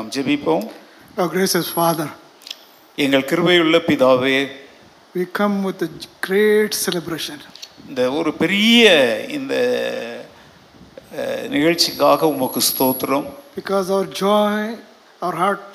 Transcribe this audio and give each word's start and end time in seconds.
நாம் 0.00 0.12
ஜெபிப்போம் 0.16 0.66
Our 1.16 1.28
gracious 1.28 1.68
Father, 1.78 2.08
எங்கள் 2.98 3.24
கிருபையுள்ள 3.30 3.76
பிதாவே 3.86 4.36
we 5.14 5.24
come 5.38 5.56
with 5.68 5.80
a 5.82 5.92
great 6.26 6.72
celebration 6.84 7.38
இந்த 7.88 8.02
ஒரு 8.18 8.30
பெரிய 8.42 8.84
இந்த 9.38 9.54
அஹ், 11.14 11.44
நிகழ்ச்சிக்காக 11.54 12.20
உமக்கு 12.34 12.60
ஸ்தோத்திரம் 12.70 13.26
because 13.58 13.88
our 13.90 14.06
joy, 14.22 14.54
our 15.22 15.34
hearts 15.42 15.66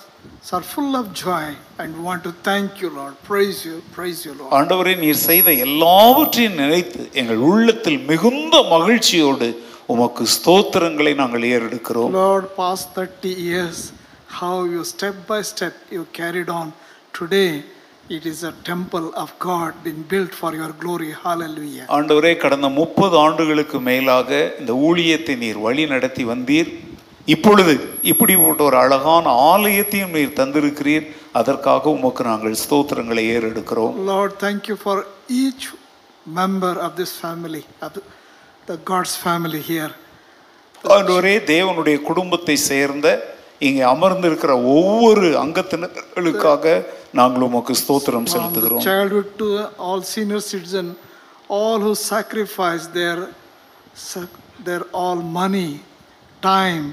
are 0.55 0.63
full 0.73 0.93
of 0.95 1.05
joy, 1.23 1.43
and 1.79 1.89
we 1.97 2.03
want 2.09 2.23
to 2.23 2.33
thank 2.47 2.69
you, 2.81 2.89
Lord. 2.99 3.13
Praise 3.23 3.59
you, 3.67 3.75
praise 3.97 4.19
you, 4.27 4.33
Lord. 4.39 4.51
ஆண்டவரே 4.59 4.93
நீர் 5.03 5.21
செய்த 5.29 5.49
எல்லாவற்றையும் 5.67 6.57
நினைத்து 6.63 7.03
எங்கள் 7.21 7.43
உள்ளத்தில் 7.51 7.99
மிகுந்த 8.11 8.55
மகிழ்ச்சியோடு 8.73 9.49
உமக்கு 9.93 10.23
ஸ்தோத்திரங்களை 10.37 11.13
நாங்கள் 11.21 11.45
ஏறெடுக்கிறோம் 11.53 12.13
Lord, 12.21 12.45
past 12.57 12.87
30 12.97 13.35
years, 13.49 13.77
how 14.35 14.55
you 14.65 14.83
step 14.85 15.15
by 15.27 15.41
step 15.43 15.73
you 15.89 16.03
carried 16.13 16.49
on. 16.51 16.67
Today, 17.13 17.51
it 18.09 18.25
is 18.25 18.43
a 18.43 18.53
temple 18.63 19.07
of 19.15 19.29
God 19.39 19.73
being 19.83 20.01
built 20.05 20.33
for 20.33 20.53
your 20.53 20.71
glory. 20.83 21.11
Hallelujah. 21.23 21.85
ஆண்டவரே 21.97 22.33
கடந்த 22.43 22.67
முப்பது 22.81 23.15
ஆண்டுகளுக்கு 23.25 23.79
மேலாக 23.89 24.29
இந்த 24.61 24.73
ஊழியத்தை 24.87 25.35
நீர் 25.43 25.61
வழி 25.65 25.85
நடத்தி 25.93 26.25
வந்தீர் 26.31 26.69
இப்பொழுது 27.33 27.73
இப்படிப்பட்ட 28.11 28.61
ஒரு 28.63 28.77
அழகான 28.81 29.27
ஆலயத்தையும் 29.51 30.13
நீர் 30.17 30.37
தந்திருக்கிறீர் 30.39 31.05
அதற்காக 31.39 31.89
உமக்கு 31.97 32.23
நாங்கள் 32.29 32.59
ஸ்தோத்திரங்களை 32.63 33.23
ஏறெடுக்கிறோம் 33.35 33.95
Lord, 34.11 34.33
thank 34.45 34.61
you 34.71 34.77
for 34.85 34.97
each 35.41 35.65
member 36.39 36.73
of 36.85 36.91
this 37.01 37.13
family, 37.23 37.63
of 37.81 37.91
the, 37.95 38.03
the 38.67 38.77
God's 38.91 39.15
family 39.27 39.61
here. 39.71 39.91
ஆண்டவரே 40.83 41.35
தேவனுடைய 41.53 41.97
குடும்பத்தை 42.09 42.55
சேர்ந்த 42.71 43.07
இங்கே 43.59 43.83
அமர்ந்திருக்கிற 43.91 44.53
ஒவ்வொரு 44.75 45.27
அங்கத்தினர்களுக்காக 45.43 46.65
நாங்கள் 47.11 47.41
உமக்கு 47.41 47.73
ஸ்தோத்திரம் 47.81 48.29
செலுத்துகிறோம் 48.33 48.85
childhood 48.85 49.29
to 49.37 49.47
all 49.79 50.01
senior 50.13 50.41
citizen, 50.51 50.87
all 51.49 51.79
who 51.79 51.93
sacrifice 52.11 52.85
their, 52.99 53.17
sac- 54.05 54.39
their 54.65 54.83
all 54.93 55.19
money, 55.41 55.69
time, 56.41 56.85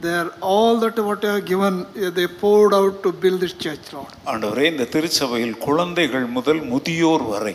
their 0.00 0.24
all 0.42 0.80
that 0.80 0.98
what 1.08 1.20
they 1.20 1.32
have 1.34 1.44
given, 1.44 1.74
eh, 1.96 2.10
they 2.10 2.26
poured 2.42 2.74
out 2.74 3.02
to 3.02 3.12
build 3.24 3.40
this 3.40 3.54
church, 3.64 3.84
Lord. 3.92 4.12
ஆண்டவரே 4.26 4.64
இந்த 4.72 4.84
திருச்சபையில் 4.94 5.58
குழந்தைகள் 5.58 6.26
முதல் 6.36 6.62
முதியோர் 6.64 7.22
வரை 7.24 7.54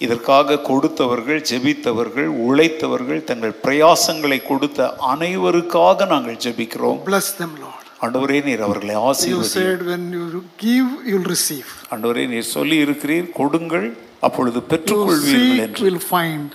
இதற்காக 0.00 0.58
கொடுத்தவர்கள் 0.68 1.40
ஜெபித்தவர்கள் 1.50 2.28
உழைத்தவர்கள் 2.44 3.20
தங்கள் 3.30 3.54
பிரயாசங்களை 3.64 4.38
கொடுத்த 4.42 4.80
அனைவருக்காக 5.12 6.06
நாங்கள் 6.12 6.38
ஜெபிக்கிறோம் 6.44 7.00
Bless 7.04 7.28
them, 7.40 7.52
Lord. 7.58 7.74
ஆண்டவரே 8.04 8.38
நீர் 8.46 8.62
அவர்களை 8.66 8.94
You 8.94 9.02
ஆசீர்வதி 9.08 9.50
said 9.54 9.80
when 9.88 10.04
you 10.16 10.26
give, 10.64 10.90
you'll 11.10 11.28
receive. 11.34 11.68
ஆண்டவரே 11.92 12.24
நீர் 12.32 12.52
சொல்லி 12.54 12.78
இருக்கிறீர் 12.84 13.28
கொடுங்கள் 13.38 13.86
அப்பொழுது 14.28 14.58
You 14.58 14.68
பெற்றுக்கொள்வீர்கள் 14.72 15.60
என்று 15.66 15.84
will 15.88 16.02
find. 16.12 16.48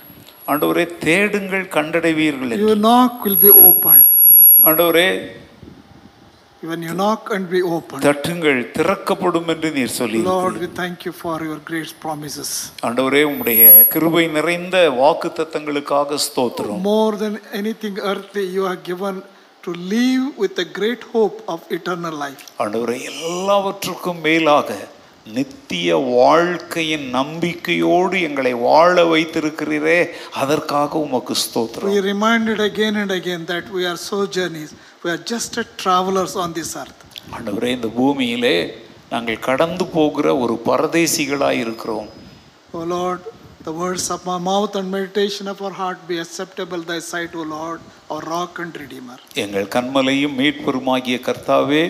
ஆண்டவரே 0.52 0.84
தேடுங்கள் 1.04 1.66
கண்டடைவீர்கள் 1.76 2.52
என்று 2.54 2.66
You 2.66 2.78
knock, 2.86 3.14
will 3.26 3.40
be 3.46 3.52
opened. 3.68 4.04
ஆண்டவரே 4.64 5.08
When 6.64 6.82
you 6.82 6.94
knock 6.94 7.22
and 7.30 7.44
be 7.48 7.60
opened. 7.68 8.02
தட்டுங்கள் 8.04 8.60
திறக்கப்படும் 8.76 9.48
என்று 9.52 9.68
நீர் 9.76 9.94
சொல்லி 9.98 10.20
Lord, 10.28 10.54
we 10.62 10.68
thank 10.78 11.04
you 11.06 11.12
for 11.14 11.34
your 11.48 11.58
great 11.70 11.90
promises. 12.04 12.50
ஆண்டவரே 12.88 13.22
உம்முடைய 13.30 13.62
கிருபை 13.94 14.24
நிறைந்த 14.36 14.76
வாக்கு 15.00 15.30
தத்தங்களுக்காக 15.38 16.18
ஸ்தோத்திரம் 16.28 16.80
More 16.92 17.12
than 17.24 17.34
anything 17.60 17.96
earthly, 18.10 18.46
you 18.56 18.64
have 18.70 18.82
given 18.90 19.16
to 19.64 19.72
live 19.92 20.24
with 20.42 20.56
a 20.58 20.68
great 20.78 21.04
hope 21.14 21.38
of 21.54 21.60
eternal 21.78 22.16
life. 22.24 22.42
ஆண்டவரே 22.64 22.98
எல்லாவற்றுக்கும் 23.12 24.22
மேலாக 24.28 24.68
நித்திய 25.36 25.90
வாழ்க்கையின் 26.16 27.06
நம்பிக்கையோடு 27.18 28.16
எங்களை 28.26 28.52
வாழ 28.64 29.04
வைத்திருக்கிறீரே 29.12 30.00
அதற்காக 30.40 30.98
உமக்கு 31.06 31.34
ஸ்தோத்திரம் 31.44 31.92
We 31.92 32.02
reminded 32.12 32.60
again 32.70 32.96
and 33.02 33.12
again 33.20 33.44
that 33.52 33.68
we 33.76 33.84
are 33.90 33.96
sojourners, 34.10 34.72
we 35.04 35.10
are 35.10 35.22
just 35.24 35.56
a 35.56 35.64
travelers 35.76 36.34
on 36.36 36.52
this 36.58 36.70
earth. 36.82 37.00
ஆண்டவரே 37.36 37.70
இந்த 37.76 37.88
பூமியிலே 37.96 38.56
நாங்கள் 39.12 39.40
கடந்து 39.46 39.84
போகிற 39.94 40.26
ஒரு 40.44 40.54
பரதேசிகளாய் 40.68 41.60
இருக்கிறோம் 41.64 42.08
O 42.72 42.82
Lord, 42.94 43.20
the 43.68 43.74
words 43.82 44.06
of 44.14 44.20
my 44.30 44.38
mouth 44.50 44.72
and 44.80 44.88
meditation 44.96 45.46
of 45.52 45.58
our 45.66 45.74
heart 45.80 46.00
be 46.10 46.16
acceptable 46.24 46.80
thy 46.90 47.00
sight, 47.10 47.32
O 47.42 47.44
Lord, 47.56 47.80
our 48.12 48.22
rock 48.34 48.54
and 48.64 48.72
redeemer. 48.82 49.18
எங்கள் 49.44 49.68
கண்மலையும் 49.76 50.36
மீட்பெருமாகிய 50.40 51.18
கர்த்தாவே 51.28 51.84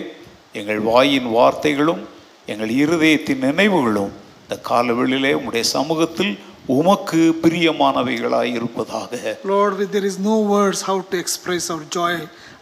எங்கள் 0.61 0.81
வாயின் 0.91 1.29
வார்த்தைகளும் 1.37 2.03
எங்கள் 2.47 2.73
இருதயத்தின் 2.81 3.43
நினைவுகளும் 3.47 4.13
இந்த 4.43 4.57
காலவெளியிலே 4.71 5.31
உம்முடைய 5.39 5.65
சமூகத்தில் 5.77 6.33
உமக்கு 6.75 7.21
பிரியமானவைகளாய் 7.43 8.51
இருப்பதாக 8.57 9.11
Lord, 9.53 9.77
there 9.95 10.07
is 10.11 10.17
no 10.31 10.35
words 10.55 10.79
how 10.89 10.97
to 11.11 11.15
express 11.23 11.65
our 11.73 11.85
joy 11.97 12.13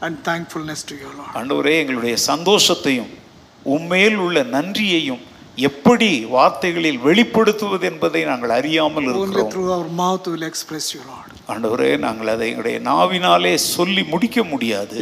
and 0.05 0.15
thankfulness 0.29 0.81
to 0.89 0.95
you, 0.95 1.09
Lord. 1.17 1.31
ஆண்டவரே 1.39 1.75
எங்களுடைய 1.81 2.15
சந்தோஷத்தையும் 2.29 3.11
உம்மேல் 3.65 4.17
உள்ள 4.23 4.43
நன்றியையும் 4.55 5.21
எப்படி 5.61 6.09
வார்த்தைகளில் 6.35 6.99
வெளிப்படுத்துவது 6.99 7.85
என்பதை 7.91 8.21
நாங்கள் 8.29 8.53
அறியாமல் 8.57 9.07
இருக்கிறோம். 9.09 9.51
ஆண்டவரே 11.53 11.89
நாங்கள் 11.97 12.31
அதை 12.33 12.47
எங்களுடைய 12.51 12.79
நாவினாலே 12.89 13.53
சொல்லி 13.69 14.03
முடிக்க 14.13 14.43
முடியாது. 14.43 14.95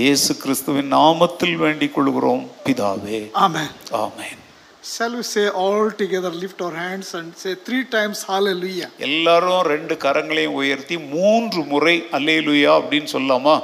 இயேசு 0.00 0.32
கிறிஸ்துவின் 0.42 0.92
நாமத்தில் 0.98 1.56
வேண்டிக் 1.64 1.96
கொள்கிறோம் 1.96 2.44
பிதாவே 2.66 3.20
Amen. 3.46 3.70
Amen 4.04 4.39
Shall 4.83 5.13
we 5.17 5.23
say 5.23 5.45
all 5.61 5.89
together, 6.01 6.29
lift 6.29 6.59
our 6.61 6.75
hands 6.83 7.07
and 7.15 7.35
say 7.43 7.53
three 7.67 7.85
times 7.95 8.17
hallelujah? 8.31 8.89
எல்லாரும் 9.07 9.63
ரெண்டு 9.73 9.95
கரங்களையும் 10.03 10.57
உயர்த்தி 10.61 10.97
மூன்று 11.13 11.61
முறை 11.73 11.95
அல்லேலுயா 12.17 12.73
அப்படின்னு 12.81 13.11
சொல்லாமா 13.17 13.55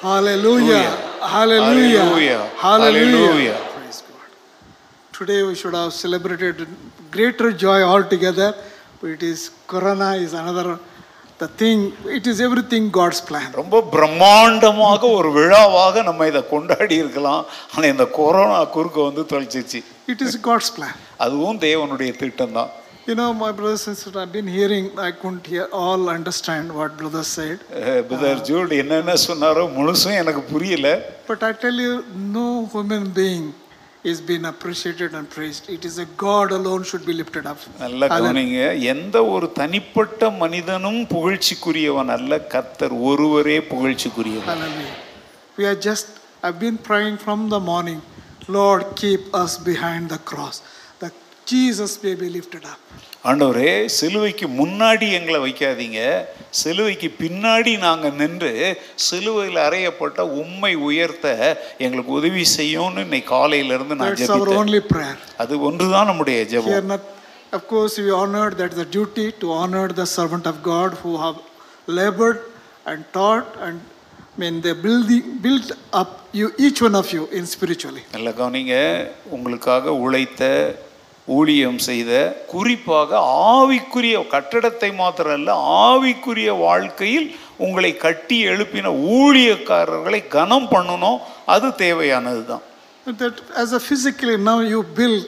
Hallelujah. 0.00 0.82
Hallelujah. 1.20 2.02
Hallelujah. 2.06 2.42
Hallelujah. 2.56 3.14
Hallelujah. 3.20 3.56
Praise 3.76 4.02
God. 4.08 4.28
Today 5.12 5.42
we 5.42 5.54
should 5.60 5.74
have 5.74 5.92
celebrated 5.92 6.58
greater 7.10 7.48
joy 7.64 7.80
altogether. 7.82 8.50
But 9.00 9.10
it 9.10 9.22
is 9.22 9.40
Corona 9.66 10.10
is 10.16 10.34
another 10.34 10.78
the 11.39 11.47
thing. 11.47 11.93
It 12.05 12.25
is 12.27 12.39
everything 12.47 12.83
God's 12.99 13.21
plan. 13.29 13.49
ரொம்ப 13.61 13.81
பிரம்மாண்டமாக 13.95 15.09
ஒரு 15.17 15.31
விழாவாக 15.37 16.03
நம்ம 16.09 16.27
இதை 16.31 16.41
கொண்டாடி 16.53 16.95
இருக்கலாம் 17.03 17.43
ஆனால் 17.73 17.89
இந்த 17.93 18.05
கொரோனா 18.19 18.59
குறுக்க 18.75 18.99
வந்து 19.09 19.23
தொலைச்சிச்சு 19.33 19.81
It 20.13 20.21
is 20.27 20.35
God's 20.49 20.69
plan. 20.77 20.95
அதுவும் 21.25 21.59
தேவனுடைய 21.67 22.13
திட்டம் 22.23 22.55
தான் 22.59 22.71
You 23.07 23.15
know, 23.15 23.33
my 23.33 23.49
brothers 23.51 23.81
and 23.87 23.97
sisters, 23.97 24.15
I've 24.21 24.31
been 24.31 24.47
hearing, 24.47 24.85
I 24.97 25.11
couldn't 25.21 25.45
hear 25.45 25.65
all 25.79 26.03
understand 26.13 26.71
what 26.77 26.91
brothers 26.99 27.29
said. 27.37 27.57
Brother 28.09 28.43
Jude 28.49 28.71
என்னென்ன 28.81 29.15
சொன்னாரோ 29.27 29.63
முழுசும் 29.77 30.19
எனக்கு 30.21 30.43
புரியல 30.53 30.89
But 31.31 31.43
I 31.49 31.53
tell 31.63 31.77
you, 31.85 31.93
no 32.37 32.45
human 32.75 33.05
being 33.19 33.45
is 34.11 34.19
being 34.29 34.45
appreciated 34.45 35.11
and 35.17 35.29
praised. 35.29 35.69
It 35.69 35.83
is 35.89 35.95
a 35.97 36.07
God 36.25 36.51
alone 36.51 36.83
should 36.89 37.05
be 37.05 37.15
lifted 37.21 37.45
up. 37.51 37.59
நல்லா 37.83 38.07
கவனிங்க 38.15 38.59
எந்த 38.93 39.17
ஒரு 39.33 39.47
தனிப்பட்ட 39.59 40.29
மனிதனும் 40.41 41.01
புகழ்ச்சிக்குரியவன் 41.13 42.11
அல்ல 42.17 42.39
கர்த்தர் 42.53 42.95
ஒருவரே 43.09 43.57
புகழ்ச்சிக்குரியவன் 43.71 44.49
Hallelujah. 44.53 44.95
We 45.59 45.65
are 45.71 45.79
just, 45.89 46.07
I've 46.45 46.59
been 46.67 46.79
praying 46.89 47.17
from 47.25 47.41
the 47.55 47.61
morning, 47.71 47.99
Lord, 48.59 48.83
keep 49.03 49.23
us 49.43 49.53
behind 49.71 50.03
the 50.15 50.21
cross. 50.31 50.57
That 51.03 51.15
Jesus 51.53 51.91
may 52.05 52.15
be 52.23 52.29
lifted 52.37 52.65
up. 52.73 52.79
ஆண்டவரே 53.29 53.69
சிலுவைக்கு 53.97 54.45
முன்னாடி 54.59 55.07
எங்களை 55.17 55.37
வைக்காதீங்க 55.43 55.99
சிலுவைக்கு 56.61 57.09
பின்னாடி 57.21 57.73
நாங்கள் 57.83 58.17
நின்று 58.21 58.51
சிலுவையில் 59.05 59.59
அறையப்பட்ட 59.65 60.25
உம்மை 60.41 60.71
உயர்த்த 60.87 61.27
எங்களுக்கு 61.85 62.11
உதவி 62.19 62.43
செய்யும்னு 62.57 63.05
இன்னைக்கு 63.07 63.29
காலையிலிருந்து 63.35 63.97
நான் 64.01 64.17
ஜெபித்தேன். 64.21 65.21
அது 65.43 65.53
ஒன்றுதான் 65.69 66.09
நம்முடைய 66.11 66.39
ஜெபம் 66.53 67.09
of 67.57 67.63
course, 67.71 67.95
we 68.03 68.11
honored 68.19 68.53
that 68.59 68.71
the 68.81 68.85
duty 68.97 69.25
to 69.41 69.47
honor 69.61 69.87
the 69.99 70.05
servant 70.17 70.45
of 70.51 70.55
God 70.71 70.91
who 71.01 71.11
have 71.23 71.35
labored 71.99 72.39
and 72.91 73.01
taught 73.17 73.49
and 73.65 73.75
I 74.35 74.39
mean, 74.41 74.55
they're 74.63 74.81
building, 74.87 75.25
built 75.43 75.67
up 75.99 76.11
you, 76.39 76.47
each 76.65 76.79
one 76.81 76.95
of 77.01 77.07
you 77.15 77.23
in 77.39 77.45
spiritually. 77.55 78.03
நல்ல 78.15 78.31
கவனிங்க 78.39 78.75
உங்களுக்காக 79.35 79.93
உழைத்த 80.05 80.41
ஊழியம் 81.27 81.79
செய்த 81.87 82.11
குறிப்பாக 82.51 83.19
ஆவிக்குரிய 83.51 84.15
கட்டடத்தை 84.33 84.89
மாத்திரம் 84.95 85.35
அல்ல 85.37 85.51
ஆவிக்குரிய 85.83 86.51
வாழ்க்கையில் 86.63 87.27
உங்களை 87.57 87.91
கட்டி 87.97 88.37
எழுப்பின 88.51 88.91
ஊழியக்காரர்களை 89.17 90.21
கனம் 90.35 90.69
பண்ணணும் 90.73 91.19
அது 91.45 91.69
தேவையானது 91.83 92.43
தான் 92.51 92.63
That 93.05 93.37
as 93.53 93.73
a 93.73 93.81
physically 93.81 94.35
now 94.39 94.59
you 94.63 94.81
build 94.99 95.23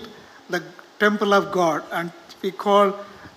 the 0.49 0.61
temple 0.99 1.33
of 1.33 1.45
God 1.51 1.81
and 1.91 2.09
we 2.43 2.51
call 2.65 2.87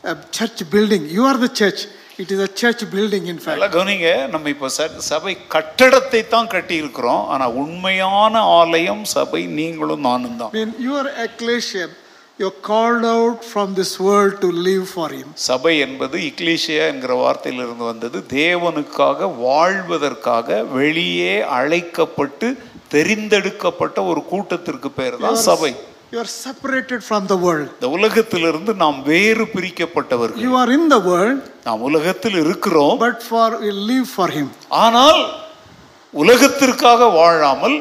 a 0.05 0.17
church 0.31 0.61
building. 0.71 1.09
You 1.09 1.25
are 1.25 1.37
the 1.37 1.49
church. 1.51 1.81
It 2.17 2.31
is 2.31 2.41
a 2.41 2.51
church 2.61 2.83
building 2.95 3.25
in 3.27 3.39
fact. 3.39 3.57
நல்லா 3.57 3.71
கவனிங்க 3.75 4.11
நம்ம 4.35 4.49
இப்போ 4.55 4.69
சபை 5.09 5.35
கட்டடத்தை 5.55 6.21
தான் 6.27 6.51
கட்டி 6.55 6.77
இருக்கிறோம் 6.83 7.25
ஆனால் 7.33 7.57
உண்மையான 7.63 8.43
ஆலயம் 8.59 9.05
சபை 9.15 9.43
நீங்களும் 9.59 10.07
நானும் 10.09 10.39
தான் 10.43 10.55
you 10.87 10.95
are 11.01 11.09
ecclesia. 11.27 11.87
You're 12.39 12.61
called 12.63 13.05
out 13.05 13.45
from 13.45 13.75
this 13.75 13.99
world 13.99 14.35
to 14.43 14.49
live 14.67 14.85
for 14.89 15.07
Him. 15.11 15.29
சபை 15.47 15.73
என்பது 15.87 16.17
இக்லீஷியா 16.27 16.85
என்கிற 16.93 17.13
வார்த்தையிலிருந்து 17.23 17.85
வந்தது 17.89 18.19
தேவனுக்காக 18.35 19.29
வாழ்வதற்காக 19.47 20.59
வெளியே 20.77 21.33
அழைக்கப்பட்டு 21.57 22.49
தெரிந்தெடுக்கப்பட்ட 22.95 24.05
ஒரு 24.11 24.23
கூட்டத்திற்கு 24.33 24.91
பேர் 24.99 25.17
தான் 25.25 25.41
சபை 25.49 25.73
You 26.13 26.21
are 26.21 26.31
separated 26.45 27.01
from 27.09 27.23
the 27.33 27.39
world. 27.47 27.67
இந்த 27.75 27.89
உலகத்திலிருந்து 27.97 28.75
நாம் 28.85 29.01
வேறு 29.11 29.47
பிரிக்கப்பட்டவர்கள் 29.57 30.45
You 30.47 30.55
are 30.63 30.71
in 30.79 30.87
the 30.95 31.03
world, 31.11 31.41
நாம் 31.67 31.85
உலகத்தில் 31.91 32.39
இருக்கிறோம் 32.45 32.97
but 33.07 33.19
for 33.33 33.49
we 33.65 33.73
live 33.91 34.09
for 34.17 34.29
Him. 34.39 34.49
ஆனால் 34.87 35.21
உலகத்திற்காக 36.15 37.11
வாழாமல் 37.21 37.77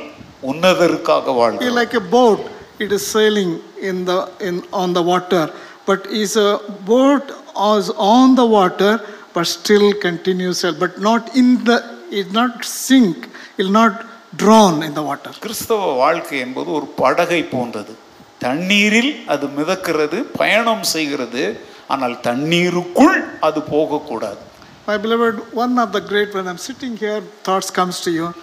உன்னதருக்காக 0.51 1.36
வாழ்கிறோம் 1.42 1.80
like 1.81 1.95
a 2.03 2.07
boat, 2.19 2.42
it 2.86 2.92
is 3.00 3.06
sailing 3.15 3.53
in 3.81 4.06
the 4.06 4.29
in 4.39 4.63
on 4.71 4.94
the 4.94 5.01
water, 5.01 5.51
but 5.85 6.06
is 6.07 6.35
a 6.35 6.59
boat 6.85 7.31
is 7.77 7.89
on 7.91 8.35
the 8.35 8.45
water, 8.45 9.01
but 9.33 9.45
still 9.45 9.94
continues 9.94 10.62
but 10.79 11.00
not 11.00 11.35
in 11.35 11.63
the 11.63 11.77
it 12.12 12.31
not 12.31 12.63
sink, 12.63 13.27
it 13.57 13.63
will 13.63 13.71
not 13.71 14.06
drown 14.35 14.83
in 14.83 14.94
the 14.94 15.03
water. 15.03 15.31
கிறிஸ்தவ 15.45 15.94
வாழ்க்கை 16.03 16.39
என்பது 16.39 16.69
ஒரு 16.71 16.88
படகை 17.01 17.41
போன்றது 17.45 17.94
தண்ணீரில் 18.39 19.27
அது 19.27 19.45
மிதக்கிறது 19.47 20.18
பயணம் 20.41 20.83
செய்கிறது 20.95 21.45
ஆனால் 21.88 22.18
தண்ணீருக்குள் 22.19 23.18
அது 23.39 23.62
போகக்கூடாது 23.74 24.41
My 24.88 24.97
beloved, 24.97 25.53
one 25.53 25.77
of 25.77 25.91
the 25.91 26.00
great 26.00 26.33
when 26.33 26.47
I'm 26.47 26.57
sitting 26.57 26.95
here, 26.95 27.19
thoughts 27.44 27.69
comes 27.69 28.00
to 28.01 28.09
you. 28.09 28.33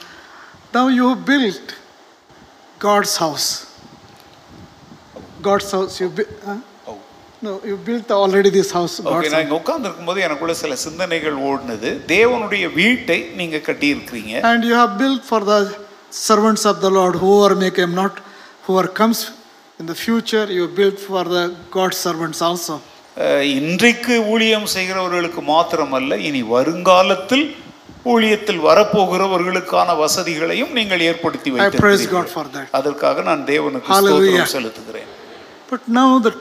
Now 0.75 0.89
you 0.89 1.17
built 1.17 1.75
God's 2.79 3.17
house. 3.17 3.47
God's 5.45 5.71
house. 5.71 5.95
You 6.01 6.09
bu- 6.19 6.31
huh? 6.47 6.59
no, 7.43 7.53
you 7.71 7.77
built 7.87 8.11
already 8.19 8.51
this 8.51 8.71
house. 8.73 8.95
Okay 9.01 9.09
God's 9.09 9.27
நான் 9.27 9.35
house. 9.35 9.45
இங்கே 9.45 9.57
உட்கார்ந்துருக்கும் 9.59 10.09
போது 10.11 10.21
எனக்குள்ள 10.27 10.55
சில 10.61 10.77
சிந்தனைகள் 10.85 11.39
ஓடுனது 11.49 11.91
தேவனுடைய 12.11 12.65
வீட்டை 12.75 13.19
நீங்க 13.41 13.59
கட்டி 13.69 13.89
இருக்கிறீங்க 13.95 14.35
And 14.51 14.63
you 14.65 14.77
have 14.83 14.95
built 15.03 15.25
for 15.25 15.41
the 15.45 15.61
servants 16.27 16.65
of 16.65 16.77
the 16.81 16.91
Lord, 16.91 17.17
whoever 17.17 17.53
make 17.57 17.79
him 17.85 17.95
not, 17.95 18.15
whoever 18.67 18.89
comes 19.01 19.21
in 19.81 19.87
the 19.87 19.99
future, 19.99 20.47
you 20.57 20.65
built 20.75 20.99
for 21.03 21.25
the 21.35 21.45
God's 21.71 21.99
servants 22.07 22.41
also. 22.43 22.75
அஹ், 23.17 23.45
இன்றைக்கு 23.59 24.15
ஊழியம் 24.33 24.69
செய்கிறவர்களுக்கு 24.75 25.43
மாத்திரமல்ல 25.51 26.17
இனி 26.29 26.41
வருங்காலத்தில் 26.55 27.45
ஊழியத்தில் 28.13 28.63
வரப்போகிறவர்களுக்கான 28.69 29.91
வசதிகளையும் 30.01 30.73
நீங்கள் 30.73 31.05
ஏற்படுத்தி 31.09 31.51
I 31.51 31.53
praise 31.53 31.61
God 31.61 31.61
வைத்திருக்கிறீர்கள் 31.61 32.33
for 32.37 32.47
that. 32.57 32.67
அதற்காக 32.79 33.23
நான் 33.29 33.45
தேவனுக்கு 33.53 33.93
Hallelujah. 33.95 34.31
ஸ்தோத்திரம் 34.31 34.55
செலுத்துகிறேன் 34.57 35.11
But 35.74 35.88
now 36.00 36.12
that 36.26 36.38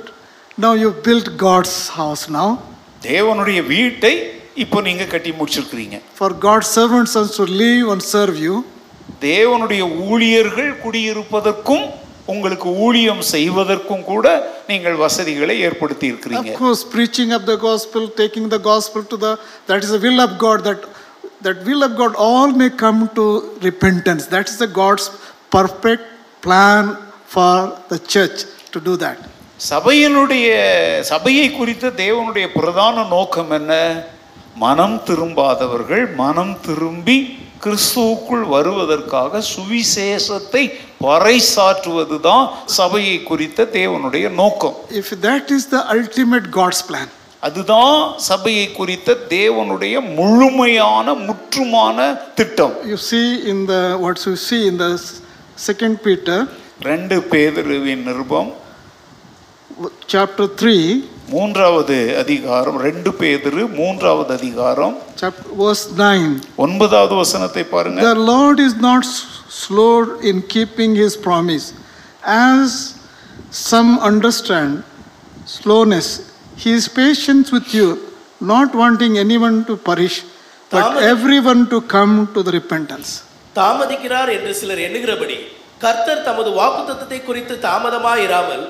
now 0.64 0.72
you 0.82 0.90
built 1.06 1.28
God's 1.46 1.76
house 2.00 2.24
now, 2.38 2.48
தேவனுடைய 3.02 3.58
வீட்டை 3.74 4.12
இப்போ 4.64 4.78
நீங்க 4.88 5.04
கட்டி 5.14 5.30
முடிச்சிருக்கிறீங்க 5.40 5.96
for 6.20 6.30
God's 6.46 6.68
servants 6.78 7.14
also 7.20 7.44
to 7.46 7.52
live 7.64 7.86
and 7.94 8.02
serve 8.14 8.36
you, 8.46 8.56
தேவனுடைய 9.28 9.82
ஊழியர்கள் 10.10 10.70
குடியிருப்பதற்கும் 10.84 11.86
உங்களுக்கு 12.32 12.68
ஊழியம் 12.86 13.22
செய்வதற்கும் 13.34 14.04
கூட 14.04 14.26
நீங்கள் 14.70 14.96
வசதிகளை 15.04 15.54
ஏற்படுத்தி 15.68 16.06
இருக்கிறீங்க 16.12 16.52
Of 16.54 16.60
course, 16.62 16.82
preaching 16.96 17.30
of 17.38 17.44
the 17.52 17.58
gospel, 17.68 18.02
taking 18.22 18.46
the 18.56 18.62
gospel 18.72 19.02
to 19.12 19.18
the 19.24 19.32
that 19.68 19.82
is 19.86 19.92
the 19.96 20.02
will 20.06 20.20
of 20.26 20.32
God 20.46 20.60
that 20.68 20.82
that 21.46 21.58
will 21.68 21.82
of 21.88 21.92
God 22.00 22.14
all 22.26 22.50
may 22.60 22.70
come 22.84 23.00
to 23.18 23.24
repentance. 23.68 24.26
That 24.26 24.48
is 24.48 24.56
the 24.64 24.70
God's 24.82 25.06
perfect 25.56 26.04
plan 26.46 26.84
for 27.34 27.54
the 27.92 27.98
church 28.14 28.38
To 28.75 28.79
do 28.89 28.95
that. 29.05 29.19
சபையினுடைய 29.69 30.47
சபையை 31.11 31.47
குறித்த 31.57 31.91
தேவனுடைய 32.03 32.45
பிரதான 32.57 33.03
நோக்கம் 33.15 33.51
என்ன? 33.59 33.73
மனம் 34.63 34.97
திரும்பாதவர்கள் 35.07 36.03
மனம் 36.21 36.55
திரும்பி 36.65 37.17
கிறிஸ்துவுக்குள் 37.63 38.45
வருவதற்காக 38.53 39.41
சுவிசேஷத்தை 39.53 40.63
பறைசாற்றுவது 41.05 42.17
தான் 42.27 42.45
சபையை 42.79 43.17
குறித்த 43.29 43.67
தேவனுடைய 43.77 44.25
நோக்கம். 44.41 44.75
If 45.01 45.09
that 45.25 45.45
is 45.57 45.65
the 45.75 45.81
ultimate 45.97 46.47
God's 46.59 46.81
plan, 46.89 47.07
அதுதான் 47.47 47.95
சபையை 48.29 48.67
குறித்த 48.79 49.17
தேவனுடைய 49.35 49.95
முழுமையான 50.19 51.13
முற்றுமான 51.27 51.97
திட்டம். 52.39 52.75
You 52.91 52.99
see 53.09 53.27
in 53.51 53.61
the 53.71 53.81
what 54.03 54.19
you 54.27 54.35
see 54.47 54.61
in 54.71 54.77
the 54.83 54.91
second 55.67 55.97
Peter 56.07 56.39
ரெண்டு 56.89 57.17
பேதுருவின் 57.31 58.05
நிருபம் 58.09 58.51
chapter 60.07 60.45
3, 60.47 61.03
மூன்றாவது 61.29 61.95
அதிகாரம் 62.19 62.77
ரெண்டு 62.79 63.11
பேதுரு 63.19 63.61
மூன்றாவது 63.77 64.31
அதிகாரம் 64.33 64.95
chapter 65.21 65.49
verse 65.61 65.83
9. 65.99 66.27
ஒன்பதாவது 66.55 67.15
வசனத்தை 67.15 67.63
பாருங்க 67.65 67.99
The 68.09 68.19
Lord 68.33 68.59
is 68.59 68.75
not 68.87 69.03
s- 69.07 69.21
slow 69.61 69.93
in 70.21 70.37
keeping 70.53 70.93
his 70.95 71.13
promise, 71.27 71.65
as 72.47 72.67
some 73.67 73.99
understand 74.01 74.71
slowness. 75.57 76.07
He 76.57 76.71
is 76.73 76.87
patient 77.01 77.51
with 77.51 77.73
you, 77.73 77.87
not 78.53 78.69
wanting 78.75 79.17
anyone 79.17 79.65
to 79.65 79.75
perish, 79.89 80.17
but 80.71 80.81
தாமதி- 80.81 81.07
everyone 81.13 81.63
to 81.67 81.79
come 81.95 82.15
to 82.35 82.41
the 82.43 82.53
repentance. 82.59 83.09
தாமதிக்கிறார் 83.55 84.29
என்று 84.37 84.53
சிலர் 84.53 84.83
எண்ணுகிறபடி 84.85 85.35
கர்த்தர் 85.83 86.25
தமது 86.27 86.49
வாக்குத்தத்தத்தை 86.59 87.19
குறித்து 87.23 87.55
தாமதமாயிராமல் 87.67 88.63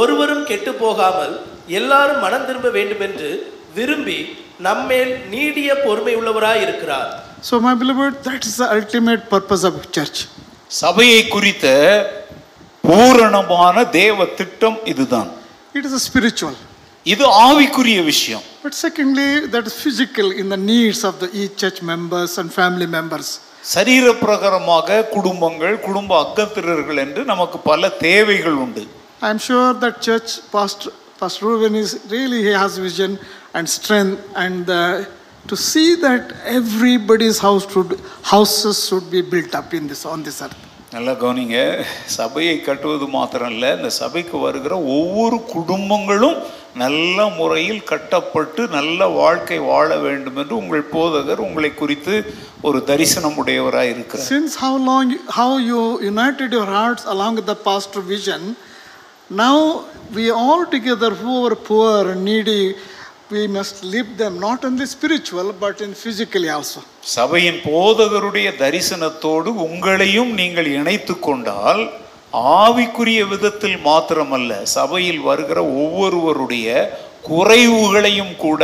ஒருவரும் 0.00 0.44
கெட்டு 0.44 0.72
போகாமல் 0.82 1.34
எல்லாரும் 1.78 2.22
மனம் 2.24 2.46
திரும்ப 2.48 2.68
வேண்டுமென்று 2.78 3.30
விரும்பி 3.74 4.18
நம்மேல் 4.60 5.12
நீடிய 5.34 5.70
பொறுமை 5.86 6.14
உள்ளவராய் 6.20 6.62
இருக்கிறார் 6.66 7.10
So, 7.42 7.54
my 7.58 7.72
beloved, 7.74 8.14
that 8.24 8.42
is 8.48 8.56
the 8.56 8.66
ultimate 8.78 9.22
purpose 9.30 9.62
of 9.68 9.76
church. 9.96 10.18
சபையை 10.80 11.20
குறித்த 11.28 11.66
பூரணமான 12.84 13.76
தேவ 13.98 14.26
திட்டம் 14.38 14.78
இதுதான் 14.84 15.30
It 15.74 15.84
is 15.88 15.94
a 16.00 16.04
spiritual. 16.08 16.54
இது 17.06 17.24
ஆவிக்குரிய 17.46 17.98
விஷயம் 18.12 18.44
But 18.64 18.74
secondly, 18.76 19.28
that 19.46 19.64
is 19.66 19.74
physical 19.84 20.26
in 20.40 20.48
the 20.48 20.60
needs 20.64 21.00
of 21.04 21.14
the 21.22 21.28
each 21.40 21.54
church 21.56 21.78
members 21.82 22.32
and 22.40 22.48
family 22.52 22.88
members. 22.96 23.28
சரீர 23.64 24.12
பிரகாரமாக 24.22 25.04
குடும்பங்கள் 25.14 25.74
குடும்ப 25.78 26.12
அங்கத்தினர்கள் 26.24 27.00
என்று 27.04 27.24
நமக்கு 27.24 27.58
பல 27.70 27.90
தேவைகள் 28.06 28.58
உண்டு 28.64 28.84
I'm 29.22 29.38
sure 29.38 29.70
that 29.74 29.94
church 30.00 30.30
pastor 30.54 30.90
Pastor 31.20 31.42
Ruben 31.46 31.74
is 31.74 31.90
really 32.08 32.38
he 32.42 32.52
has 32.62 32.74
vision 32.78 33.10
and 33.54 33.68
strength 33.68 34.20
and 34.44 34.64
uh, 34.70 35.04
to 35.46 35.56
see 35.70 35.90
that 36.06 36.24
everybody's 36.58 37.38
house 37.38 37.66
should 37.72 37.92
houses 38.32 38.78
should 38.88 39.08
be 39.10 39.22
built 39.34 39.54
up 39.54 39.74
in 39.74 39.86
this 39.88 40.04
on 40.14 40.22
this 40.22 40.38
earth. 40.46 40.58
நல்லா 40.94 41.12
கவனிங்க 41.22 41.58
சபையை 42.16 42.54
கட்டுவது 42.60 43.06
மாத்திரம் 43.16 43.52
இல்லை 43.54 43.68
இந்த 43.76 43.90
சபைக்கு 44.00 44.36
வருகிற 44.46 44.74
ஒவ்வொரு 44.96 45.36
குடும்பங்களும் 45.52 46.38
நல்ல 46.74 47.28
முறையில் 47.38 47.84
கட்டப்பட்டு 47.84 48.62
நல்ல 48.68 49.06
வாழ்க்கை 49.16 49.58
வாழ 49.70 49.88
வேண்டும் 49.98 50.36
என்று 50.36 50.54
உங்கள் 50.56 50.90
போதகர் 50.92 51.44
உங்களை 51.46 51.70
குறித்து 51.74 52.14
ஒரு 52.60 52.84
தரிசனம் 52.84 53.38
உடையவராய் 53.42 53.90
இருக்கிறார் 53.94 54.28
Since 54.28 54.54
how 54.56 54.74
long 54.88 55.08
how 55.38 55.50
you 55.70 55.80
united 56.12 56.52
your 56.52 56.68
hearts 56.76 57.04
along 57.14 57.34
with 57.36 57.46
the 57.46 57.58
pastor 57.68 58.02
vision, 58.14 58.42
now 59.42 59.56
we 60.14 60.30
all 60.42 60.64
together 60.66 61.10
who 61.14 61.46
are 61.46 61.56
poor 61.70 62.10
and 62.12 62.24
needy, 62.24 62.62
we 63.30 63.46
must 63.48 63.84
live 63.86 64.16
them 64.16 64.38
not 64.40 64.64
only 64.64 64.86
spiritual 64.86 65.52
but 65.64 65.80
in 65.80 65.92
physically 65.94 66.48
also. 66.48 66.80
சபையின் 67.16 67.60
போதகருடைய 67.66 68.48
தரிசனத்தோடு 68.62 69.50
உங்களையும் 69.66 70.32
நீங்கள் 70.40 70.70
இணைத்து 70.78 71.18
கொண்டால் 71.18 71.82
ஆவிக்குரிய 72.56 73.20
விதத்தில் 73.28 73.78
மாத்திரமல்ல 73.86 74.50
சபையில் 74.76 75.20
வருகிற 75.20 75.58
ஒவ்வொருவருடைய 75.84 76.66
குறைவுகளையும் 77.30 78.36
கூட 78.36 78.62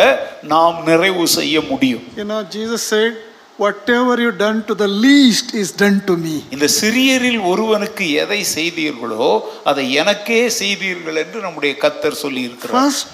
நாம் 0.55 0.77
நிறைவு 0.89 1.25
செய்ய 1.39 1.57
முடியும் 1.71 2.05
You 2.17 2.25
know, 2.25 2.41
Jesus 2.57 2.83
said, 2.93 3.11
whatever 3.59 4.15
you 4.21 4.31
done 4.37 4.59
to 4.65 4.75
the 4.75 4.89
least 5.07 5.55
is 5.55 5.71
done 5.83 5.99
to 6.07 6.17
me. 6.17 6.37
இந்த 6.57 6.69
சிறியரில் 6.81 7.41
ஒருவனுக்கு 7.51 8.07
எதை 8.23 8.41
செய்தீர்களோ 8.57 9.29
அதை 9.71 9.85
எனக்கே 10.03 10.41
செய்தீர்கள் 10.61 11.21
என்று 11.25 11.41
நம்முடைய 11.41 11.75
கத்தர் 11.85 12.21
சொல்லி 12.25 12.43
இருக்கிறார் 12.49 12.77
First, 12.81 13.09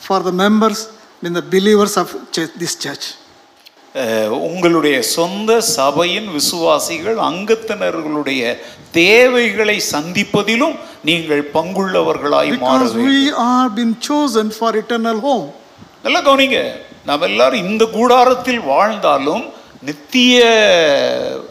for 0.00 0.20
the 0.20 0.34
members, 0.44 0.80
I 0.88 1.24
mean 1.24 1.34
the 1.34 1.46
believers 1.56 1.96
of 1.96 2.08
this 2.62 2.74
church. 2.76 3.06
உங்களுடைய 4.46 5.02
சொந்த 5.02 5.60
சபையின் 5.60 6.28
விசுவாசிகள் 6.36 7.16
அங்கத்தினர்களுடைய 7.28 8.42
தேவைகளை 8.92 9.76
சந்திப்பதிலும் 9.92 10.76
நீங்கள் 11.08 11.42
பங்குள்ளவர்களாய் 11.56 12.50
மாற 12.58 12.78
Because 12.78 12.94
வேண்டும் 12.94 13.08
we 13.10 13.22
are 13.48 13.68
been 13.78 13.94
chosen 14.10 14.50
for 14.50 14.70
eternal 14.82 15.18
home. 15.28 15.48
நல்லா 16.04 16.20
கவனிங்க 16.28 16.60
நாம் 17.08 17.26
எல்லாரும் 17.30 17.66
இந்த 17.70 17.84
கூடாரத்தில் 17.96 18.62
வாழ்ந்தாலும் 18.72 19.44
நித்திய 19.88 20.38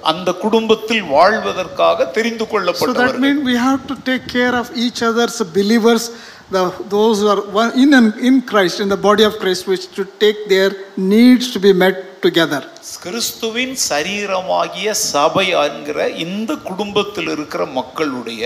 அந்த 0.01 0.29
குடும்பத்தில் 0.43 1.03
வாழ்வதற்காக 1.15 2.05
தெரிந்து 2.17 2.43
So 2.43 2.47
that 2.47 2.53
கொள்ளப்பட்டவர்கள் 2.53 3.23
means 3.25 3.41
we 3.51 3.57
have 3.67 3.81
to 3.91 3.95
take 4.09 4.25
care 4.37 4.55
of 4.55 4.67
each 4.85 5.01
other's 5.09 5.37
believers, 5.57 6.03
the, 6.51 6.61
those 6.89 7.19
who 7.21 7.29
are 7.63 7.71
in 7.83 7.93
in 8.29 8.37
Christ, 8.51 8.79
in 8.79 8.89
the 8.89 9.01
body 9.09 9.25
of 9.29 9.35
Christ, 9.43 9.67
which 9.67 9.87
to 9.97 10.05
take 10.23 10.39
their 10.53 10.71
needs 11.15 11.51
to 11.55 11.59
be 11.59 11.73
met 11.73 11.97
together. 12.21 12.61
கிறிஸ்துவின் 13.03 13.75
சரீரமாகிய 13.89 14.87
சபை 15.11 15.45
என்கிற 15.63 15.99
இந்த 16.25 16.51
குடும்பத்தில் 16.69 17.29
இருக்கிற 17.35 17.65
மக்களுடைய 17.77 18.43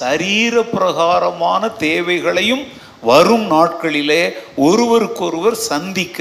சரீர 0.00 0.62
பிரகாரமான 0.74 1.68
தேவைகளையும் 1.80 2.64
வரும் 3.02 3.46
நாட்களிலே 3.52 4.22
ஒருவருக்கொருவர் 4.66 5.56
சந்திக்க 5.70 6.20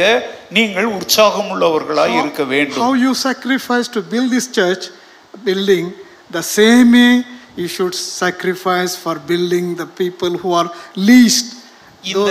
நீங்கள் 0.50 0.88
உற்சாகம் 0.98 1.50
உள்ளவர்களாய் 1.54 2.16
இருக்க 2.22 2.44
வேண்டும் 2.54 2.82
How 2.82 2.94
you 3.06 3.14
sacrifice 3.28 3.90
to 3.98 4.02
build 4.14 4.30
this 4.32 4.48
church 4.52 4.86
building, 5.44 5.86
the 6.32 6.46
same 6.52 6.92
way 6.94 7.14
you 7.56 7.68
should 7.68 7.96
sacrifice 8.18 8.96
for 8.96 9.16
building 9.32 9.76
the 9.76 9.90
people 10.02 10.38
who 10.38 10.52
are 10.54 10.70
least. 11.10 11.48
இந்த. 12.03 12.29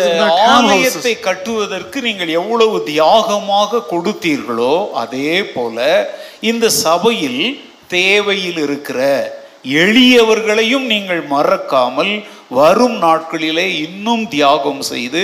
ஆலயத்தை 0.49 1.15
கட்டுவதற்கு 1.21 2.01
நீங்கள் 2.01 2.29
எவ்வளவு 2.33 2.77
தியாகமாக 2.87 3.83
கொடுத்தீர்களோ 3.91 4.75
அதே 4.95 5.35
போல 5.53 5.79
இந்த 6.43 6.69
சபையில் 6.83 7.43
தேவையில் 7.89 8.59
இருக்கிற 8.59 8.99
எளியவர்களையும் 9.81 10.87
நீங்கள் 10.87 11.23
மறக்காமல் 11.29 12.13
வரும் 12.59 12.95
நாட்களிலே 13.05 13.65
இன்னும் 13.85 14.23
தியாகம் 14.33 14.81
செய்து 14.91 15.23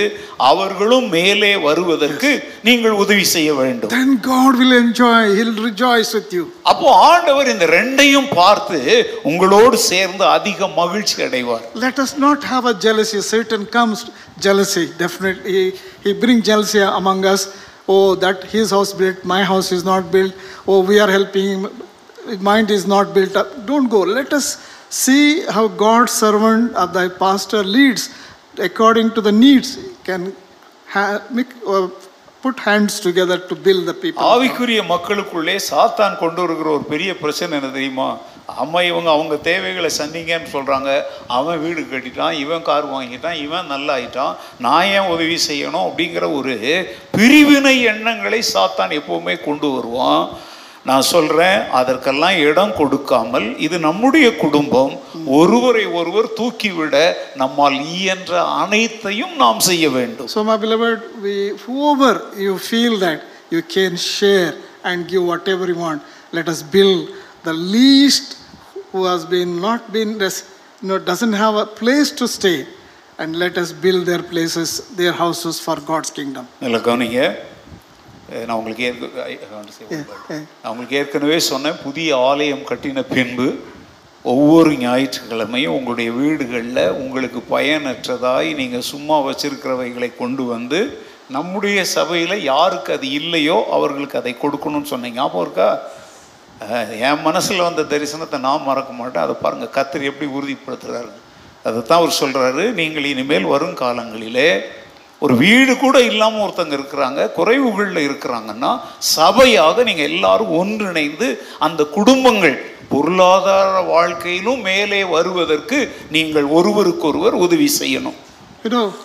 அவர்களும் 0.49 1.07
மேலே 1.15 1.49
வருவதற்கு 1.65 2.29
நீங்கள் 2.67 2.95
உதவி 3.03 3.25
செய்ய 3.33 3.49
வேண்டும் 3.59 3.91
Then 3.95 4.11
God 4.29 4.53
will 4.61 4.75
enjoy, 4.83 5.19
He'll 5.37 5.57
rejoice 5.69 6.11
with 6.17 6.31
you. 6.37 6.45
அப்போ 6.71 6.87
ஆண்டவர் 7.09 7.51
இந்த 7.53 7.65
ரெண்டையும் 7.77 8.29
பார்த்து 8.39 8.79
உங்களோடு 9.31 9.79
சேர்ந்து 9.91 10.25
அதிக 10.37 10.69
மகிழ்ச்சி 10.79 11.17
அடைவார் 11.27 11.65
Let 11.85 11.99
us 12.05 12.13
not 12.25 12.41
have 12.53 12.67
a 12.73 12.77
jealousy. 12.85 13.21
Satan 13.33 13.63
comes, 13.77 13.99
jealousy, 14.47 14.85
definitely. 15.03 15.51
He, 15.55 15.63
he 16.05 16.13
brings 16.23 16.43
jealousy 16.51 16.81
among 17.01 17.21
us. 17.33 17.43
Oh, 17.87 18.07
that 18.23 18.39
his 18.55 18.69
house 18.75 18.93
built, 19.01 19.19
my 19.25 19.41
house 19.51 19.69
is 19.71 19.83
not 19.83 20.05
built. 20.15 20.33
Oh, 20.69 20.79
we 20.83 20.95
are 21.03 21.11
helping 21.17 21.45
him, 21.53 21.61
mine 22.41 22.69
is 22.69 22.85
not 22.87 23.13
built 23.17 23.35
up. 23.41 23.49
Don't 23.65 23.89
go. 23.89 24.01
Let 24.17 24.31
us 24.33 24.47
see 24.91 25.23
how 25.47 25.67
God's 25.67 26.11
servant 26.13 26.75
of 26.75 26.93
thy 26.93 27.07
pastor 27.09 27.63
leads 27.65 28.03
according 28.59 29.11
to 29.11 29.21
the 29.21 29.31
needs. 29.33 29.69
Can 30.03 30.33
ha- 30.87 31.21
make, 31.31 31.51
uh, 31.67 31.87
put 32.43 32.59
hands 32.59 32.99
together 32.99 33.37
to 33.41 33.55
build 33.57 33.85
the 33.85 33.93
people. 33.93 34.23
ஆவிக்குரிய 34.23 34.81
மக்களுக்குள்ளே 34.93 35.55
சாத்தான் 35.69 36.17
கொண்டு 36.17 36.41
வருகிற 36.41 36.69
ஒரு 36.69 36.83
பெரிய 36.85 37.11
பிரச்சனை 37.17 37.57
என்ன 37.59 37.71
தெரியுமா 37.73 38.09
அம்மா 38.55 38.81
இவங்க 38.81 39.09
அவங்க 39.09 39.35
தேவைகளை 39.47 39.89
சந்திங்கன்னு 39.97 40.51
சொல்கிறாங்க 40.51 40.89
அவன் 41.27 41.61
வீடு 41.61 41.81
கட்டிட்டான் 41.85 42.31
இவன் 42.37 42.61
கார் 42.61 42.85
வாங்கிட்டான் 42.93 43.39
இவன் 43.45 43.65
நல்லா 43.65 43.93
ஆயிட்டான் 43.97 44.35
நான் 44.57 44.89
ஏன் 44.93 45.09
உதவி 45.15 45.37
செய்யணும் 45.47 45.87
அப்படிங்கிற 45.87 46.27
ஒரு 46.37 46.53
பிரிவினை 47.17 47.75
எண்ணங்களை 47.93 48.43
சாத்தான் 48.53 48.95
எப்போவுமே 48.99 49.35
கொண்டு 49.41 49.69
வருவான் 49.71 50.23
நான் 50.89 51.05
சொல்றேன் 51.11 51.59
அதற்கெல்லாம் 51.79 52.37
இடம் 52.47 52.73
கொடுக்காமல் 52.73 53.47
இது 53.65 53.77
நம்முடைய 53.79 54.27
குடும்பம் 54.35 54.93
ஒருவரை 55.37 55.85
ஒருவர் 55.99 56.29
தூக்கிவிட 56.39 56.95
நம்மால் 57.41 57.77
இயன்ற 57.95 58.33
அனைத்தையும் 58.61 59.35
நாம் 59.35 59.59
செய்ய 59.69 59.89
வேண்டும் 59.89 60.29
So, 60.35 60.43
my 60.43 60.57
beloved, 60.57 60.99
we, 61.25 61.35
whoever 61.65 62.13
you 62.45 62.53
feel 62.69 62.95
that 62.99 63.19
you 63.55 63.61
can 63.75 63.93
share 64.11 64.51
and 64.83 65.07
give 65.11 65.23
whatever 65.25 65.65
you 65.65 65.79
want, 65.79 66.01
let 66.33 66.47
us 66.47 66.61
build 66.75 67.01
the 67.43 67.55
least 67.75 68.27
who 68.91 69.01
has 69.05 69.23
been 69.27 69.51
not 69.61 69.81
been 69.91 70.11
res- 70.17 70.43
you 70.81 70.87
know, 70.89 70.99
doesn't 71.03 71.35
have 71.35 71.55
a 71.57 71.67
place 71.79 72.09
to 72.11 72.27
stay, 72.29 72.57
and 73.19 73.29
let 73.35 73.55
us 73.57 73.69
build 73.85 74.01
their 74.05 74.23
places, 74.25 74.69
their 74.95 75.13
houses 75.15 75.55
for 75.59 75.77
God's 75.91 76.11
kingdom. 76.11 76.45
நல்ல 76.59 76.79
கவனிங்க 76.79 77.19
அஹ் 77.27 77.37
நான் 78.47 78.57
உங்களுக்கு 78.59 78.85
ஏற்க. 78.89 79.05
நான் 80.61 80.71
உங்களுக்கு 80.71 80.99
ஏற்கனவே 81.01 81.39
சொன்னேன் 81.51 81.81
புதிய 81.85 82.17
ஆலயம் 82.29 82.63
கட்டின 82.69 83.03
பின்பு 83.15 83.47
ஒவ்வொரு 84.25 84.71
ஞாயிற்றுக்கிழமையும் 84.85 85.75
உங்களுடைய 85.77 86.09
வீடுகளில் 86.21 86.81
உங்களுக்கு 87.03 87.39
பயனற்றதாய் 87.53 88.49
நீங்கள் 88.61 88.89
சும்மா 88.93 89.17
வச்சிருக்கிறவைகளை 89.27 90.09
கொண்டு 90.21 90.45
வந்து 90.55 90.79
நம்முடைய 91.35 91.79
சபையில் 91.97 92.43
யாருக்கு 92.51 92.91
அது 92.97 93.07
இல்லையோ 93.19 93.57
அவர்களுக்கு 93.77 94.19
அதை 94.21 94.33
கொடுக்கணும்னு 94.41 94.91
சொன்னீங்க 94.91 95.19
ஞாபகம் 95.21 95.45
இருக்கா? 95.45 95.69
என் 97.07 97.23
மனசில் 97.27 97.65
வந்த 97.67 97.81
தரிசனத்தை 97.93 98.37
நான் 98.47 98.67
மறக்க 98.67 98.91
மாட்டேன். 98.99 99.23
அதை 99.25 99.35
பாருங்கள் 99.41 99.73
கத்தர் 99.77 100.09
எப்படி 100.11 100.27
உறுதிப்படுத்துகிறாரு 100.37 101.11
அதைத்தான் 101.67 101.99
அவர் 102.01 102.19
சொல்கிறாரு 102.21 102.63
நீங்கள் 102.79 103.09
இனிமேல் 103.11 103.51
வரும் 103.53 103.79
காலங்களிலே 103.83 104.49
ஒரு 105.21 105.33
வீடு 105.43 105.73
கூட 105.77 105.97
இல்லாமல் 106.09 106.43
ஒருத்தங்க 106.45 106.73
இருக்கிறாங்க 106.79 107.21
குறைவுகளில் 107.37 108.01
இருக்கிறாங்கன்னா 108.07 108.71
சபையாக 109.15 109.83
நீங்கள் 109.83 110.09
எல்லாரும் 110.11 110.51
ஒன்றிணைந்து 110.59 111.27
அந்த 111.67 111.83
குடும்பங்கள் 111.97 112.57
பொருளாதார 112.93 113.79
வாழ்க்கையிலும் 113.93 114.61
மேலே 114.61 114.99
வருவதற்கு 115.15 115.79
நீங்கள் 116.15 116.47
ஒருவருக்கொருவர் 116.57 117.37
உதவி 117.45 117.69
செய்யணும் 117.79 118.17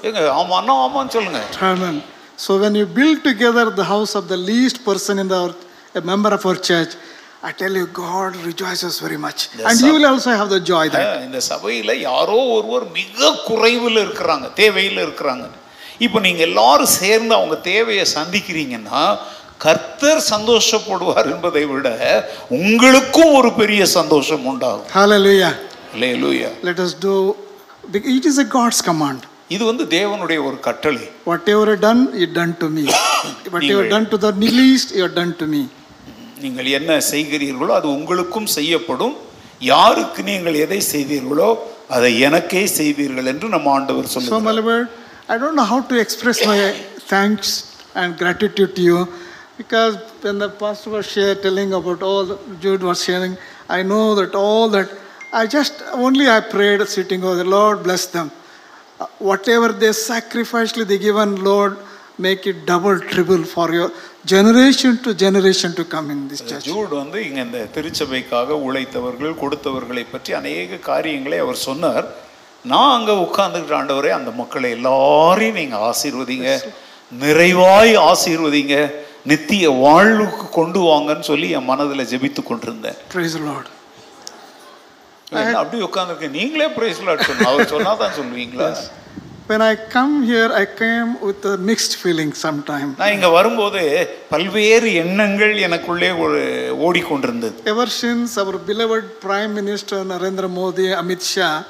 ஏங்க 0.08 0.20
ஆமான்னா 0.40 0.74
ஆமான்னு 0.86 1.14
சொல்லுங்க. 1.16 1.40
So, 2.44 2.52
when 2.62 2.74
you 2.74 2.86
build 2.98 3.18
together 3.22 3.64
the 3.70 3.84
house 3.84 4.12
of 4.14 4.24
the 4.28 4.38
least 4.50 4.84
person 4.86 5.18
in 5.18 5.28
the 5.28 5.40
a 5.94 6.02
member 6.02 6.30
of 6.36 6.44
our 6.46 6.58
church, 6.68 6.92
I 7.42 7.52
tell 7.52 7.74
you, 7.80 7.86
God 7.98 8.36
rejoices 8.48 8.94
very 9.06 9.18
much, 9.26 9.40
Yes, 9.50 9.66
and 9.68 9.76
sir. 9.78 9.86
you 9.86 9.92
will 9.96 10.06
also 10.06 10.30
have 10.40 10.48
the 10.48 10.60
joy 10.72 10.84
that. 10.88 11.04
அஹ் 11.08 11.24
இந்த 11.26 11.40
சபையில் 11.50 11.92
யாரோ 12.00 12.38
ஒருவர் 12.56 12.86
மிக 12.98 13.18
குறைவில் 13.48 14.00
இருக்கிறாங்க 14.04 14.52
தேவையில் 14.52 15.00
இருக்கிறாங்க 15.06 15.44
இப்போ 15.98 16.20
நீங்கள் 16.20 16.46
எல்லாரும் 16.46 16.86
சேர்ந்து 16.86 17.34
அவங்க 17.34 17.56
தேவையை 17.56 18.06
சந்திக்கிறீங்கன்னா 18.14 19.18
கர்த்தர் 19.58 20.22
சந்தோஷப்படுவார் 20.30 21.28
என்பதை 21.30 21.66
விட 21.66 21.88
உங்களுக்கும் 22.48 23.34
ஒரு 23.34 23.52
பெரிய 23.52 23.86
சந்தோஷம் 23.86 24.44
உண்டாகும் 24.44 24.88
Hallelujah. 24.94 25.52
இல்லையா 25.94 26.50
Let 26.62 26.78
us 26.78 26.94
do, 26.94 27.36
it 27.92 28.24
is 28.24 28.38
a 28.38 28.44
God's 28.44 28.80
command. 28.80 29.20
இது 29.48 29.64
வந்து 29.64 29.84
தேவனுடைய 29.86 30.44
ஒரு 30.44 30.60
கட்டளை 30.60 31.06
Whatever 31.24 31.66
you 31.66 31.76
done, 31.76 32.02
you 32.14 32.26
done 32.26 32.54
to 32.58 32.68
me. 32.68 32.84
Whatever 33.54 33.88
done 33.88 34.06
to 34.06 34.18
the 34.18 34.32
least, 34.32 34.94
you 34.96 35.04
are 35.04 35.14
done 35.14 35.34
to 35.36 35.46
me. 35.46 35.62
நீங்கள் 36.40 36.66
என்ன 36.66 37.00
செய்கிறீர்களோ 37.12 37.66
அது 37.66 37.88
உங்களுக்கும் 37.88 38.46
செய்யப்படும் 38.46 39.14
யாருக்கு 39.60 40.22
நீங்கள் 40.22 40.54
எதை 40.54 40.82
செய்தீர்களோ 40.92 41.50
அதை 41.88 42.18
எனக்கே 42.18 42.66
செய்தீர்கள் 42.66 43.26
என்று 43.26 43.48
நம்ம 43.48 43.70
ஆண்டவர் 43.70 44.08
Lord, 44.10 44.88
I 45.31 45.37
don't 45.37 45.55
know 45.55 45.63
how 45.63 45.81
to 45.81 45.95
express 45.99 46.45
my 46.45 46.59
thanks 47.11 47.47
and 47.95 48.17
gratitude 48.17 48.75
to 48.77 48.81
you 48.81 48.99
because 49.57 49.93
when 50.21 50.37
the 50.39 50.49
pastor 50.61 50.91
was 50.91 51.05
share, 51.07 51.35
telling 51.35 51.73
about 51.73 52.01
all 52.01 52.25
that 52.25 52.61
Jude 52.61 52.83
was 52.83 53.03
sharing, 53.03 53.33
I 53.69 53.83
know 53.83 54.15
that 54.15 54.33
all 54.35 54.69
that 54.69 54.89
I 55.33 55.45
just 55.47 55.73
only 56.05 56.27
I 56.29 56.39
prayed 56.55 56.81
sitting 56.87 57.23
over 57.23 57.35
the 57.35 57.49
Lord 57.57 57.83
bless 57.83 58.05
them. 58.07 58.27
Uh, 58.99 59.07
Whatever 59.19 59.69
they 59.81 59.89
sacrificially 59.89 60.85
they 60.91 60.97
given, 60.97 61.43
Lord, 61.43 61.73
make 62.17 62.47
it 62.47 62.65
double, 62.65 62.99
triple 62.99 63.43
for 63.43 63.67
your 63.73 63.89
generation 64.25 64.93
to 65.03 65.13
generation 65.13 65.73
to 65.79 65.83
come 65.93 66.07
in 66.13 66.21
this 66.29 66.41
church. 66.49 66.65
Jude 66.69 66.93
வந்து 67.01 67.19
இங்க 67.27 67.39
இந்த 67.47 67.59
திருச்சபைக்காக 67.75 68.57
உழைத்தவர்கள் 68.67 69.35
கொடுத்தவர்களை 69.43 70.05
பற்றி 70.13 70.33
அநேக 70.39 70.79
காரியங்களை 70.89 71.37
அவர் 71.45 71.59
சொன்னார் 71.67 72.07
நான் 72.64 72.98
அங்க 72.98 73.12
உட்கார்ந்துக்கிட்ட 73.12 73.76
ஆண்டவரே 73.80 74.08
அந்த 74.08 74.30
மக்களை 74.30 74.70
எல்லாரையும் 74.70 75.54
நீங்க 75.54 75.76
ஆசீர்வதிங்க. 75.76 76.60
நிறைவாய் 77.20 77.94
ஆசீர்வதிங்க. 78.10 78.92
நித்திய 79.24 79.70
வாழ்வுக்கு 79.70 80.48
கொண்டு 80.48 80.80
வாங்கன்னு 80.80 81.20
சொல்லி 81.20 81.50
என் 81.50 81.64
மனதில் 81.64 82.06
ஜெபித்து 82.12 82.42
கொண்டிருந்தேன். 82.42 82.94
அப்படி 85.54 85.82
உட்கார்ந்துருக்கேன். 85.82 86.30
நீங்களே 86.30 86.68
பிரைஸ் 86.68 87.02
லாட் 87.02 87.28
அவர் 87.44 88.14
சொல்லுவீங்களா? 88.18 88.76
When 89.48 89.60
I 89.60 89.76
come 89.94 90.14
here, 90.28 90.50
I 90.52 90.66
came 90.78 91.10
with 91.26 91.40
a 91.52 91.56
mixed 91.68 91.94
feeling 92.02 92.32
sometime. 92.42 92.94
நான் 92.98 93.12
இங்க 93.12 93.28
வரும்போது 93.28 94.10
பல்வேறு 94.28 94.94
எண்ணங்கள் 94.94 95.54
எனக்குள்ளே 95.58 96.18
ஒரு 96.18 96.40
ஓடிக்கொண்டிருந்தது. 96.86 97.52
Ever 97.64 97.86
since 98.02 98.28
our 98.36 98.58
beloved 98.66 99.08
Prime 99.20 99.52
Minister 99.56 99.98
Narendra 100.04 100.48
Modi, 100.58 100.86
Amit 101.02 101.22
Shah, 101.34 101.64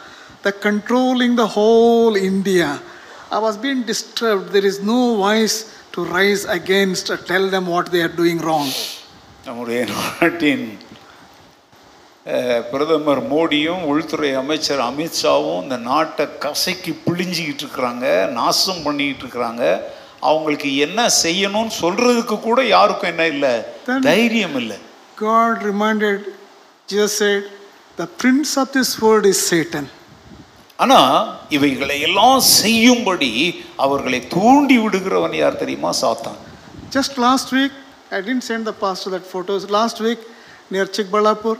controlling 0.50 1.37
the 1.37 1.46
whole 1.46 2.16
India, 2.16 2.80
I 3.30 3.38
was 3.38 3.56
being 3.56 3.82
disturbed. 3.82 4.50
There 4.50 4.64
is 4.64 4.82
no 4.82 5.16
voice 5.16 5.78
to 5.92 6.04
rise 6.04 6.44
against 6.46 7.11
or 7.11 7.16
tell 7.16 7.49
them 7.49 7.66
what 7.66 7.92
they 7.92 8.02
are 8.02 8.16
doing 8.22 8.38
wrong. 8.38 8.68
நம்முடைய 9.46 9.78
நாட்டின் 9.92 10.66
பிரதமர் 12.72 13.22
மோடியும் 13.30 13.82
உள்துறை 13.92 14.30
அமைச்சர் 14.42 14.82
அமித்ஷாவும் 14.90 15.62
இந்த 15.64 15.76
நாட்டை 15.90 16.26
கசக்கி 16.44 16.92
பிழிஞ்சிக்கிட்டு 17.06 17.64
இருக்கிறாங்க 17.64 18.06
நாசம் 18.38 18.84
பண்ணிக்கிட்டு 18.87 19.25
இருக்கிறாங்க 19.25 19.64
அவங்களுக்கு 20.30 20.68
என்ன 20.87 21.08
செய்யணும்னு 21.25 21.75
சொல்றதுக்கு 21.82 22.37
கூட 22.40 22.62
யாருக்கும் 22.76 23.12
என்ன 23.12 23.26
இல்லை 23.34 23.54
தைரியம் 24.11 24.58
இல்லை 24.62 24.78
God 25.16 25.62
reminded, 25.62 26.20
Jesus 26.88 27.16
said, 27.22 27.42
the 27.96 28.06
prince 28.06 28.56
of 28.56 28.72
this 28.72 29.00
world 29.00 29.26
is 29.32 29.40
Satan. 29.50 29.84
ஆனா 30.82 31.00
இவைகளை 31.48 31.96
எல்லாம் 32.00 32.40
செய்யும்படி 32.60 33.30
அவர்களை 33.84 34.20
தூண்டி 34.36 34.78
விடுகிறவன் 34.84 35.36
யார் 35.42 35.60
தெரியுமா 35.62 35.92
சாத்தான் 36.02 36.40
Just 36.96 37.12
last 37.26 37.50
week, 37.52 37.74
I 38.10 38.20
didn't 38.20 38.46
send 38.48 38.66
the 38.70 38.74
pastor 38.80 39.10
that 39.14 39.26
photos. 39.34 39.62
Last 39.70 39.98
week, 40.00 40.20
near 40.70 40.86
Chikbalapur, 40.96 41.54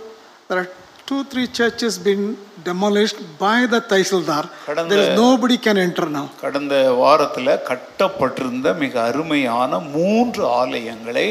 there 0.49 0.59
are 0.63 0.69
two, 1.09 1.21
three 1.25 1.47
churches 1.59 1.95
been 1.99 2.25
demolished 2.65 3.21
by 3.41 3.59
the 3.73 3.81
Taisildar. 3.93 4.43
There 4.43 4.75
is 4.75 4.91
கடந்த- 4.91 5.15
nobody 5.23 5.57
can 5.67 5.79
enter 5.87 6.07
now. 6.19 6.25
கடந்த 6.43 6.75
வாரத்தில் 7.03 7.53
கட்டப்பட்டிருந்த 7.71 8.75
மிக 8.83 8.95
அருமையான 9.03 9.79
மூன்று 9.95 10.45
ஆலயங்களை 10.61 11.27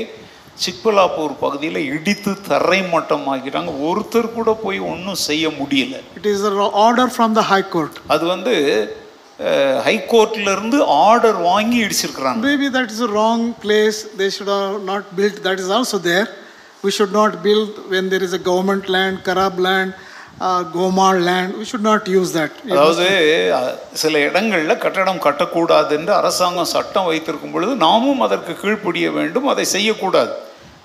சிக்பலாப்பூர் 0.64 1.34
பகுதியில் 1.40 1.80
இடித்து 1.96 2.32
தரை 2.48 2.80
மட்டமாக்கிறாங்க 2.94 3.72
ஒருத்தர் 3.90 4.34
கூட 4.34 4.54
போய் 4.64 4.80
ஒன்றும் 4.92 5.22
செய்ய 5.30 5.50
முடியல 5.60 5.96
It 6.16 6.26
is 6.26 6.44
an 6.44 6.58
order 6.86 7.08
from 7.08 7.34
the 7.34 7.46
High 7.52 7.68
Court. 7.76 7.96
அது 8.08 8.26
வந்து 8.26 8.56
ஹைகோர்ட்ல 9.88 10.52
இருந்து 10.52 10.78
ஆர்டர் 11.08 11.40
வாங்கி 11.50 11.78
இடிச்சிருக்கிறாங்க 11.86 12.44
Maybe 12.50 12.70
that 12.78 12.90
is 12.92 13.02
a 13.02 13.12
wrong 13.16 13.42
place. 13.66 14.00
They 14.20 14.30
should 14.30 14.52
have 14.58 14.84
not 14.84 15.16
built. 15.16 15.38
That 15.48 15.60
is 15.60 15.70
also 15.70 15.98
there. 15.98 16.28
We 16.84 16.92
should 16.92 17.12
not 17.12 17.44
build 17.44 17.72
when 17.90 18.10
there 18.10 18.24
is 18.24 18.34
a 18.34 18.40
government 18.40 18.90
land, 18.90 19.24
Uh, 20.42 20.64
land. 21.28 21.56
We 21.56 21.66
should 21.66 21.84
not 21.84 22.08
use 22.08 22.32
that. 22.34 22.52
It 22.66 22.72
அதாவது 22.74 23.08
சில 24.02 24.20
இடங்கள்ல 24.28 24.76
கட்டடம் 24.86 25.20
கட்டக்கூடாது 25.26 25.92
என்று 25.98 26.14
அரசாங்கம் 26.20 26.72
சட்டம் 26.74 27.10
வைத்திருக்கும் 27.10 27.54
பொழுது 27.56 27.74
நாமும் 27.84 28.24
அதற்கு 28.28 28.54
கீழ்ப்படிய 28.62 29.12
வேண்டும் 29.12 29.50
அதை 29.54 29.66
செய்யக்கூடாது 29.76 30.34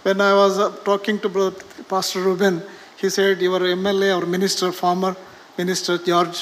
When 0.07 0.21
I 0.21 0.35
was 0.43 0.57
uh, 0.59 0.67
talking 0.89 1.17
to 1.23 1.29
Brother 1.29 1.65
Pastor 1.93 2.21
Ruben, 2.21 2.57
he 3.01 3.09
said, 3.09 3.41
Your 3.41 3.61
MLA, 3.79 4.11
our 4.17 4.27
minister, 4.27 4.69
former 4.83 5.15
minister 5.59 5.97
George, 5.99 6.39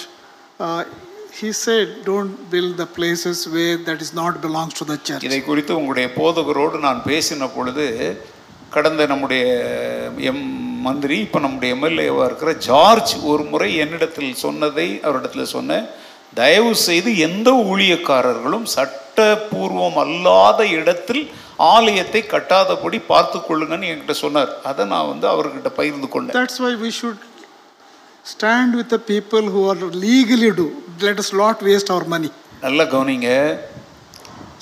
uh, 0.60 0.82
he 1.32 1.50
said, 1.52 1.88
Don't 2.04 2.34
build 2.50 2.76
the 2.76 2.88
places 2.98 3.38
where 3.48 3.78
that 3.86 4.02
is 4.06 4.12
not 4.12 4.42
belongs 4.46 4.74
to 4.74 4.86
the 4.92 4.98
church. 5.06 5.24
இதை 5.28 5.40
குறித்து 5.42 5.72
உங்களுடைய 5.78 6.08
போதகரோடு 6.18 6.84
நான் 6.88 7.02
பேசின 7.10 7.50
பொழுது 7.56 7.86
கடந்த 8.70 9.06
நம்முடைய 9.06 9.44
M 10.32 10.44
மந்திரி 10.86 11.16
இப்போ 11.24 11.38
நம்முடைய 11.40 11.74
எம்எல்ஏவாக 11.76 12.26
இருக்கிற 12.28 12.52
ஜார்ஜ் 12.66 13.12
ஒரு 13.30 13.44
முறை 13.50 13.68
என்னிடத்தில் 13.84 14.32
சொன்னதை 14.42 14.88
அவரிடத்தில் 15.04 15.52
சொன்னேன் 15.54 15.86
தயவு 16.34 16.72
செய்து 16.86 17.10
எந்த 17.26 17.48
ஊழியக்காரர்களும் 17.66 18.66
சட்டபூர்வம் 18.74 19.98
அல்லாத 20.04 20.60
இடத்தில் 20.78 21.22
ஆலயத்தை 21.70 22.22
கட்டாதபடி 22.26 22.98
பார்த்து 23.10 23.38
கொள்ளுங்கன்னு 23.40 23.90
என்கிட்ட 23.90 24.16
சொன்னார் 24.22 24.52
அதை 24.62 24.84
நான் 24.86 25.10
வந்து 25.12 25.28
அவர்கிட்ட 25.28 25.70
பகிர்ந்து 25.78 26.08
கொண்டேன் 26.08 26.38
That's 26.38 26.58
why 26.64 26.72
we 26.76 26.90
should 26.98 27.20
stand 28.24 28.70
with 28.74 28.88
the 28.88 29.02
people 29.04 29.44
who 29.46 29.62
are 29.70 29.78
legally 30.04 30.52
do. 30.54 30.66
Let 31.00 31.18
us 31.18 31.30
not 31.34 31.62
waste 31.62 31.90
our 31.90 32.04
money. 32.06 32.30
நல்ல 32.60 32.82
கவனிங்க 32.92 33.30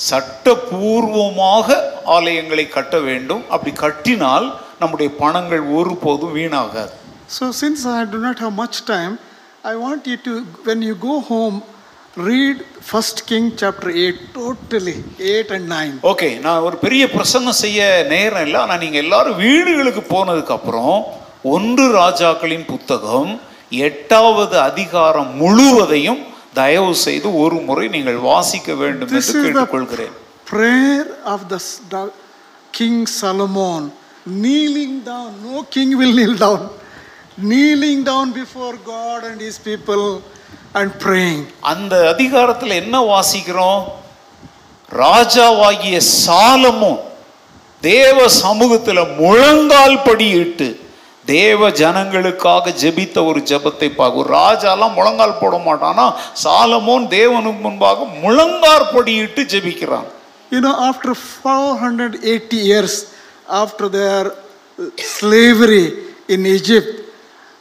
சட்டபூர்வமாக 0.07 1.67
ஆலயங்களை 2.15 2.65
கட்ட 2.69 2.97
வேண்டும் 3.01 3.43
அப்படி 3.49 3.73
கட்டினால் 3.77 4.47
நம்முடைய 4.83 5.11
பணங்கள் 5.23 5.65
ஒருபோதும் 5.79 6.35
வீணாகாது. 6.39 6.95
So, 7.37 7.45
since 7.63 7.81
I 7.99 8.05
do 8.15 8.19
not 8.27 8.39
have 8.45 8.55
much 8.65 8.79
time, 8.95 9.13
I 9.73 9.77
want 9.85 10.03
you 10.11 10.19
to, 10.27 10.33
when 10.69 10.81
you 10.89 10.95
go 11.11 11.15
home, 11.33 11.57
read 12.29 12.57
First 12.91 13.19
King 13.29 13.45
chapter 13.61 13.91
8 14.07 14.19
totally, 14.39 14.97
8 15.35 15.53
and 15.57 15.67
9. 15.75 15.93
Okay 16.11 16.29
நான் 16.47 16.65
ஒரு 16.67 16.77
பெரிய 16.85 17.03
பிரசங்கம் 17.15 17.61
செய்ய 17.63 17.81
நேரம் 18.15 18.45
இல்லை 18.47 18.59
ஆனால் 18.65 18.83
நீங்கள் 18.85 19.03
எல்லாரும் 19.05 19.39
வீடுகளுக்கு 19.45 20.03
போனதுக்கு 20.15 20.55
அப்புறம் 20.59 20.99
ஒன்று 21.55 21.87
ராஜாக்களின் 22.01 22.67
புத்தகம் 22.73 23.31
எட்டாவது 23.87 24.57
அதிகாரம் 24.71 25.31
முழுவதையும் 25.43 26.21
தயவு 26.61 26.93
செய்து 27.07 27.29
ஒரு 27.43 27.59
முறை 27.69 27.87
நீங்கள் 27.97 28.19
வாசிக்க 28.31 28.75
வேண்டும் 28.83 29.13
என்று 29.19 29.35
கேட்டுக்கொள்கிறேன். 29.45 30.15
prayer 30.53 31.07
of 31.33 31.41
the 31.55 31.61
King 32.79 32.99
Solomon, 33.21 33.83
kneeling 34.27 35.03
down. 35.03 35.43
No 35.43 35.63
king 35.65 35.97
will 35.97 36.15
kneel 36.15 36.37
down. 36.37 36.71
Kneeling 37.39 38.05
down 38.05 38.33
before 38.33 38.77
God 38.79 39.25
and 39.25 39.41
his 39.41 39.59
people 39.59 40.23
and 40.75 40.91
praying. 40.99 41.41
அந்த 41.63 41.95
அதிகாரத்தில் 42.13 42.79
என்ன 42.83 42.97
வாசிக்கிறோம் 43.13 43.83
ராஜாவாகிய 44.89 45.99
சாலமோன் 46.25 47.01
தேவ 47.83 48.17
சமூகத்தில் 48.39 49.03
முழங்கால் 49.21 49.99
படியிட்டு 50.09 50.67
தேவ 51.27 51.69
ஜனங்களுக்காக 51.81 52.73
ஜெபித்த 52.83 53.19
ஒரு 53.25 53.41
ஜெபத்தை 53.51 53.89
பார்க்க 53.95 54.23
ஒரு 54.23 54.31
ராஜாலாம் 54.39 54.97
முழங்கால் 54.99 55.41
போட 55.41 55.57
மாட்டானா 55.67 56.07
சாலமோன் 56.45 57.05
தேவனுக்கு 57.17 57.63
முன்பாக 57.67 58.09
முழங்கால் 58.25 58.91
படியிட்டு 58.97 59.45
ஜெபிக்கிறான் 59.55 60.09
You 60.53 60.61
know, 60.61 60.73
after 60.89 61.11
480 61.15 62.57
years 62.71 62.95
after 63.53 63.89
their 63.89 64.33
slavery 64.97 66.15
in 66.29 66.47
Egypt, 66.47 67.03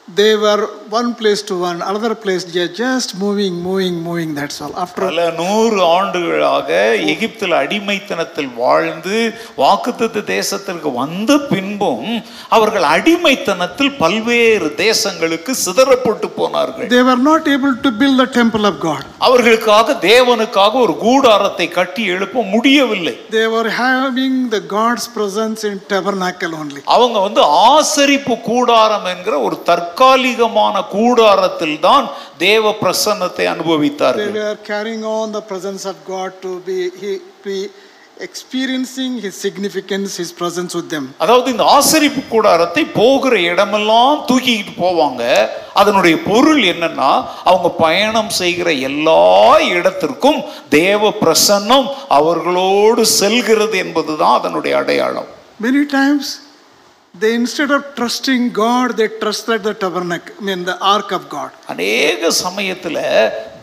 they 0.08 0.36
were 0.36 0.70
one 0.92 1.16
place 1.16 1.42
to 1.44 1.56
one, 1.60 1.82
another 1.82 2.14
place, 2.16 2.44
they 2.46 2.62
are 2.62 2.74
just 2.78 3.10
moving, 3.18 3.54
moving, 3.62 3.96
moving, 4.02 4.32
that's 4.34 4.58
all. 4.62 4.74
After 4.84 5.02
பல 5.06 5.26
நூறு 5.40 5.80
ஆண்டுகளாக 5.98 6.70
எகிப்தில் 7.12 7.56
அடிமைத்தனத்தில் 7.60 8.50
வாழ்ந்து 8.62 9.18
வாக்குத்தத்த 9.62 10.24
தேசத்திற்கு 10.32 10.90
வந்த 11.02 11.38
பின்பும் 11.52 12.10
அவர்கள் 12.56 12.86
அடிமைத்தனத்தில் 12.96 13.94
பல்வேறு 14.02 14.68
தேசங்களுக்கு 14.84 15.54
சிதறப்பட்டு 15.66 16.30
போனார்கள் 16.40 16.90
they 16.96 17.04
were 17.10 17.22
not 17.30 17.46
able 17.56 17.76
to 17.86 17.92
build 18.02 18.18
the 18.24 18.30
temple 18.40 18.66
of 18.72 18.78
God. 18.88 19.04
அவர்களுக்காக 19.28 19.98
தேவனுக்காக 20.10 20.74
ஒரு 20.86 20.96
கூடாரத்தை 21.06 21.68
கட்டி 21.80 22.06
எழுப்ப 22.16 22.46
முடியவில்லை 22.54 23.16
They 23.38 23.48
were 23.56 23.70
having 23.86 24.36
the 24.56 24.64
God's 24.78 25.08
presence 25.18 25.62
in 25.72 25.78
tabernacle 25.94 26.56
only. 26.62 26.82
அவங்க 26.98 27.18
வந்து 27.28 27.44
ஆசரிப்பு 27.72 28.36
கூடாரம் 28.52 29.10
என்கிற 29.14 29.36
ஒரு 29.48 29.58
தற்காலிகமான 29.72 30.78
கூடாரத்தில் 30.96 31.80
தான் 31.80 32.06
தேவ 32.38 32.74
பிரசன்னத்தை 32.82 33.44
They 33.44 33.52
அனுபவித்தார்கள் 33.54 34.34
were 34.34 34.58
carrying 34.72 35.04
on 35.20 35.32
the 35.32 35.44
presence 35.52 35.86
of 35.86 35.96
God 36.08 36.32
to 36.42 36.52
be, 36.68 36.78
he, 37.02 37.12
be 37.46 37.58
experiencing 38.28 39.12
His 39.24 39.36
significance, 39.46 40.10
His 40.22 40.32
presence 40.42 40.74
with 40.80 40.90
them. 40.90 41.06
அதாவது 41.18 41.52
இந்த 41.52 41.66
ஆசரிப்பு 41.78 42.22
கூடாரத்தை 42.28 42.84
போகிற 43.00 43.40
இடமெல்லாம் 43.52 44.20
தூக்கிக்கிட்டு 44.30 44.74
போவாங்க. 44.86 45.50
அதனுடைய 45.74 46.16
பொருள் 46.30 46.62
என்னன்னா 46.74 47.12
அவங்க 47.44 47.70
பயணம் 47.86 48.32
செய்கிற 48.42 48.72
எல்லா 48.90 49.60
இடத்திற்கும் 49.60 50.40
தேவ 50.70 51.12
பிரசன்னம் 51.24 51.88
அவர்களோடு 52.20 53.06
செல்கிறது 53.20 53.78
என்பதுதான் 53.78 54.38
அதனுடைய 54.40 54.78
அடையாளம். 54.78 55.30
Many 55.68 55.86
times, 55.98 56.28
they 57.16 57.34
instead 57.36 57.72
of 57.72 57.96
trusting 57.96 58.52
God, 58.54 58.98
they 58.98 59.08
trusted 59.20 59.64
the 59.64 59.74
tabernacle, 59.74 60.34
I 60.40 60.44
mean 60.44 60.64
the 60.64 60.78
ark 60.94 61.12
of 61.12 61.24
God. 61.30 61.52
அநேக 61.72 62.30
சமயத்துல 62.44 62.98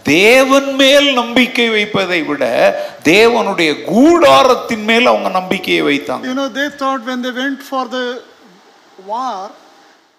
தேவன் 0.09 0.69
மேல் 0.81 1.09
நம்பிக்கை 1.21 1.67
வைப்பதை 1.77 2.21
விட 2.29 2.45
தேவனுடைய 3.09 3.71
கூடாரத்தின் 3.91 4.85
மேல் 4.91 5.11
அவங்க 5.13 5.31
நம்பிக்கையை 5.39 5.83
வைத்தாங்க 5.91 6.27
You 6.31 6.37
know, 6.41 6.49
they 6.61 6.69
thought 6.81 7.01
when 7.11 7.23
they 7.27 7.35
went 7.43 7.61
for 7.71 7.85
the 7.97 8.05
war, 9.07 9.41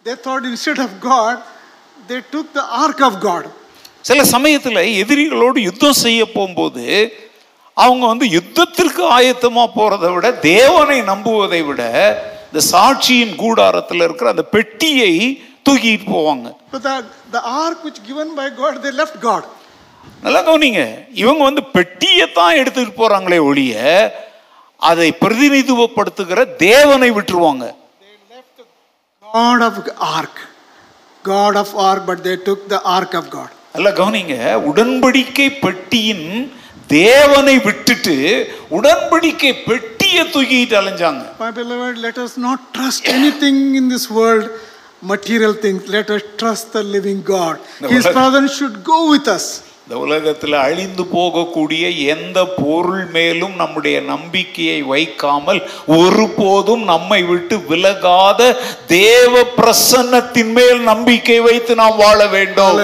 they 0.05 0.15
thought 0.25 0.43
instead 0.45 0.79
of 0.79 0.91
God, 1.11 1.35
they 2.09 2.21
took 2.33 2.49
the 2.59 2.65
ark 2.85 3.01
of 3.09 3.15
God. 3.29 3.45
சில 4.09 4.21
சமயத்துல 4.35 4.81
எதிரிகளோடு 5.01 5.59
யுத்தம் 5.69 6.01
செய்ய 6.05 6.21
போகும்போது 6.35 6.85
அவங்க 7.77 8.03
வந்து 8.11 8.27
யுத்தத்திற்கு 8.37 9.03
ஆயத்தமா 9.17 9.63
போறதை 9.75 10.09
விட 10.15 10.27
தேவனை 10.51 10.99
நம்புவதை 11.09 11.61
விட 11.67 11.81
இந்த 12.49 12.62
சாட்சியின் 12.73 13.33
கூடாரத்தில் 13.35 14.03
இருக்கிற 14.05 14.27
அந்த 14.33 14.45
பெட்டியை 14.55 15.12
தூக்கிட்டு 15.65 16.07
போவாங்க 16.15 16.47
But 16.73 16.83
the, 17.33 17.41
ark 17.59 17.79
which 17.85 17.99
given 18.03 18.29
by 18.35 18.47
God, 18.62 18.75
they 18.85 18.93
left 18.93 19.17
God. 19.21 19.43
நல்லா 20.23 20.39
கவனிங்க 20.47 20.81
இவங்க 21.21 21.41
வந்து 21.43 21.63
பெட்டியை 21.75 22.25
தான் 22.31 22.57
எடுத்துட்டு 22.62 22.93
போறாங்களே 23.01 23.39
ஒழிய 23.49 23.75
அதை 24.81 25.07
பிரதிநிதித்துவப்படுத்துகிற 25.21 26.41
தேவனை 26.65 27.09
விட்டுருவாங்க 27.12 27.65
God 29.23 29.62
of 29.62 29.75
ark. 30.15 30.35
God 31.25 31.55
of 31.55 31.75
ark, 31.79 32.01
but 32.05 32.23
they 32.23 32.35
took 32.39 32.62
the 32.67 32.81
ark 32.97 33.13
of 33.13 33.25
God. 33.29 33.49
நல்லா 33.75 33.91
கவனிங்க 33.99 34.35
உடன்படிக்கை 34.69 35.47
பெட்டியின் 35.65 36.25
தேவனை 36.93 37.55
விட்டுட்டு 37.67 38.15
உடன்படிக்கை 38.77 39.51
பெட்டியை 40.12 40.26
தூக்கிட்டு 40.36 40.76
அலைஞ்சாங்க 40.82 41.24
My 41.39 41.50
beloved, 41.60 41.95
let 42.06 42.17
us 42.24 42.34
not 42.45 42.60
trust 42.76 43.02
anything 43.15 43.58
in 43.80 43.86
this 43.93 44.06
world, 44.17 44.45
material 45.12 45.54
things. 45.63 45.82
Let 45.98 46.08
us 46.15 46.24
trust 46.41 46.65
the 46.78 46.84
living 46.95 47.19
God. 47.36 47.56
His 47.95 48.06
presence 48.17 48.52
should 48.60 48.78
go 48.93 49.00
with 49.13 49.28
us. 49.36 49.45
இந்த 49.84 50.00
உலகத்தில் 50.06 50.56
அழிந்து 50.63 51.04
போகக்கூடிய 51.13 51.84
எந்த 52.13 52.39
பொருள் 52.62 53.06
மேலும் 53.15 53.56
நம்முடைய 53.62 53.98
நம்பிக்கையை 54.12 54.80
வைக்காமல் 54.93 55.62
ஒருபோதும் 56.00 56.84
நம்மை 56.93 57.22
விட்டு 57.32 57.58
விலகாத 57.72 58.50
தேவ 58.95 59.43
பிரசன்னத்தின் 59.60 60.54
மேல் 60.60 60.82
நம்பிக்கை 60.91 61.39
வைத்து 61.50 61.76
நாம் 61.84 62.02
வாழ 62.04 62.19
வேண்டும். 62.36 62.80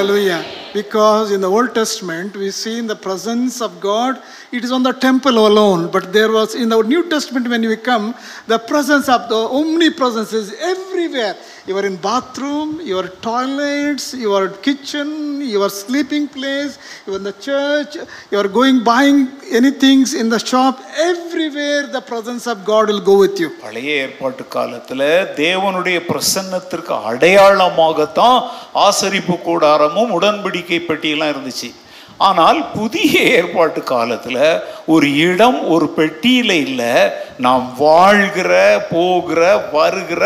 Because 0.76 1.28
in 1.32 1.42
the 1.46 1.52
Old 1.58 1.70
Testament, 1.82 2.32
we 2.44 2.50
see 2.62 2.78
in 2.84 2.88
the 2.94 3.00
presence 3.08 3.58
of 3.68 3.74
God, 3.92 4.16
it 4.58 4.64
is 4.64 4.72
on 4.72 4.84
the 4.84 4.94
temple 5.06 5.38
alone. 5.48 5.90
But 5.92 6.14
there 6.14 6.32
was 6.32 6.56
in 6.56 6.70
the 6.70 6.82
New 6.84 7.04
Testament, 7.10 7.48
when 7.48 7.62
we 7.62 7.78
come, 7.78 8.06
the 8.48 8.60
presence 8.72 9.08
of 9.10 9.22
the 9.30 9.36
omnipresence 9.60 10.32
is 10.34 10.48
everywhere. 10.74 11.36
You 11.68 11.76
are 11.80 11.86
in 11.86 11.96
bathroom, 11.98 12.80
your 12.82 13.06
toilets, 13.28 14.14
your 14.14 14.50
kitchen, 14.68 15.08
your 15.56 15.70
sleeping 15.70 16.28
place, 16.28 16.74
you 17.06 17.14
are 17.14 17.18
in 17.18 17.24
the 17.24 17.34
church, 17.48 17.94
you 18.32 18.38
are 18.38 18.48
going 18.48 18.84
buying 18.84 19.20
anything 19.52 20.06
in 20.22 20.30
the 20.30 20.38
shop. 20.52 20.80
Everywhere 21.12 21.88
the 21.88 22.02
presence 22.12 22.46
of 22.54 22.64
God 22.72 22.88
will 22.92 23.04
go 23.12 23.18
with 23.24 23.40
you. 23.44 23.50
பழைய 23.64 23.96
ஏற்பாட்டு 24.04 24.46
காலத்துல 24.58 25.02
தேவனுடைய 25.42 25.98
பிரசன்னத்திற்கு 26.12 26.96
அடையாளமாகத்தான் 27.12 28.40
ஆசரிப்பு 28.88 29.38
கூடாரமும் 29.48 30.14
உடன்படிக்கை 30.20 30.80
பெட்டியெல்லாம் 30.90 31.34
இருந்துச்சு 31.36 31.72
ஆனால் 32.18 32.72
புதிய 32.72 33.22
ஏற்பாட்டு 33.22 33.84
காலத்தில் 33.84 34.62
ஒரு 34.86 35.08
இடம் 35.16 35.68
ஒரு 35.68 35.94
பெட்டியில 35.98 36.52
இல்லை 36.52 36.94
நாம் 37.38 37.74
வாழ்கிற 37.78 38.52
போகிற 38.92 39.58
வருகிற 39.72 40.24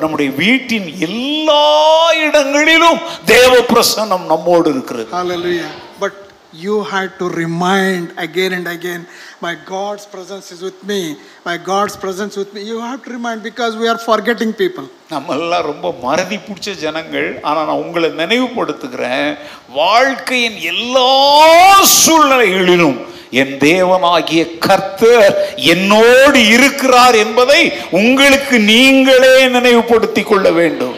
நம்முடைய 0.00 0.30
வீட்டின் 0.36 0.98
எல்லா 0.98 1.64
இடங்களிலும் 2.12 3.00
தேவ 3.24 3.52
பிரசனம் 3.72 4.24
நம்மோடு 4.26 4.70
இருக்கிறது. 4.70 5.08
You 6.52 6.82
had 6.84 7.18
to 7.18 7.28
remind 7.30 8.12
again 8.18 8.52
and 8.52 8.66
again, 8.66 9.06
my 9.40 9.56
God's 9.66 10.06
presence 10.06 10.50
is 10.52 10.62
with 10.62 10.82
me. 10.84 11.16
My 11.44 11.56
God's 11.58 11.96
presence 11.96 12.36
with 12.36 12.52
me. 12.52 12.62
You 12.62 12.80
have 12.80 13.04
to 13.04 13.10
remind 13.10 13.42
because 13.42 13.76
we 13.76 13.88
are 13.88 13.98
forgetting 14.00 14.52
people. 14.54 14.86
நம்ம 15.10 15.34
எல்லாம் 15.34 15.62
ரொம்ப 15.62 15.86
மறதி 16.02 16.36
பிடிச்ச 16.38 16.74
ஜனங்கள் 16.78 17.28
ஆனா 17.42 17.60
நான் 17.64 17.82
உங்களை 17.84 18.10
நினைவுபடுத்துகிறேன் 18.20 19.30
வாழ்க்கையின் 19.78 20.58
எல்லா 20.72 21.08
சூழ்நிலைகளிலும் 22.02 22.98
என் 23.40 23.54
தேவனாகிய 23.64 24.42
கர்த்தர் 24.58 25.34
என்னோடு 25.72 26.38
இருக்கிறார் 26.54 27.16
என்பதை 27.24 27.60
உங்களுக்கு 28.00 28.58
நீங்களே 28.72 29.34
நினைவுபடுத்திக் 29.56 30.30
கொள்ள 30.30 30.50
வேண்டும் 30.50 30.96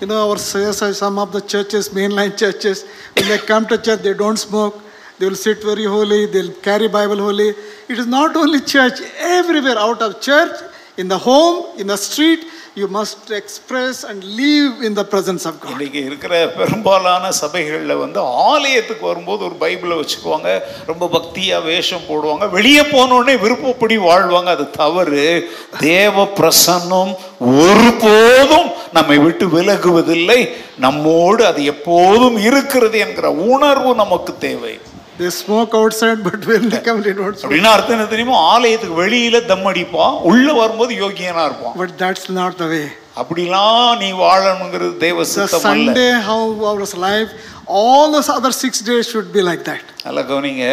You 0.00 0.06
know, 0.06 0.30
our 0.30 0.36
some 0.36 1.18
of 1.18 1.32
the 1.32 1.40
churches, 1.40 1.88
mainline 1.88 2.36
churches, 2.36 2.84
when 3.14 3.28
they 3.28 3.38
come 3.38 3.66
to 3.66 3.78
church, 3.78 4.02
they 4.02 4.12
don't 4.12 4.36
smoke. 4.36 4.82
They 5.18 5.26
will 5.26 5.34
sit 5.34 5.62
very 5.62 5.84
holy. 5.84 6.26
They'll 6.26 6.52
carry 6.52 6.88
Bible 6.88 7.16
holy. 7.16 7.54
It 7.88 7.98
is 7.98 8.06
not 8.06 8.36
only 8.36 8.60
church. 8.60 9.00
Everywhere, 9.18 9.78
out 9.78 10.02
of 10.02 10.20
church, 10.20 10.54
in 10.98 11.08
the 11.08 11.16
home, 11.16 11.78
in 11.78 11.86
the 11.86 11.96
street, 11.96 12.44
you 12.78 12.86
must 12.94 13.30
express 13.30 14.06
and 14.06 14.22
leave 14.22 14.82
in 14.82 14.94
the 14.94 15.06
presence 15.10 15.46
of 15.46 15.60
God 15.60 15.80
இன்றைக்கி 15.80 15.94
இருக்கிற 15.94 16.48
பெரும்பாலான 16.48 17.30
சபைகளில் 17.30 17.94
வந்து 17.94 18.20
ஆலயத்துக்கு 18.20 19.06
வரும்போது 19.06 19.44
ஒரு 19.44 19.54
பைபிளை 19.60 20.02
வச்சுக்குவாங்க. 20.02 20.60
ரொம்ப 20.86 21.08
பக்தியாக 21.12 21.64
வேஷம் 21.64 22.06
போடுவாங்க. 22.08 22.50
வெளியே 22.50 22.80
போனோடனே 22.80 23.38
விருப்பப்படி 23.38 23.98
வாழ்வாங்க. 23.98 24.44
அது 24.44 24.70
தவறு. 24.70 25.50
தேவ 25.78 26.24
பிரசன்னம் 26.24 27.14
ஒருபோதும் 27.38 28.70
நம்மை 28.92 29.18
விட்டு 29.18 29.46
விலகுவதில்லை. 29.46 30.50
நம்மோடு 30.78 31.46
அது 31.46 31.64
எப்போதும் 31.64 32.36
இருக்கிறது 32.36 32.98
என்கிற 32.98 33.30
உணர்வு 33.30 33.94
நமக்கு 33.94 34.38
தேவை. 34.38 34.78
They 35.18 35.30
smoke 35.30 35.74
outside, 35.74 36.22
but 36.22 36.44
when 36.46 36.68
they 36.68 36.80
come, 36.86 36.98
they 37.04 37.14
don't 37.14 37.36
smoke. 37.36 37.44
அப்படின்னா 37.44 37.70
அர்த்தம் 37.76 37.94
என்ன 37.96 38.06
தெரியுமா 38.10 38.38
ஆலயத்துக்கு 38.52 38.96
வெளியில 39.02 39.36
தம் 39.50 39.66
அடிப்பான் 39.70 40.16
உள்ள 40.30 40.46
வரும்போது 40.60 40.92
யோகியனா 41.02 41.44
இருப்பான் 41.48 41.76
But 41.82 41.92
that's 42.02 42.26
not 42.40 42.54
the 42.62 42.68
way. 42.74 42.86
அப்படிலாம் 43.20 43.92
நீ 44.02 44.08
வாழணுங்கிறது 44.24 44.92
தேவ 45.04 45.24
சித்தம் 45.34 45.64
Sunday, 45.68 46.10
how 46.28 46.40
our 46.70 46.88
life, 47.08 47.30
all 47.68 48.12
those 48.12 48.28
other 48.28 48.52
six 48.52 48.80
days 48.80 49.08
should 49.08 49.32
be 49.32 49.42
like 49.42 49.64
that. 49.64 49.82
நல்லா 50.04 50.22
கவனிங்க 50.28 50.64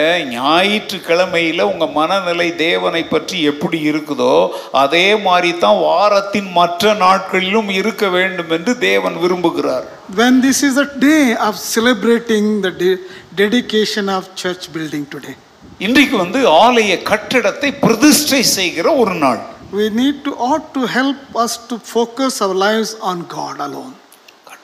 ஞாயிற்றுக்கிழமையில 0.57 1.61
உங்க 1.71 1.85
மனநிலை 1.95 2.47
தேவனை 2.57 3.01
பற்றி 3.05 3.37
எப்படி 3.51 3.79
இருக்குதோ 3.91 4.33
அதே 4.81 5.05
மாதிரி 5.27 5.51
தான் 5.57 5.79
வாரத்தின் 5.85 6.49
மற்ற 6.51 6.93
நாட்களிலும் 7.03 7.69
இருக்க 7.79 8.09
வேண்டும் 8.09 8.51
என்று 8.57 8.73
தேவன் 8.87 9.17
விரும்புகிறார் 9.23 9.87
When 10.15 10.35
this 10.41 10.59
is 10.69 10.77
a 10.77 10.89
day 11.07 11.23
of 11.47 11.55
celebrating 11.75 12.45
the 12.61 12.71
de- 12.83 12.99
dedication 13.35 14.07
of 14.17 14.23
church 14.35 14.65
building 14.75 15.05
today, 15.15 15.35
இன்றைக்கு 15.79 16.15
வந்து 16.17 16.39
ஆலய 16.63 16.93
கட்டடத்தை 17.11 17.71
பிரதிஷ்டை 17.85 18.43
செய்கிற 18.57 18.87
ஒரு 19.03 19.15
நாள் 19.25 19.41
we 19.73 19.89
need 20.01 20.17
to 20.25 20.31
ought 20.47 20.67
to 20.77 20.83
help 20.97 21.21
us 21.43 21.53
to 21.69 21.77
focus 21.95 22.33
our 22.41 22.57
lives 22.67 22.93
on 23.01 23.19
God 23.29 23.57
alone. 23.59 23.93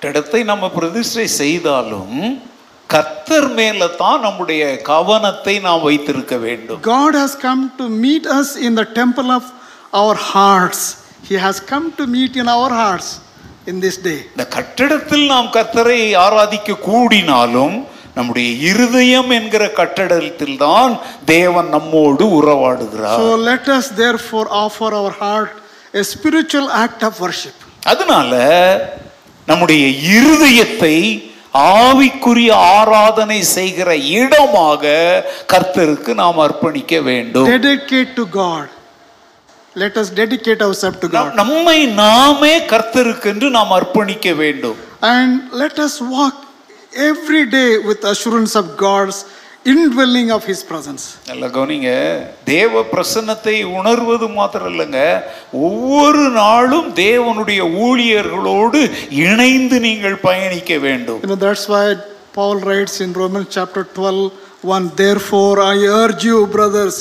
கட்டடத்தை 0.01 0.41
நம்ம 0.49 0.65
பிரதிஷ்டை 0.75 1.25
செய்தாலும் 1.39 2.11
கர்த்தர் 2.89 3.47
மேல 3.57 3.87
தான் 4.01 4.21
நம்முடைய 4.25 4.61
கவனத்தை 4.89 5.55
நாம் 5.65 5.81
வைத்திருக்க 5.87 6.35
வேண்டும் 6.43 6.79
God 6.89 7.13
has 7.21 7.33
come 7.45 7.63
to 7.79 7.85
meet 8.05 8.25
us 8.37 8.49
in 8.67 8.71
the 8.79 8.85
temple 8.99 9.29
of 9.37 9.43
our 9.93 10.15
hearts. 10.29 10.81
He 11.29 11.35
has 11.45 11.57
come 11.71 11.87
to 11.99 12.05
meet 12.15 12.35
in 12.41 12.47
our 12.55 12.71
hearts 12.81 13.09
in 13.71 13.75
this 13.85 13.97
day. 14.07 14.19
இந்த 14.31 14.45
கட்டடத்தில் 14.55 15.25
நாம் 15.33 15.49
கர்த்தரை 15.57 15.99
ஆராதிக்க 16.25 16.77
கூடினாலும் 16.87 17.75
நம்முடைய 18.17 18.47
இருதயம் 18.71 19.29
என்கிற 19.39 19.67
கட்டடத்தில் 19.81 20.57
தான் 20.65 20.95
தேவன் 21.33 21.69
நம்மோடு 21.75 22.27
உறவாடுகிறார் 22.39 23.19
So 23.19 23.35
let 23.51 23.67
us 23.77 23.87
therefore 24.01 24.47
offer 24.63 24.91
our 25.01 25.13
heart 25.23 25.51
a 25.93 26.05
spiritual 26.15 26.69
act 26.85 27.03
of 27.09 27.21
worship. 27.25 27.59
அதனால 27.93 28.33
நம்முடைய 29.49 29.83
இருதயத்தை 30.15 30.95
ஆவிக்குரிய 31.83 32.49
ஆராதனை 32.75 33.37
செய்கிற 33.55 33.89
இடமாக 34.15 34.83
கர்த்தருக்கு 35.53 36.11
நாம் 36.15 36.39
அர்ப்பணிக்க 36.39 37.01
வேண்டும் 37.03 37.47
Dedicate 37.53 38.11
to 38.15 38.25
God. 38.41 38.67
Let 39.75 39.95
us 40.01 40.07
dedicate 40.13 40.61
ourselves 40.67 40.99
to 40.99 41.07
நம்- 41.07 41.27
God. 41.27 41.39
நம்மை 41.41 41.77
நாமே 42.01 42.53
கர்த்தருக்கு 42.71 43.29
என்று 43.33 43.49
நாம் 43.49 43.73
அர்ப்பணிக்க 43.77 44.35
வேண்டும் 44.35 44.77
And 45.13 45.31
let 45.63 45.75
us 45.79 45.95
walk 46.15 46.37
every 47.09 47.43
day 47.51 47.69
with 47.89 47.99
assurance 48.13 48.53
of 48.61 48.65
God's 48.79 49.17
indwelling 49.65 50.31
of 50.31 50.43
His 50.45 50.63
presence. 50.63 51.03
நல்ல 51.29 51.47
கவனிங்க 51.55 51.89
தேவ 52.45 52.83
பிரசன்னத்தை 52.93 53.55
உணர்வது 53.77 54.27
மாத்திரம் 54.37 54.69
இல்லைங்க 54.73 55.01
ஒவ்வொரு 55.67 56.23
நாளும் 56.37 56.89
தேவனுடைய 57.01 57.61
ஊழியர்களோடு 57.85 58.81
இணைந்து 59.23 59.79
நீங்கள் 59.79 60.17
பயணிக்க 60.27 60.77
வேண்டும் 60.87 61.19
You 61.23 61.31
know, 61.33 61.41
that's 61.47 61.67
why 61.67 61.85
Paul 62.33 62.57
writes 62.59 63.01
in 63.01 63.11
Romans 63.13 63.47
chapter 63.49 63.83
12, 63.83 64.31
1 64.63 64.91
Therefore, 64.95 65.55
I 65.63 65.77
urge 66.01 66.23
you, 66.23 66.47
brothers 66.47 66.95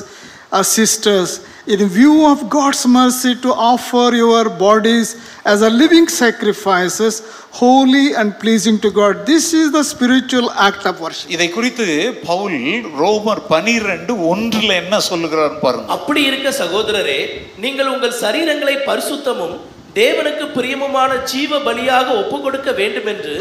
and 0.53 0.66
sisters, 0.68 1.31
in 1.68 1.87
view 1.90 2.26
of 2.26 2.48
God's 2.48 2.87
mercy, 2.88 3.35
to 3.37 3.50
offer 3.70 4.04
your 4.14 4.48
bodies 4.59 5.09
as 5.44 5.61
a 5.61 5.70
living 5.72 6.07
sacrifices, 6.11 7.14
holy 7.52 8.14
and 8.14 8.38
pleasing 8.38 8.78
to 8.78 8.90
God. 8.90 9.26
This 9.26 9.52
is 9.52 9.70
the 9.70 9.85
spiritual 9.85 10.46
act 10.66 10.85
of 10.87 11.00
worship. 11.00 11.28
இதை 11.31 11.48
குறித்து 11.48 11.87
பவுல் 12.28 12.57
ரோமர் 13.00 13.42
பனிரெண்டு 13.50 14.14
ஒன்றுல 14.31 14.70
என்ன 14.83 15.00
சொல்லுகிறார் 15.09 15.59
பாருங்க 15.64 15.92
அப்படி 15.96 16.22
இருக்க 16.31 16.52
சகோதரரே 16.61 17.18
நீங்கள் 17.64 17.92
உங்கள் 17.94 18.16
சரீரங்களை 18.22 18.76
பரிசுத்தமும் 18.88 19.57
தேவனுக்கு 19.94 20.46
பிரியமுமான 20.57 21.12
ஜீவ 21.33 21.61
பலியாக 21.68 22.09
ஒப்பு 22.22 22.38
கொடுக்க 22.46 22.70
வேண்டும் 22.81 23.11
என்று 23.14 23.37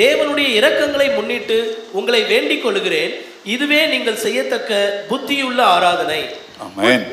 தேவனுடைய 0.00 0.48
இரக்கங்களை 0.58 1.10
முன்னிட்டு 1.16 1.58
உங்களை 1.98 2.22
வேண்டிக் 2.32 2.64
கொள்கிறேன் 2.64 3.12
இதுவே 3.54 3.82
நீங்கள் 3.92 4.22
செய்யத்தக்க 4.24 4.70
புத்தியுள்ள 5.10 5.60
ஆராதனை 5.76 6.20
ஆமென் 6.66 7.06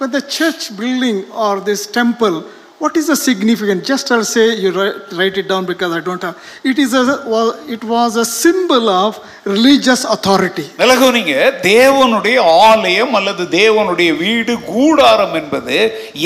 But 0.00 0.12
the 0.12 0.24
church 0.38 0.62
building 0.76 1.18
or 1.46 1.54
this 1.70 1.82
temple, 2.00 2.38
What 2.80 2.96
is 2.98 3.06
the 3.10 3.16
significance? 3.28 3.80
Just 3.88 4.10
I'll 4.14 4.26
say, 4.32 4.44
you 4.54 4.68
write, 4.70 4.98
write 5.18 5.36
it 5.40 5.46
down 5.52 5.64
because 5.70 5.92
I 5.96 6.00
don't 6.08 6.22
have. 6.22 6.36
It, 6.70 6.78
is 6.78 6.92
a, 6.94 7.02
well, 7.32 7.48
it 7.68 7.82
was 7.92 8.14
a 8.14 8.24
symbol 8.24 8.84
of 8.88 9.10
religious 9.54 10.02
authority. 10.14 10.66
விலகுனீங்க 10.76 11.34
தேவனுடைய 11.62 12.36
ஆலயம் 12.66 13.14
அல்லது 13.14 13.44
தேவனுடைய 13.56 14.10
வீடு 14.16 14.54
கூடாரம் 14.68 15.34
என்பது 15.34 15.78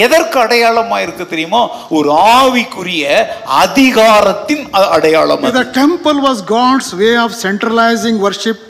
எதற்கு 0.04 0.38
அடையாளமா 0.38 0.98
இருக்கு 1.02 1.26
தெரியுமா 1.26 1.62
ஒரு 1.98 2.10
ஆவிக்குரிய 2.34 3.06
அதிகாரத்தின் 3.62 4.64
அ- 4.74 4.88
அடையாளம் 4.88 5.42
அது. 5.42 5.64
The 5.64 5.70
temple 5.80 6.20
was 6.28 6.40
God's 6.56 6.90
way 7.02 7.14
of 7.24 7.32
centralizing 7.46 8.18
worship 8.26 8.60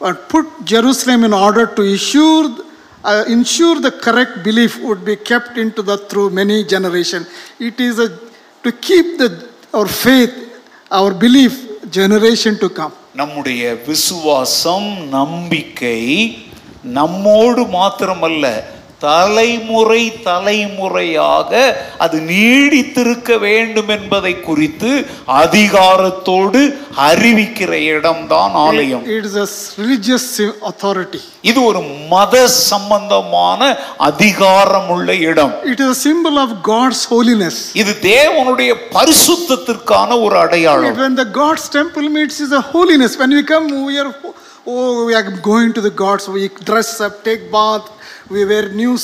and 0.00 0.18
put 0.34 0.46
Jerusalem 0.74 1.22
in 1.24 1.32
order 1.46 1.66
to 1.78 1.82
ensure, 1.94 2.44
uh, 3.04 3.24
ensure 3.28 3.80
the 3.80 3.92
correct 4.06 4.42
belief 4.44 4.72
would 4.82 5.04
be 5.04 5.16
kept 5.30 5.56
into 5.58 5.82
the 5.82 5.96
through 6.08 6.30
many 6.30 6.64
generations. 6.64 7.26
It 7.60 7.78
is 7.80 7.98
a, 7.98 8.08
to 8.64 8.72
keep 8.88 9.18
the, 9.18 9.48
our 9.72 9.88
faith, 10.04 10.34
our 10.90 11.12
belief, 11.14 11.54
generation 11.90 12.54
to 12.58 12.68
come. 12.78 12.92
நம்முடைய 13.14 13.62
விசுவாசம் 13.86 14.88
நம்பிக்கை 15.08 15.98
நம்மோடு 16.96 17.62
மாத்திரமல்ல 17.76 18.46
தலைமுறை 19.03 20.01
தலைமுறையாக 20.27 21.51
அது 22.03 22.17
நீடித்திருக்க 22.31 23.37
வேண்டும் 23.45 23.91
என்பதை 23.97 24.33
குறித்து 24.47 24.91
அதிகாரத்தோடு 25.39 26.61
அறிவிக்கிற 27.07 27.71
இடம்தான் 27.93 28.55
ஆலயம் 28.65 29.03
It 29.17 29.25
is 29.29 29.35
a 29.45 29.47
religious 29.81 30.25
authority. 30.71 31.21
இது 31.49 31.59
ஒரு 31.69 31.79
மத 32.13 32.35
சம்பந்தமான 32.71 33.59
அதிகாரமுள்ள 34.09 35.11
இடம் 35.29 35.53
It 35.73 35.79
is 35.85 35.89
a 35.95 35.99
symbol 36.07 36.37
of 36.45 36.51
God's 36.73 37.01
holiness. 37.13 37.57
இது 37.81 37.93
தேவனுடைய 38.11 38.71
பரிசுத்தத்திற்கான 38.97 40.19
ஒரு 40.25 40.37
அடையாளம் 40.43 40.99
When 41.03 41.17
the 41.23 41.29
God's 41.41 41.65
temple 41.79 42.07
meets 42.17 42.39
is 42.47 42.53
a 42.61 42.65
holiness. 42.73 43.13
When 43.23 43.33
we 43.39 43.43
come, 43.53 43.67
we 43.89 43.97
are 44.03 44.11
oh 44.67 45.05
we 45.07 45.13
are 45.19 45.27
going 45.51 45.71
to 45.73 45.81
the 45.81 45.93
gods. 46.03 46.25
We 46.29 46.43
dress 46.69 46.91
up, 47.07 47.15
take 47.23 47.43
bath, 47.55 47.87
we 48.31 48.43
wear 48.45 48.65
new 48.81 48.95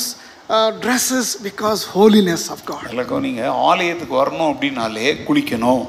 dresses 0.84 1.32
because 1.44 1.80
holiness 1.94 2.46
of 2.54 2.62
God 2.64 2.84
God. 3.08 3.22
நீங்கள் 3.22 3.56
ஆலயத்துக்கு 3.70 4.14
வரணும் 4.22 4.52
அப்படின்னாலே 4.52 5.08
குளிக்கணும் 5.28 5.82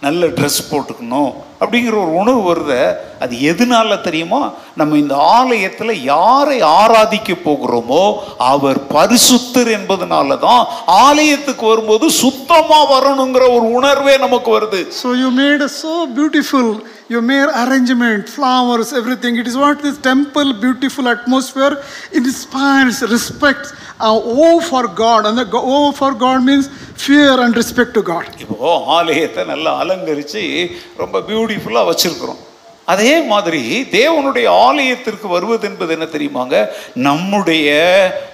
நல்ல 0.00 0.26
dress 0.38 0.58
போட்டுக்கணும் 0.70 1.30
அப்படிங்கிற 1.62 1.96
ஒரு 2.04 2.12
உணர்வு 2.20 2.42
வருத 2.48 2.74
அது 3.22 3.34
எதனால 3.50 4.00
தெரியுமா 4.06 4.40
நம்ம 4.80 4.98
இந்த 5.02 5.16
ஆலயத்தில் 5.34 6.02
யாரை 6.12 6.56
ஆராதிக்க 6.78 7.36
போகிறோமோ 7.44 8.04
அவர் 8.50 8.80
பரிசுத்தர் 8.94 9.70
என்பதனால 9.78 10.38
தான் 10.46 10.62
ஆலயத்துக்கு 11.04 11.66
வரும்போது 11.66 12.08
சுத்தமாக 12.22 12.90
வரணுங்கிற 12.94 13.44
ஒரு 13.56 13.68
உணர்வே 13.78 14.16
நமக்கு 14.18 14.50
வருது 14.56 14.80
So 15.02 15.10
you 15.14 15.30
made 15.42 15.62
a 15.62 15.72
so 15.76 15.94
beautiful. 16.18 16.66
You 17.08 17.20
made 17.22 17.48
arrangement, 17.62 18.28
flowers, 18.30 18.90
everything. 18.92 19.32
It 19.36 19.46
is 19.46 19.56
what 19.56 19.82
this 19.82 19.96
temple, 20.02 20.48
beautiful 20.56 21.06
atmosphere, 21.08 21.72
inspires 22.20 23.02
respect, 23.06 23.64
uh, 24.00 24.12
awe 24.36 24.60
for 24.62 24.84
God. 24.96 25.26
And 25.26 25.36
the 25.36 25.44
go- 25.46 25.64
awe 25.70 25.90
for 25.92 26.12
God 26.16 26.42
means 26.42 26.66
fear 26.98 27.32
and 27.40 27.54
respect 27.54 27.92
to 27.94 28.02
God. 28.04 28.26
இப்போ 28.44 28.58
ஆலயத்தை 28.96 29.44
நல்லா 29.44 29.72
அலங்கரித்து 29.82 30.42
ரொம்ப 30.96 31.16
பியூட்டிஃபுல்லாக 31.52 31.92
வச்சிருக்கிறோம். 31.92 32.40
அதே 32.84 33.20
மாதிரி 33.20 33.86
தேவனுடைய 33.90 34.46
ஆலயத்திற்கு 34.48 35.28
வருவது 35.28 35.68
என்பது 35.68 35.92
என்ன 35.92 36.06
தெரியுமாங்க? 36.12 36.66
நம்முடைய 36.94 37.68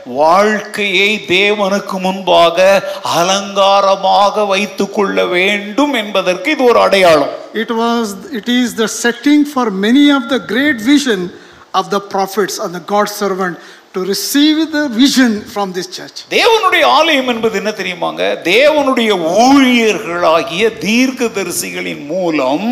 வாழ்க்கையை 0.04 1.24
தேவனுக்கு 1.28 2.00
முன்பாக 2.00 2.82
அலங்காரமாக 3.02 4.46
வைத்துக்கொள்ள 4.46 5.24
வேண்டும் 5.24 5.94
என்பதற்கு 5.94 6.50
இது 6.50 6.64
ஒரு 6.64 6.78
அடையாளம். 6.80 7.28
It 7.52 7.70
was 7.70 8.08
it 8.30 8.48
is 8.48 8.74
the 8.74 8.86
setting 9.02 9.44
for 9.52 9.80
many 9.80 10.14
of 10.14 10.28
the 10.28 10.38
great 10.38 10.80
vision 10.80 11.26
of 11.70 11.90
the 11.90 12.00
prophets 12.14 12.58
அந்த 12.58 12.78
God 12.78 13.12
servant 13.20 13.58
to 13.98 14.04
receive 14.06 14.70
the 14.72 14.84
vision 14.96 15.32
from 15.54 15.72
this 15.72 15.88
church. 15.88 16.16
தேவனுடைய 16.30 16.84
ஆலயம் 16.98 17.30
என்பது 17.34 17.56
என்ன 17.60 17.70
தெரியுமாங்க 17.78 18.22
தேவனுடைய 18.52 19.10
ஊழியர்களாகிய 19.44 20.64
தீர்க்கதரிசிகளின் 20.86 22.04
மூலம் 22.06 22.66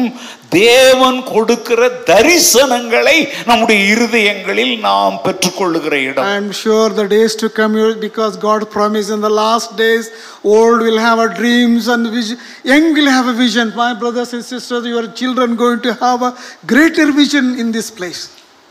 தேவன் 0.57 1.19
கொடுக்கிற 1.31 1.81
தரிசனங்களை 2.11 3.15
நம்முடைய 3.49 3.81
இருதயங்களில் 3.95 4.75
நாம் 4.81 5.17
பெற்றுக்கொள்ளுகிற 5.25 5.95
இடம் 6.11 6.29
am 6.37 6.49
sure 6.61 6.87
the 7.01 7.07
days 7.15 7.35
to 7.43 7.49
come, 7.59 7.73
you- 7.81 7.97
because 8.07 8.35
God 8.47 8.63
promised 8.77 9.11
in 9.11 9.21
the 9.21 9.35
last 9.43 9.71
days, 9.77 10.07
old 10.55 10.81
will 10.87 11.01
have 11.01 11.19
a 11.19 11.31
dreams 11.41 11.87
and 11.89 12.07
vision, 12.17 12.39
young 12.73 12.87
will 12.99 13.11
have 13.11 13.29
a 13.29 13.37
vision. 13.45 13.73
My 13.77 13.93
brothers 13.95 14.33
and 14.33 14.45
sisters, 14.45 14.85
your 14.87 15.07
children 15.21 15.57
going 15.57 15.81
to 15.81 15.95
have 16.05 16.23
a 16.23 16.33
greater 16.67 17.09
vision 17.13 17.47
in 17.59 17.71
this 17.73 17.91
place. 17.91 18.23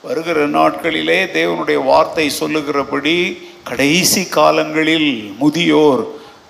வருகிற 0.06 0.40
நாட்களிலே 0.58 1.20
தேவனுடைய 1.36 1.80
வார்த்தை 1.92 2.26
சொல்லுகிறபடி 2.40 3.16
கடைசி 3.70 4.24
காலங்களில் 4.38 5.12
முதியோர் 5.42 6.04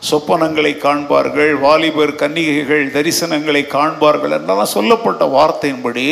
சொப்பனங்களை 0.09 0.71
காண்பார்கள் 0.85 1.51
வாலிபர் 1.65 2.13
கன்னிகைகள் 2.21 2.83
தரிசனங்களை 2.95 3.61
காண்பார்கள் 3.75 4.35
என்றெல்லாம் 4.37 4.73
சொல்லப்பட்ட 4.73 5.25
வார்த்தையின்படி 5.37 6.07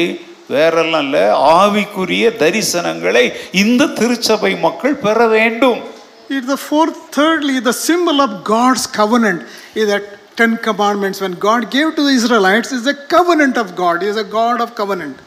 வேறெல்லாம் 0.54 1.06
இல்லை 1.08 1.26
ஆவிக்குரிய 1.58 2.26
தரிசனங்களை 2.44 3.26
இந்த 3.64 3.92
திருச்சபை 4.00 4.54
மக்கள் 4.68 5.02
பெற 5.08 5.28
வேண்டும் 5.36 5.82
It's 6.30 6.48
the 6.48 6.62
fourth, 6.70 6.98
thirdly, 7.12 7.56
the 7.62 7.76
symbol 7.88 8.18
of 8.22 8.32
God's 8.46 8.88
covenant 9.00 9.40
is 9.76 9.88
the 9.88 10.00
Ten 10.38 10.58
Commandments. 10.58 11.18
When 11.24 11.34
God 11.40 11.70
gave 11.70 11.90
to 11.98 12.04
the 12.04 12.14
Israelites, 12.20 12.72
is 12.72 12.88
a 12.88 12.96
covenant 13.08 13.56
of 13.58 13.76
God. 13.76 14.02
He 14.02 14.08
is 14.08 14.18
a 14.18 14.30
God 14.32 14.62
of 14.62 14.70
covenant. 14.74 15.18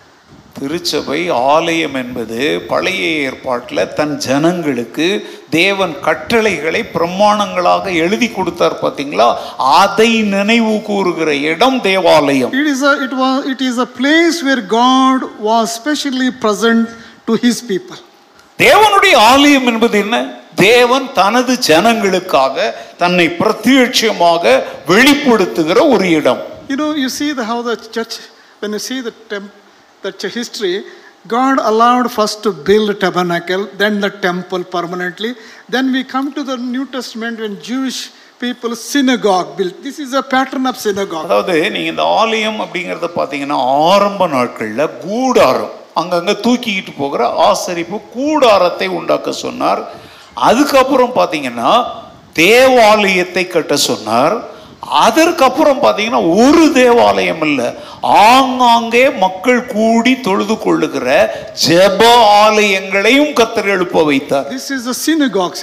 திருச்சபை 0.59 1.19
ஆலயம் 1.53 1.97
என்பது 2.01 2.39
பழைய 2.71 3.03
ஏற்பாட்டில் 3.25 3.83
தன் 3.99 4.15
ஜனங்களுக்கு 4.27 5.07
தேவன் 5.57 5.93
கட்டளைகளை 6.07 6.81
பிரமாணங்களாக 6.95 7.95
எழுதி 8.05 8.29
கொடுத்தார் 8.31 8.81
பார்த்தீங்களா 8.83 9.27
அதை 9.81 10.09
நினைவு 10.35 10.75
கூறுகிற 10.89 11.35
இடம் 11.53 11.79
தேவாலயம். 11.89 12.55
It 12.63 12.69
is 12.75 12.83
a, 12.83 12.95
it 13.07 13.15
was, 13.23 13.37
it 13.55 13.61
is 13.61 13.77
a 13.87 13.91
place 14.01 14.39
where 14.49 14.63
God 14.81 15.19
was 15.49 15.67
specially 15.81 16.31
present 16.45 16.87
to 17.29 17.35
His 17.45 17.59
people. 17.73 18.01
தேவனுடைய 18.59 19.15
ஆலயம் 19.33 19.69
என்பது 19.73 19.99
என்ன? 19.99 20.17
தேவன் 20.67 21.07
தனது 21.13 21.55
ஜனங்களுக்காக 21.69 22.57
தன்னை 23.03 23.29
பிரத்யட்சமாக 23.41 24.45
வெளிப்படுத்துகிற 24.93 25.79
ஒரு 25.95 26.09
இடம். 26.19 26.43
You 26.71 26.77
know, 26.77 26.91
you 26.95 27.11
see 27.11 27.31
the, 27.33 27.45
how 27.45 27.61
the 27.63 27.77
church, 27.97 28.15
when 28.63 28.73
you 28.73 28.83
see 28.89 29.01
the, 29.01 29.13
temp, 29.33 29.51
the 30.07 30.13
ch- 30.15 30.35
history, 30.35 30.77
God 31.29 31.59
allowed 31.71 32.07
first 32.11 32.43
to 32.45 32.53
build 32.69 32.89
a 32.91 32.97
tabernacle, 32.97 33.63
then 33.75 34.01
the 34.01 34.11
temple 34.27 34.63
permanently. 34.75 35.31
Then 35.69 35.87
we 35.93 36.03
come 36.07 36.29
to 36.35 36.45
the 36.45 36.57
New 36.69 36.87
Testament 36.89 37.41
when 37.41 37.55
Jewish 37.63 37.99
people 38.41 38.73
synagogue 38.85 39.57
built. 39.59 39.83
This 39.83 39.99
is 39.99 40.13
a 40.15 40.25
pattern 40.35 40.67
of 40.67 40.77
synagogue. 40.79 41.27
அதாவது 41.29 41.57
நீங்க 41.75 41.91
இந்த 41.95 42.05
ஆலயம் 42.21 42.61
அப்படிங்கிறத 42.65 43.09
பார்த்தீங்கன்னா 43.19 43.59
ஆரம்ப 43.89 44.27
நாட்கள்ல 44.35 44.85
கூடாரம் 45.05 45.73
அங்கங்க 46.01 46.33
தூக்கிக்கிட்டு 46.45 46.93
போகிற 46.97 47.21
ஆசரிப்பு 47.47 47.99
கூடாரத்தை 48.17 48.89
உண்டாக்க 48.99 49.33
சொன்னார் 49.45 49.81
அதுக்கப்புறம் 50.49 51.15
பார்த்தீங்கன்னா 51.19 51.71
தேவாலயத்தை 52.41 53.45
கட்ட 53.47 53.75
சொன்னார் 53.91 54.35
அதற்கப்புறம் 55.03 55.83
பார்த்தீங்கன்னா 55.83 56.23
ஒரு 56.37 56.65
தேவாலயம் 56.73 57.43
இல்லை 57.43 57.69
ஆங்காங்கே 58.27 59.05
மக்கள் 59.19 59.63
கூடி 59.67 60.13
தொழுது 60.21 60.57
கொள்ளுகிற 60.59 61.09
ஜெப 61.67 62.03
ஆலயங்களையும் 62.43 63.33
கத்தர் 63.33 63.71
எழுப்ப 63.71 64.05
வைத்தார் 64.05 64.49
திஸ் 64.51 64.71
இஸ் 64.71 64.87
the 64.87 64.97
synagogues. 64.99 65.63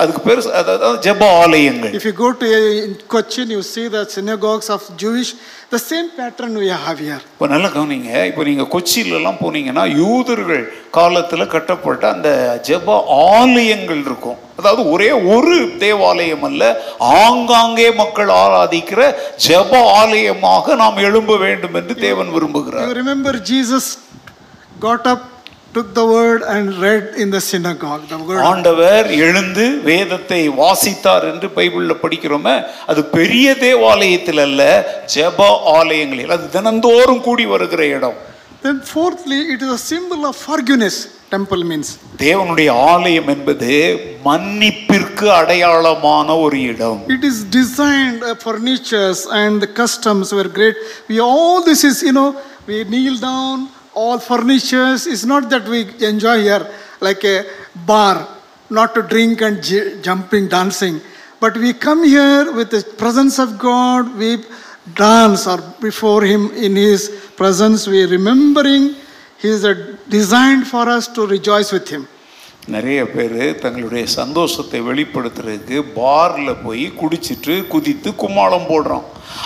அதுக்கு 0.00 0.20
பேர் 0.26 0.40
அதாவது 0.60 1.00
ஜெப 1.06 1.22
ஆலயங்கள். 1.42 1.92
If 1.98 2.04
you 2.08 2.14
go 2.24 2.28
to 2.40 2.46
uh, 2.58 2.84
in 2.86 2.92
Cochin, 3.14 3.48
you 3.54 3.62
see 3.70 3.86
the 3.94 4.02
synagogues 4.14 4.68
of 4.74 4.82
Jewish, 5.02 5.30
the 5.74 5.80
same 5.90 6.08
pattern 6.18 6.52
we 6.62 6.68
have 6.86 6.98
here. 7.06 7.20
இப்போ 7.34 7.46
நல்லா 7.52 7.68
கவனிங்க. 7.76 8.10
இப்போ 8.30 8.42
நீங்கள் 8.48 8.70
கொச்சியிலலாம் 8.74 9.40
போனீங்கன்னா 9.44 9.84
யூதர்கள் 10.00 10.64
காலத்தில் 10.98 11.52
கட்டப்பட்ட 11.54 12.04
அந்த 12.14 12.28
ஜெப 12.68 12.98
ஆலயங்கள் 13.36 14.02
இருக்கும். 14.08 14.38
அதாவது 14.60 14.82
ஒரே 14.92 15.10
ஒரு 15.34 15.56
தேவாலயம் 15.84 16.46
அல்ல 16.48 16.62
ஆங்காங்கே 17.24 17.88
மக்கள் 18.02 18.30
ஆராதிக்கிற 18.42 19.00
ஜெப 19.46 19.82
ஆலயமாக 20.00 20.76
நாம் 20.82 21.04
எழும்ப 21.08 21.36
வேண்டும் 21.46 21.76
என்று 21.80 21.96
தேவன் 22.06 22.32
விரும்புகிறார். 22.36 22.88
You 22.90 23.00
remember 23.02 23.34
Jesus 23.52 23.86
got 24.86 25.04
up, 25.14 25.22
took 25.73 25.93
the 25.95 26.05
word, 26.07 26.41
and 26.45 26.73
read 26.77 27.15
in 27.15 27.31
the 27.31 27.41
synagogue. 27.41 28.03
The 28.07 28.19
word. 28.27 28.41
ஆண்டவர் 28.49 29.07
எழுந்து 29.25 29.63
வேதத்தை 29.87 30.41
வாசித்தார் 30.59 31.25
என்று 31.31 31.47
பைபிளில் 31.55 32.01
படிக்கிறோமே 32.03 32.53
அது 32.91 33.01
பெரிய 33.15 33.55
தேவாலயத்தில் 33.63 34.43
அல்ல 34.45 34.61
ஜெப 35.15 35.39
ஆலயங்களில் 35.77 36.35
அது 36.37 36.47
தினந்தோறும் 36.57 37.25
கூடி 37.27 37.47
வருகிற 37.53 37.83
இடம் 37.97 38.19
Then, 38.63 38.77
fourthly, 38.91 39.39
it 39.53 39.61
is 39.61 39.71
a 39.71 39.83
symbol 39.91 40.21
of 40.25 40.35
forgiveness. 40.49 40.97
temple 41.29 41.61
means. 41.69 41.87
தேவனுடைய 42.21 42.69
ஆலயம் 42.91 43.29
என்பது 43.33 43.69
மன்னிப்பிற்கு 44.27 45.27
அடையாளமான 45.39 46.27
ஒரு 46.45 46.59
இடம் 46.71 46.99
It 47.15 47.23
is 47.23 47.37
designed 47.57 48.21
uh, 48.23 48.35
furnitures 48.45 49.21
and 49.39 49.61
the 49.61 49.71
customs 49.81 50.27
were 50.31 50.49
great. 50.59 50.77
We 51.09 51.17
all 51.29 51.57
this 51.63 51.83
is 51.83 51.97
you 52.03 52.13
know 52.13 52.29
we 52.67 52.77
kneel 52.93 53.17
down. 53.31 53.57
all 54.00 54.18
furnitures 54.20 55.06
is 55.14 55.22
not 55.26 55.50
that 55.50 55.64
we 55.72 55.80
enjoy 56.06 56.36
here 56.42 56.64
like 57.00 57.24
a 57.24 57.44
bar, 57.90 58.16
not 58.70 58.94
to 58.94 59.02
drink 59.02 59.40
and 59.46 59.62
j- 59.62 60.00
jumping, 60.06 60.46
dancing, 60.48 61.00
but 61.40 61.56
we 61.56 61.72
come 61.72 62.04
here 62.04 62.52
with 62.58 62.70
the 62.70 62.82
presence 63.02 63.38
of 63.44 63.58
God. 63.58 64.16
We 64.16 64.30
dance 64.94 65.46
or 65.52 65.58
before 65.80 66.22
Him 66.22 66.42
in 66.66 66.76
His 66.76 67.02
presence. 67.40 67.88
We 67.88 68.04
remembering 68.04 68.94
He 69.42 69.48
is 69.48 69.66
designed 70.08 70.66
for 70.68 70.88
us 70.88 71.08
to 71.16 71.26
rejoice 71.26 71.72
with 71.72 71.88
Him. 71.88 72.06
நிறைய 72.74 73.00
பேர் 73.10 73.38
தங்களுடைய 73.60 74.06
சந்தோஷத்தை 74.06 74.78
வெளிப்படுத்துறதுக்கு 74.88 75.76
பார்ல 75.98 76.48
போய் 76.64 76.84
குடிச்சிட்டு 77.00 77.54
குதித்து 77.72 78.10
கும்மாளம் 78.22 78.66
போடுறோம். 78.70 79.04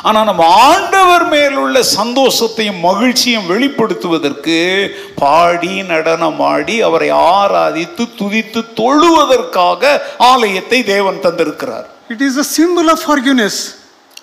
ஆனா 0.09 0.25
நம்ம 0.29 0.45
ஆண்டவர் 0.69 1.25
மேலுள்ள 1.33 1.83
சந்தோஷத்தையும் 1.99 2.81
மகிழ்ச்சியும் 2.89 3.49
வெளிப்படுத்துவதற்கு 3.51 4.57
பாடி 5.23 5.75
நடனமாடி 5.93 6.77
அவரை 6.89 7.11
ஆராதித்து 7.11 8.07
துதித்து 8.21 8.63
தொழுவதற்காக 8.81 10.01
ஆலயத்தை 10.31 10.81
தேவன் 10.93 11.23
தந்திருக்கிறார். 11.27 11.87
It 12.15 12.23
is 12.29 12.37
a 12.45 12.49
symbol 12.59 12.89
of 12.95 13.01
forgiveness. 13.11 13.57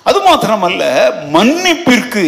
அது 0.09 0.19
மாத்திரமல்ல 0.27 0.83
மன்னிப்பிற்கு 1.33 2.23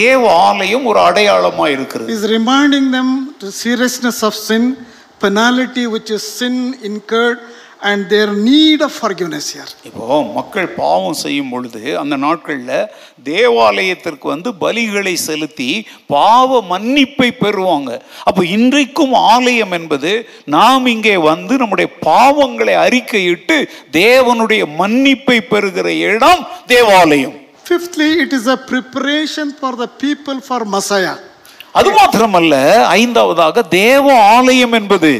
தேவ 0.00 0.20
ஆலயம் 0.48 0.84
ஒரு 0.90 1.00
அடையாளமா 1.00 1.66
இருக்கிறது 1.76 2.10
is 2.16 2.24
reminding 2.38 2.86
them 2.96 3.08
the 3.44 3.52
seriousness 3.64 4.20
of 4.28 4.34
penalty 5.20 5.86
which 5.86 6.10
is 6.10 6.22
sin 6.30 6.56
incurred, 6.82 7.38
and 7.82 8.08
their 8.08 8.32
need 8.44 8.78
of 8.80 8.92
forgiveness 8.94 9.46
here. 9.54 9.66
இப்போ 9.88 10.04
மக்கள் 10.36 10.68
பாவம் 10.78 11.18
செய்யும் 11.22 11.50
பொழுது 11.52 11.80
அந்த 12.02 12.14
நாட்கள்ல 12.22 12.72
தேவாலயத்திற்கு 13.30 14.26
வந்து 14.32 14.50
பலிகளை 14.62 15.14
செலுத்தி 15.26 15.68
பாவ 16.14 16.60
மன்னிப்பை 16.72 17.28
பெறுவாங்க 17.42 17.90
அப்போ 18.28 18.44
இன்றைக்கும் 18.56 19.14
ஆலயம் 19.30 19.74
என்பது 19.78 20.12
நாம் 20.56 20.86
இங்கே 20.94 21.16
வந்து 21.30 21.56
நம்முடைய 21.62 21.90
பாவங்களை 22.08 22.76
அறிக்கையிட்டு 22.86 23.58
தேவனுடைய 24.00 24.64
மன்னிப்பை 24.80 25.40
பெறுகிற 25.52 25.88
இடம் 26.06 26.44
தேவாலயம் 26.74 27.36
Fifthly, 27.66 28.10
it 28.24 28.32
is 28.32 28.44
a 28.48 28.58
preparation 28.64 29.52
for 29.52 29.72
the 29.76 29.88
people 29.98 30.36
for 30.40 30.60
Messiah. 30.74 31.14
அது 31.78 31.90
மாத்திரமல்ல 31.96 32.54
ஐந்தாவதாக 32.98 33.62
தேவ 33.74 34.04
ஆலயம் 34.34 34.74
என்பது 34.78 35.10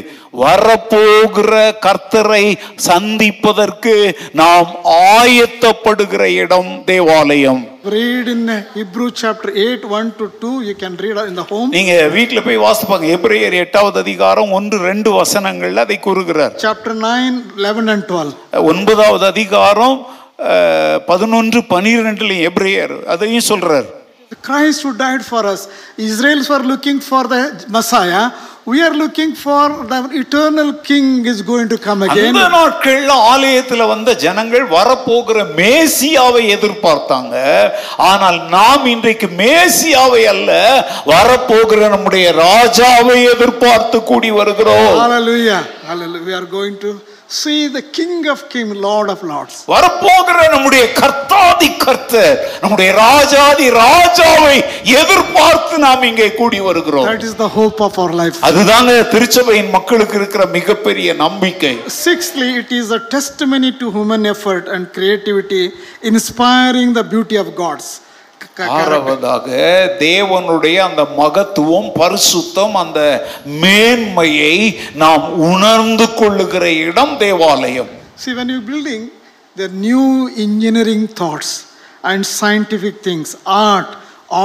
வரப்போகிற 0.41 1.51
கர்த்தரை 1.85 2.43
சந்திப்பதற்கு 2.87 3.93
நாம் 4.41 4.69
ஆயத்தப்படுகிற 5.15 6.23
இடம் 6.43 6.71
தேவாலயம் 6.91 7.63
Read 7.89 8.27
in 8.27 8.41
Hebrew 8.73 9.09
chapter 9.19 9.49
8, 9.65 9.89
1 9.89 10.09
to 10.17 10.25
2, 10.29 10.49
you 10.61 10.73
can 10.81 10.93
read 11.03 11.17
in 11.29 11.35
the 11.35 11.45
home. 11.51 11.69
நீங்க 11.75 11.93
வீட்ல 12.15 12.39
போய் 12.47 12.63
வாசிப்பாங்க 12.65 13.05
எபிரேயர் 13.17 13.55
எட்டாவது 13.61 13.97
அதிகாரம் 14.05 14.51
ஒன்று 14.57 14.79
ரெண்டு 14.89 15.11
வசனங்கள்ல 15.19 15.85
அதை 15.87 15.97
கூறுகிறார் 15.99 16.55
Chapter 16.65 16.95
9, 17.03 17.37
11, 17.59 17.93
and 17.95 18.05
12. 18.09 18.65
ஒன்பதாவது 18.71 19.25
அதிகாரம் 19.33 19.97
பதினொன்று 21.07 21.61
பனிரெண்டுல 21.73 22.33
எபிரேயர் 22.49 22.95
அதையும் 23.13 23.47
சொல்றார் 23.51 23.87
Christ 24.41 24.83
who 24.83 24.93
died 24.95 25.23
for 25.25 25.45
us. 25.45 25.61
Israelis 25.97 26.49
were 26.49 26.63
looking 26.63 26.99
for 27.01 27.23
the 27.25 27.41
Messiah. 27.69 28.25
We 28.65 28.81
are 28.81 28.93
looking 28.93 29.33
for 29.33 29.65
the 29.91 30.09
eternal 30.13 30.73
King 30.87 31.25
is 31.25 31.41
going 31.41 31.69
to 31.69 31.77
come 31.77 32.01
again. 32.03 32.33
அந்த 32.33 32.47
நாட்கள்ல 32.55 33.13
ஆலயத்துல 33.33 33.87
வந்த 33.91 34.13
ஜனங்கள் 34.23 34.65
வரப்போகிற 34.75 35.37
மேசியாவை 35.59 36.43
எதிர்பார்த்தாங்க 36.55 37.35
ஆனால் 38.09 38.39
நாம் 38.55 38.85
இன்றைக்கு 38.95 39.27
மேசியாவை 39.43 40.23
அல்ல 40.33 40.51
வரப்போகிற 41.13 41.89
நம்முடைய 41.95 42.25
ராஜாவை 42.43 43.17
எதிர்பார்த்து 43.33 43.99
கூடி 44.11 44.31
வருகிறோம் 44.39 44.91
Hallelujah. 45.05 45.61
Hallelujah. 45.91 46.25
We 46.29 46.33
are 46.33 46.47
going 46.57 46.77
to 46.85 46.91
see 47.29 47.67
the 47.67 47.81
King 47.81 48.27
of 48.27 48.47
Kings, 48.49 48.73
Lord 48.77 49.09
of 49.09 49.21
Lords. 49.23 49.55
வரப்போகிற 49.67 50.37
நம்முடைய 50.53 50.83
கர்த்தாதி 50.99 51.69
கர்த்தர் 51.83 52.37
நம்முடைய 52.63 52.89
ராஜாதி 53.01 53.67
ராஜாவை 53.79 54.55
எதிர்பார்த்து 55.01 55.77
நாம் 55.77 56.05
இங்கே 56.09 56.29
கூடி 56.39 56.59
வருகிறோம் 56.67 57.07
That 57.07 57.25
is 57.29 57.35
the 57.35 57.49
hope 57.49 57.79
of 57.81 57.99
our 57.99 58.13
life. 58.21 58.39
அதுதாங்க 58.49 58.93
திருச்சபையின் 59.13 59.71
மக்களுக்கு 59.77 60.17
இருக்கிற 60.21 60.45
மிகப்பெரிய 60.57 61.13
நம்பிக்கை 61.23 61.73
Sixthly, 62.05 62.49
it 62.63 62.71
is 62.71 62.89
a 62.91 63.01
testimony 63.17 63.71
to 63.81 63.91
human 63.91 64.25
effort 64.25 64.67
and 64.75 64.85
creativity, 64.97 65.63
inspiring 66.03 66.91
the 66.93 67.05
beauty 67.13 67.35
of 67.35 67.49
God's. 67.63 67.89
ஆறாவதாக 68.77 69.47
தேவனுடைய 69.99 70.77
அந்த 70.89 71.03
மகத்துவம் 71.19 71.89
பரிசுத்தம் 71.99 72.75
அந்த 72.83 72.99
மேன்மையை 73.63 74.55
நாம் 75.03 75.25
உணர்ந்து 75.51 76.07
கொள்ளுகிற 76.19 76.65
இடம் 76.87 77.15
தேவாலயம் 77.25 77.91
See, 78.23 78.33
when 78.33 78.49
you're 78.49 78.67
building, 78.71 79.01
the 79.55 79.67
new 79.85 80.05
engineering 80.45 81.03
thoughts 81.19 81.49
and 82.03 82.25
scientific 82.25 82.95
things, 83.07 83.27
art, 83.45 83.89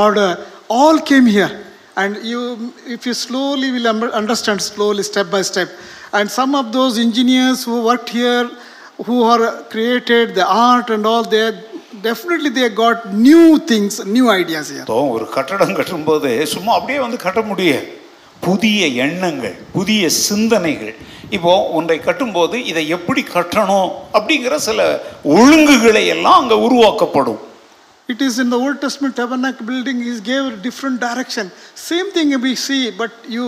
order, 0.01 0.31
all 0.69 0.99
came 1.11 1.27
here. 1.27 1.53
And 1.97 2.11
you, 2.31 2.41
if 2.87 3.07
you 3.09 3.15
slowly 3.15 3.71
will 3.71 3.87
understand 4.21 4.61
slowly, 4.63 5.03
step 5.03 5.31
by 5.31 5.43
step, 5.43 5.71
and 6.13 6.31
some 6.31 6.55
of 6.55 6.73
those 6.73 6.99
engineers 6.99 7.65
who 7.65 7.83
worked 7.83 8.11
here, 8.11 8.45
who 9.07 9.23
are 9.25 9.63
created 9.65 10.35
the 10.35 10.47
art 10.47 10.91
and 10.91 11.07
all, 11.07 11.23
they 11.25 11.47
definitely 12.03 12.51
they 12.51 12.69
got 12.69 13.13
new 13.13 13.59
things, 13.71 13.93
new 14.17 14.27
ideas 14.41 14.67
here. 14.75 14.85
இப்போ 14.85 14.97
ஒரு 15.15 15.27
கட்டடம் 15.37 15.75
கட்டும்போது 15.81 16.31
சும்மா 16.55 16.73
அப்படியே 16.79 16.99
வந்து 17.07 17.19
கட்ட 17.27 17.41
முடியாது 17.51 17.89
புதிய 18.47 18.87
எண்ணங்கள் 19.05 19.57
புதிய 19.77 20.09
சிந்தனைகள் 20.29 20.95
இப்போ 21.37 21.53
ஒன்றை 21.79 21.99
கட்டும்போது 22.07 22.57
இதை 22.71 22.83
எப்படி 22.97 23.23
கட்டணும் 23.37 23.91
அப்படிங்கிற 24.17 24.55
சில 24.69 24.81
ஒழுங்குகளை 25.37 26.05
எல்லாம் 26.17 26.41
அங்க 26.43 26.57
உருவாக்கப்படும் 26.67 27.41
It 28.09 28.21
is 28.21 28.35
in 28.43 28.49
the 28.51 28.59
Old 28.65 28.79
Testament 28.85 29.15
tabernacle 29.17 29.65
building, 29.65 29.99
he 30.03 30.13
gave 30.21 30.45
a 30.53 30.57
different 30.67 30.99
direction. 31.01 31.45
Same 31.91 32.09
thing 32.17 32.29
we 32.41 32.55
see, 32.67 32.91
but 33.03 33.13
you 33.35 33.45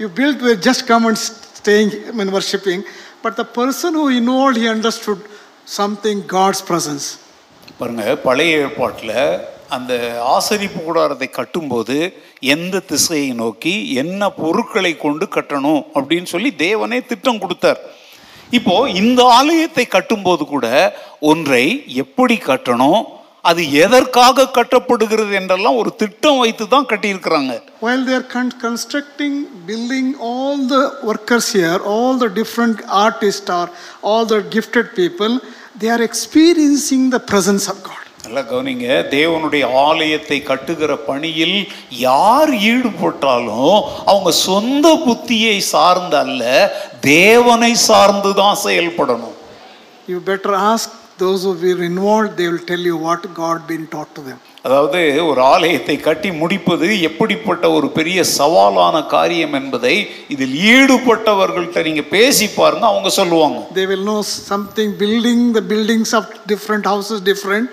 you 0.00 0.08
built 0.20 0.38
were 0.46 0.58
just 0.68 0.86
come 0.90 1.06
and 1.10 1.18
staying 1.60 1.90
I 2.08 2.12
mean, 2.18 2.30
worshipping. 2.30 2.80
But 3.24 3.34
the 3.36 3.44
person 3.60 3.94
who 3.94 4.04
involved, 4.20 4.56
he 4.56 4.68
understood 4.68 5.20
something 5.78 6.18
பாருங்கள் 7.80 8.22
பழைய 8.26 8.62
ஏற்பாட்டில் 8.62 9.18
அந்த 9.76 9.92
ஆசரிப்பு 10.36 10.80
கூடாரத்தை 10.84 11.28
கட்டும்போது 11.36 11.96
எந்த 12.54 12.76
திசையை 12.90 13.28
நோக்கி 13.40 13.74
என்ன 14.02 14.30
பொருட்களை 14.38 14.92
கொண்டு 15.04 15.26
கட்டணும் 15.36 15.82
அப்படின்னு 15.98 16.28
சொல்லி 16.34 16.50
தேவனே 16.64 16.98
திட்டம் 17.10 17.40
கொடுத்தார். 17.42 17.80
இப்போ 18.58 18.74
இந்த 19.02 19.20
ஆலயத்தை 19.38 19.84
கட்டும்போது 19.94 20.44
கூட 20.54 20.66
ஒன்றை 21.30 21.64
எப்படி 22.02 22.36
கட்டணும் 22.48 23.00
அது 23.50 23.62
எதற்காக 23.82 24.46
கட்டப்படுகிறது 24.56 25.32
என்றெல்லாம் 25.40 25.78
ஒரு 25.82 25.90
திட்டம் 26.00 26.40
வைத்து 26.44 26.64
தான் 26.74 26.88
கட்டியிருக்கிறாங்க. 26.92 27.52
While 27.84 28.02
they 28.08 28.16
are 28.20 28.28
constructing, 28.66 29.34
building, 29.68 30.08
all 30.30 30.56
the 30.74 30.82
workers 31.10 31.46
here, 31.58 31.78
all 31.92 32.12
the 32.24 32.30
different 32.40 32.78
artists 33.06 33.50
are 33.60 33.70
all 34.08 34.24
the 34.34 34.40
gifted 34.56 34.88
people, 35.00 35.36
they 35.78 35.88
are 35.88 36.02
experiencing 36.02 37.10
the 37.10 37.20
presence 37.30 37.66
of 37.72 37.78
God. 37.82 37.94
நல்லா 38.24 38.42
கவனிங்க 38.50 38.86
தேவனுடைய 39.12 39.64
ஆலயத்தை 39.84 40.38
கட்டுகிற 40.48 40.92
பணியில் 41.06 41.54
யார் 42.06 42.50
ஈடுபட்டாலும் 42.70 43.76
அவங்க 44.10 44.30
சொந்த 44.48 44.86
புத்தியை 45.06 45.54
சார்ந்து 45.74 46.18
அல்ல 46.24 46.42
தேவனை 47.12 47.72
சார்ந்து 47.88 48.32
தான் 48.42 48.58
செயல்படணும் 48.66 49.36
You 50.08 50.18
better 50.28 50.54
ask 50.72 50.90
those 51.18 51.40
who 51.46 51.52
were 51.62 51.82
involved, 51.84 52.36
they 52.38 52.48
will 52.50 52.64
tell 52.70 52.84
you 52.90 52.96
what 53.06 53.22
God 53.34 53.58
been 53.72 53.86
taught 53.94 54.12
to 54.18 54.22
them. 54.28 54.38
அதாவது 54.64 55.00
ஒரு 55.26 55.40
ஆலயத்தை 55.52 55.96
கட்டி 55.98 56.30
முடிப்பது 56.40 56.86
எப்படிப்பட்ட 57.00 57.64
ஒரு 57.70 57.88
பெரிய 57.90 58.18
சவாலான 58.38 58.96
காரியம் 59.06 59.52
என்பதை 59.52 59.92
இதில் 60.28 60.56
ஈடுபட்டவர்கள்ட்ட 60.72 61.84
நீங்க 61.84 62.02
பேசி 62.14 62.46
பாருங்க 62.56 62.86
அவங்க 62.86 63.10
சொல்லுவாங்க 63.18 63.58
They 63.74 63.86
will 63.92 64.04
know 64.08 64.20
something, 64.52 64.88
building 65.04 65.42
the 65.52 65.64
buildings 65.72 66.10
of 66.20 66.24
different 66.46 66.86
houses 66.92 67.20
different. 67.22 67.68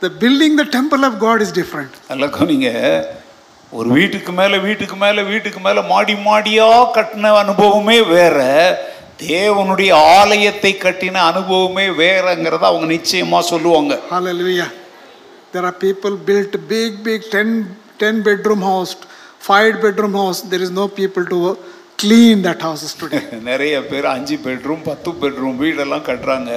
The 0.00 0.10
building 0.22 0.54
the 0.56 0.66
temple 0.68 1.04
of 1.04 1.14
God 1.18 1.38
is 1.46 1.52
different. 1.60 1.92
நல்லா 2.08 2.28
கவனிங்க 2.36 2.70
ஒரு 3.72 3.88
வீட்டுக்கு 3.90 4.32
மேல 4.32 4.58
வீட்டுக்கு 4.58 4.96
மேல 4.96 5.22
வீட்டுக்கு 5.30 5.60
மேல 5.60 5.80
மாடி 5.92 6.16
மாடியா 6.26 6.66
கட்டின 6.96 7.32
அனுபவமே 7.42 7.98
வேற 8.12 8.36
தேவனுடைய 9.26 9.90
ஆலயத்தை 10.18 10.72
கட்டின 10.78 11.22
அனுபவமே 11.30 11.86
வேறங்கிறத 12.02 12.66
அவங்க 12.70 12.88
நிச்சயமா 12.96 13.40
சொல்லுவாங்க 13.52 13.94
Hallelujah. 14.10 14.68
There 15.56 15.64
are 15.64 15.76
people 15.84 16.16
built 16.28 16.54
big, 16.68 17.02
big 17.04 17.22
10, 17.30 17.52
10 18.00 18.22
bedroom 18.22 18.62
house, 18.62 18.90
5 19.52 19.80
bedroom 19.84 20.14
house. 20.14 20.40
There 20.42 20.60
is 20.60 20.70
no 20.70 20.86
people 20.88 21.24
to 21.26 21.38
clean 22.02 22.42
that 22.46 22.60
houses 22.66 22.90
today. 23.02 23.20
நிறைய 23.48 23.74
பேர் 23.90 24.06
அஞ்சு 24.12 24.36
பெட்ரூம் 24.46 24.82
பத்து 24.88 25.10
பெட்ரூம் 25.22 25.56
வீடெல்லாம் 25.62 26.04
கட்டுறாங்க 26.08 26.50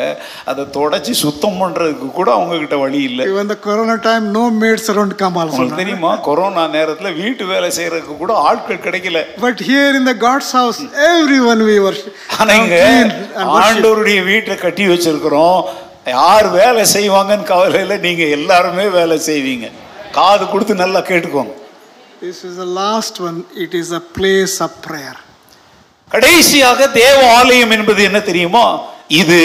அதை 0.52 0.64
தொடச்சி 0.78 1.14
சுத்தம் 1.22 1.60
பண்றதுக்கு 1.62 2.08
கூட 2.18 2.30
அவங்க 2.38 2.58
கிட்ட 2.64 2.78
வழி 2.84 3.02
இல்லை 3.10 3.26
corona 3.68 3.98
time, 4.08 4.26
no 4.40 4.44
maids 4.64 4.88
around 4.94 5.14
come 5.22 5.38
also. 5.42 5.54
உங்களுக்கு 5.54 5.82
தெரியுமா 5.84 6.12
கொரோனா 6.30 6.66
நேரத்துல 6.78 7.12
வீட்டு 7.22 7.46
வேலை 7.54 7.70
செய்யறதுக்கு 7.78 8.16
கூட 8.24 8.34
ஆட்கள் 8.50 8.84
கிடைக்கல 8.88 9.22
But 9.48 9.60
here 9.72 9.92
in 10.00 10.06
the 10.12 10.18
God's 10.28 10.52
house, 10.60 10.82
everyone 11.12 11.62
we 11.70 11.78
worship. 11.88 12.16
ஆனா 12.40 12.54
Come 12.54 12.64
இங்க. 12.64 12.80
ஆண்டவருடைய 13.60 14.22
வீட்டை 14.32 14.58
கட்டி 14.66 14.88
வச்சிருக்கிறோம் 14.94 15.62
யார் 16.12 16.48
வேலை 16.58 16.84
செய்வாங்கன்னு 16.96 17.50
கவலை 17.52 17.80
இல்லை 17.82 17.98
நீங்க 18.06 18.24
எல்லாருமே 18.38 18.86
வேலை 18.98 19.18
செய்வீங்க 19.30 19.68
காது 20.20 20.46
கொடுத்து 20.54 20.76
நல்லா 20.84 21.02
கேட்டுக்கோங்க 21.12 21.56
This 22.22 22.40
is 22.44 22.56
the 22.58 22.70
last 22.78 23.18
one. 23.22 23.38
It 23.66 23.74
is 23.74 23.90
a 23.94 24.02
place 24.18 24.56
of 24.66 24.72
prayer. 24.88 25.14
கடைசியாக 26.12 26.88
தேவ 26.96 27.18
ஆலயம் 27.38 27.74
என்பது 27.76 28.02
என்ன 28.10 28.20
தெரியுமா 28.30 28.64
இது 29.20 29.38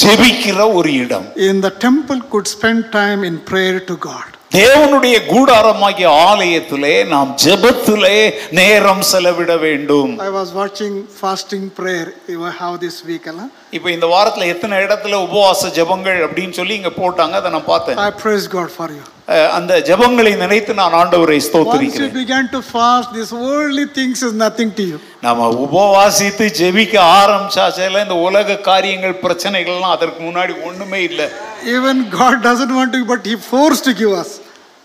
ஜெபிக்கிற 0.00 0.60
ஒரு 0.78 0.92
இடம் 1.02 1.26
In 1.48 1.56
the 1.60 1.72
temple 1.86 2.20
could 2.32 2.48
spend 2.54 2.80
time 2.92 3.20
in 3.30 3.36
prayer 3.50 3.78
to 3.90 3.96
God. 4.08 4.28
தேவனுடைய 4.52 5.16
கூடாரமாகிய 5.30 6.08
ஆலயத்திலே 6.28 6.94
நாம் 7.12 7.30
ஜெபத்திலே 7.44 8.18
நேரம் 8.60 9.04
செலவிட 9.10 9.52
வேண்டும் 9.66 10.12
I 10.28 10.32
was 10.38 10.50
watching 10.60 10.94
fasting 11.22 11.64
prayer. 11.80 12.06
You 12.28 12.42
have 12.60 12.74
this 12.78 12.98
week, 13.04 13.26
Allah. 13.32 13.48
இப்போ 13.70 13.90
இந்த 13.90 14.06
வாரத்துல 14.06 14.46
எத்தனை 14.46 14.76
இடத்துல 14.78 15.14
உபவாச 15.26 15.70
ஜெபங்கள் 15.76 16.18
அப்படின்னு 16.26 16.50
சொல்லி 16.50 16.74
இங்க 16.74 16.92
போட்டாங்க 16.98 17.32
அதை 17.32 17.50
நான் 17.50 17.64
பார்த்தேன் 17.64 17.98
I 17.98 18.12
praise 18.22 18.46
God 18.48 18.70
for 18.70 18.88
you. 18.90 19.02
அஹ் 19.28 19.50
அந்த 19.50 19.72
ஜெபங்களை 19.80 20.36
நினைத்து 20.36 20.74
நான் 20.74 20.92
ஆண்டவரை 20.92 21.36
Once 21.36 21.44
you 21.44 21.48
ஸ்தோத்திரிக்கிறேன் 21.48 22.14
began 22.14 22.48
to 22.48 22.60
fast, 22.74 23.08
this 23.12 23.30
worldly 23.44 23.86
things 23.98 24.22
is 24.22 24.32
nothing 24.44 24.70
to 24.74 24.84
you. 24.90 24.98
நாம 25.20 25.48
உபவாசித்து 25.64 26.46
ஜெபிக்க 26.60 26.94
ஆரம்பிச்சாச்சல 27.20 28.02
இந்த 28.02 28.14
உலக 28.26 28.56
காரியங்கள் 28.70 29.20
பிரச்சனைகள்லாம் 29.22 29.96
அதற்கு 29.96 30.22
முன்னாடி 30.28 30.54
ஒண்ணுமே 30.62 31.02
இல்லை 31.02 31.28
Even 31.76 31.96
God 32.20 32.42
doesn't 32.42 32.74
want 32.78 32.92
to, 32.92 33.02
but 33.04 33.24
He 33.26 33.36
forced 33.52 33.84
to 33.84 33.94
give 34.02 34.14
us. 34.22 34.30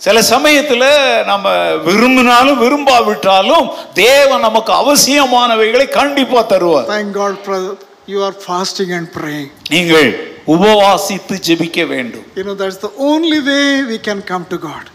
சில 0.01 0.21
சமயத்துல 0.34 0.84
நம்ம 1.25 1.47
விரும்பினாலும் 1.88 2.59
விரும்பாவிட்டாலும் 2.61 3.65
தேவன் 3.93 4.39
நமக்கு 4.39 4.73
அவசியமானவைகளை 4.82 5.89
கண்டிப்பா 5.89 6.41
தருவார் 6.53 6.88
Thank 6.88 7.11
God, 7.13 7.36
brother. 7.43 7.73
You 8.10 8.22
are 8.24 8.36
fasting 8.45 8.91
and 8.97 9.07
praying. 9.14 9.49
நீங்கள் 9.74 10.07
உபவாசித்து 10.53 11.36
ஜெபிக்க 11.47 11.80
வேண்டும் 11.91 12.26
You 12.38 12.45
know, 12.47 12.55
that's 12.62 12.80
the 12.86 12.93
only 13.10 13.39
way 13.49 13.66
we 13.91 13.97
can 14.07 14.22
come 14.32 14.45
to 14.53 14.57
God. 14.70 14.86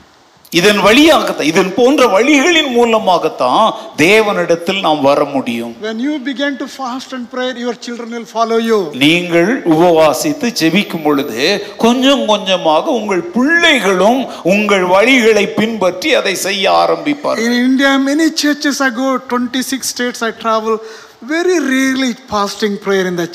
இதன் 0.53 0.81
வழியாகத்தான் 0.87 1.49
இதன் 1.51 1.71
போன்ற 1.79 2.03
வழிகளின் 2.15 2.69
மூலமாகத்தான் 2.75 3.65
தேவனிடத்தில் 4.03 4.81
நாம் 4.87 5.01
வர 5.09 5.21
முடியும் 5.35 5.73
When 5.87 6.01
you 6.07 6.15
begin 6.29 6.53
to 6.63 6.67
fast 6.77 7.13
and 7.17 7.25
pray, 7.33 7.47
your 7.65 7.77
children 7.87 8.11
will 8.17 8.29
follow 8.35 8.59
you. 8.71 8.79
நீங்கள் 9.05 9.51
உபவாசித்து 9.75 10.51
ஜெபிக்கும் 10.61 11.05
பொழுது 11.07 11.41
கொஞ்சம் 11.85 12.25
கொஞ்சமாக 12.33 12.85
உங்கள் 12.99 13.25
பிள்ளைகளும் 13.37 14.21
உங்கள் 14.55 14.87
வழிகளை 14.95 15.47
பின்பற்றி 15.61 16.13
அதை 16.21 16.35
செய்ய 16.47 16.65
ஆரம்பிப்பார்கள் 16.83 17.49
In 17.49 17.57
India, 17.69 17.93
many 18.11 18.29
churches 18.43 18.79
I 18.81 18.93
go, 19.03 19.09
26 19.19 19.93
states 19.95 20.23
I 20.31 20.35
travel, 20.45 20.77
very 21.31 21.57
really 21.71 22.09
fasting 22.31 22.77
prayer 22.85 23.09
in 23.11 23.19
the 23.21 23.27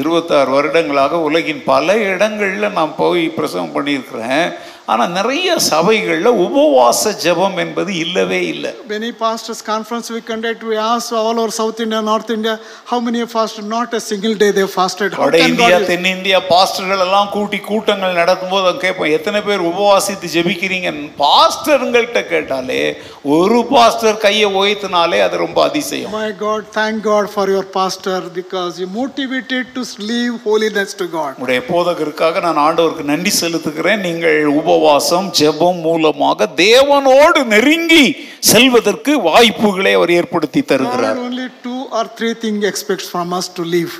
இருபத்தாறு 0.00 0.50
வருடங்களாக 0.50 1.20
உலகின் 1.28 1.62
பல 1.64 1.96
இடங்களில் 2.12 2.74
நான் 2.78 2.94
போய் 2.96 3.22
பிரசவம் 3.36 3.74
பண்ணியிருக்கிறேன். 3.76 4.46
ஆனா 4.88 5.04
நிறைய 5.16 5.48
சபைகள்ல 5.68 6.30
உபவாச 6.44 7.12
ஜெபம் 7.24 7.58
என்பது 7.64 7.90
இல்லவே 8.04 8.40
இல்லை 8.52 8.70
Many 8.88 9.10
pastors 9.20 9.60
conference 9.64 10.06
we 10.10 10.20
conduct, 10.22 10.62
we 10.64 10.76
ask 10.86 11.12
all 11.20 11.36
over 11.40 11.52
South 11.58 11.80
India, 11.80 12.00
North 12.02 12.30
India, 12.30 12.54
how 12.90 12.98
many 13.00 13.18
have 13.18 13.30
fasted? 13.30 13.64
Not 13.68 13.94
a 13.94 14.02
single 14.08 14.34
day 14.42 14.50
they 14.58 14.66
fasted. 14.78 15.10
How 15.14 15.26
வட 15.26 15.36
can 15.36 15.50
இந்தியா 15.52 15.76
God 15.76 15.86
தென்னிந்தியா 15.92 16.40
பாஸ்டர்கள் 16.50 17.04
எல்லாம் 17.06 17.30
கூட்டி 17.36 17.60
கூட்டங்கள் 17.68 18.18
நடத்தும் 18.20 18.52
போது 18.54 18.72
கேட்போம் 18.84 19.14
எத்தனை 19.18 19.40
பேர் 19.48 19.64
உபவாசித்து 19.70 20.32
ஜெபிக்கிறீங்க 20.34 20.90
பாஸ்டருங்கள்ட்ட 21.22 22.22
கேட்டாலே 22.32 22.80
ஒரு 23.36 23.58
பாஸ்டர் 23.72 24.20
கையை 24.24 24.48
உயர்த்தினாலே 24.60 25.20
அது 25.26 25.36
ரொம்ப 25.44 25.58
அதிசயம் 25.68 26.12
My 26.18 26.30
God, 26.44 26.62
thank 26.78 26.96
God 27.04 27.26
for 27.36 27.46
your 27.54 27.64
pastor 27.78 28.18
because 28.40 28.72
you 28.82 28.88
motivated 29.00 29.66
to 29.76 29.82
live 30.10 30.34
holiness 30.48 30.90
to 31.00 31.06
God. 31.16 31.32
உடைய 31.44 31.60
போதகருக்காக 31.70 32.40
நான் 32.46 32.62
ஆண்டவருக்கு 32.66 33.10
நன்றி 33.12 33.34
செலுத்துகிறேன் 33.40 34.04
நீங்கள் 34.08 34.38
உபவாசம் 34.72 35.28
ஜெபம் 35.38 35.80
மூலமாக 35.86 36.48
தேவனோடு 36.64 37.40
நெருங்கி 37.52 38.04
செல்வதற்கு 38.52 39.12
வாய்ப்புகளை 39.28 39.92
அவர் 39.98 40.12
ஏற்படுத்தி 40.20 40.62
தருகிறார் 40.72 41.20
only 41.28 41.48
two 41.66 41.80
or 41.98 42.04
three 42.18 42.34
things 42.44 42.62
expects 42.72 43.08
from 43.14 43.28
us 43.38 43.48
to 43.58 43.64
live. 43.76 43.92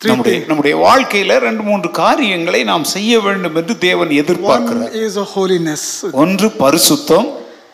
நம்முடைய. 0.00 0.38
நம்முடைய 0.48 0.74
வாழ்க்கையில 0.84 1.38
ரெண்டு 1.38 1.62
மூன்று 1.62 1.88
காரியங்களை 2.02 2.60
நாம் 2.64 2.84
செய்ய 2.94 3.20
வேண்டும் 3.20 3.56
என்று 3.62 3.74
தேவன் 3.86 4.10
One 4.10 4.20
எதிர்பார்க்கிறார் 4.22 4.94
is 5.06 5.16
a 5.24 5.28
holiness. 5.36 5.84
ஒன்று 6.24 6.50
பரிசுத்தம் 6.62 7.28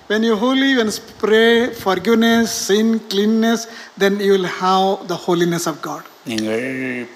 When 0.09 0.23
you 0.23 0.35
holy, 0.37 0.71
when 0.79 0.91
pray 1.19 1.51
forgiveness, 1.85 2.49
sin, 2.67 2.89
cleanness, 3.13 3.61
then 3.99 4.15
you 4.21 4.33
will 4.33 4.51
have 4.59 4.89
the 5.09 5.19
holiness 5.27 5.65
of 5.67 5.77
God. 5.81 6.03
நீங்கள் 6.27 6.63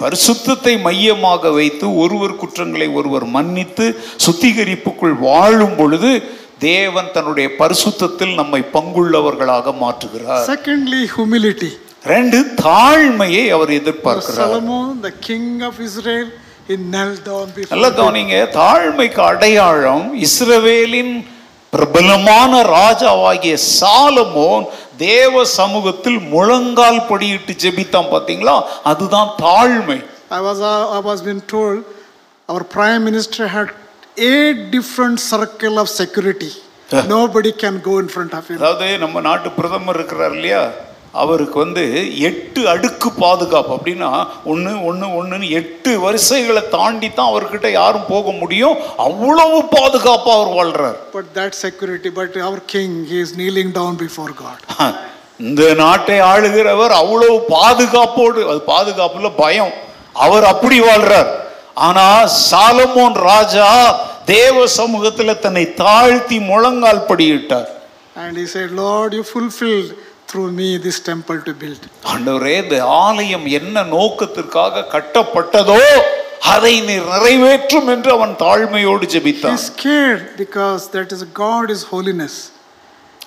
பரிசுத்தத்தை 0.01 0.73
மையமாக 0.83 1.51
வைத்து 1.51 1.87
ஒருவர் 2.03 2.41
குற்றங்களை 2.41 2.89
ஒருவர் 2.99 3.27
மன்னித்து 3.37 3.87
சுத்திகரிப்புக்குள் 4.25 5.17
வாழும் 5.21 5.77
பொழுது 5.77 6.11
தேவன் 6.65 7.13
தன்னுடைய 7.13 7.49
பரிசுத்தத்தில் 7.59 8.35
நம்மை 8.35 8.61
பங்குள்ளவர்களாக 8.75 9.75
மாற்றுகிறார் 9.81 10.47
Secondly, 10.49 11.03
humility. 11.17 11.71
ரெண்டு 12.07 12.39
தாழ்மையை 12.63 13.45
அவர் 13.55 13.73
எதிர்பார்க்கிறார் 13.79 14.43
Solomon, 14.45 14.85
the 15.03 15.15
king 15.23 15.49
of 15.63 15.75
Israel, 15.81 16.29
he 16.69 16.77
knelt 16.87 17.21
down 17.25 17.47
before 17.57 17.73
நல்ல. 17.73 17.89
கவனிங்க 17.99 18.37
தாழ்மைக்கு 18.59 19.23
அடையாளம் 19.31 20.07
இஸ்ரவேலின் 20.27 21.15
பிரபலமான 21.73 22.53
ராஜாவாகிய 22.77 23.55
சாலமோன் 23.79 24.65
தேவ 24.99 25.45
சமூகத்தில் 25.59 26.21
முழங்கால் 26.33 27.03
படியிட்டு 27.11 27.53
ஜெபித்தான் 27.65 28.13
பாத்தீங்களா 28.15 28.57
அதுதான் 28.93 29.31
தாழ்மை 29.43 29.99
I 30.31 30.41
was, 30.41 30.59
uh, 30.63 30.97
I 30.97 31.01
was 31.01 31.19
being 31.23 31.41
told 31.53 31.77
our 32.49 32.63
prime 32.75 33.03
minister 33.05 33.45
had 33.49 33.69
eight 34.31 34.59
different 34.71 35.19
circle 35.23 35.79
of 35.83 35.89
security. 36.01 36.51
Nobody 37.09 37.53
can 37.63 37.77
go 37.81 37.95
in 37.99 38.09
front 38.09 38.33
of 38.35 38.45
him. 38.51 38.59
அதாவது 38.59 38.89
நம்ம 38.99 39.21
நாட்டு 39.21 39.51
பிரதமர் 39.59 39.99
இருக்கிறார் 40.01 40.35
இல்லையா 40.39 40.63
அவருக்கு 41.13 41.59
வந்து 41.59 41.85
எட்டு 42.19 42.69
அடுக்கு 42.69 43.13
பாதுகாப்பு. 43.13 43.73
அப்படின்னா 43.77 44.27
ஒன்று 44.45 44.85
ஒன்று 44.85 45.07
ஒன்றுன்னு 45.07 45.49
எட்டு 45.51 46.01
வரிசைகளை 46.01 46.69
தாண்டி 46.69 47.11
தான் 47.11 47.31
அவர்கிட்ட 47.33 47.71
யாரும் 47.73 48.09
போக 48.09 48.31
முடியும். 48.31 48.77
அவ்வளவு 48.97 49.65
பாதுகாப்பாக 49.65 50.39
அவர் 50.39 50.55
வாழ்றார். 50.59 50.97
But 51.15 51.29
that 51.35 51.55
security, 51.55 52.11
but 52.21 52.37
our 52.49 52.61
king, 52.75 53.07
he 53.11 53.19
is 53.25 53.33
kneeling 53.39 53.71
down 53.81 53.95
before 54.05 54.33
God. 54.45 54.59
இந்த 55.37 55.75
நாட்டை 55.75 56.21
ஆளுகிறவர் 56.21 56.95
அவ்வளவு 57.03 57.37
பாதுகாப்போடு 57.49 58.41
அது 58.51 58.61
பாதுகாப்புல 58.67 59.31
பயம். 59.37 59.73
அவர் 60.13 60.45
அப்படி 60.45 60.81
வாழ்றார். 60.81 61.31
ஆனா 61.75 62.07
சாலமோன் 62.51 63.13
ராஜா 63.13 63.69
தேவ 64.25 64.65
சமூகத்துல 64.77 65.39
தன்னை 65.39 65.75
தாழ்த்தி 65.75 66.39
முழங்கால் 66.39 67.07
படியிட்டார். 67.09 67.69
And 68.17 68.37
he 68.37 68.47
said, 68.47 68.71
Lord, 68.73 69.13
you 69.13 69.25
fulfilled 69.35 69.91
through 70.29 70.51
me 70.53 70.77
this 70.79 70.99
temple 71.03 71.39
to 71.43 71.53
build. 71.55 71.83
ஆண்டவரே 72.13 72.55
இந்த 72.63 72.77
ஆலயம் 73.05 73.47
என்ன 73.59 73.85
நோக்கத்திற்காக 73.95 74.85
கட்டப்பட்டதோ 74.95 75.79
அதை 76.51 76.75
நீர் 76.89 77.09
நிறைவேற்றும் 77.13 77.89
என்று 77.95 78.11
அவன் 78.17 78.35
தாழ்மையோடு 78.45 79.07
ஜெபித்தான் 79.15 79.57
is 79.59 79.67
scared 79.73 80.23
because 80.43 80.83
that 80.97 81.11
is 81.17 81.23
God 81.45 81.67
is 81.77 81.83
holiness. 81.93 82.35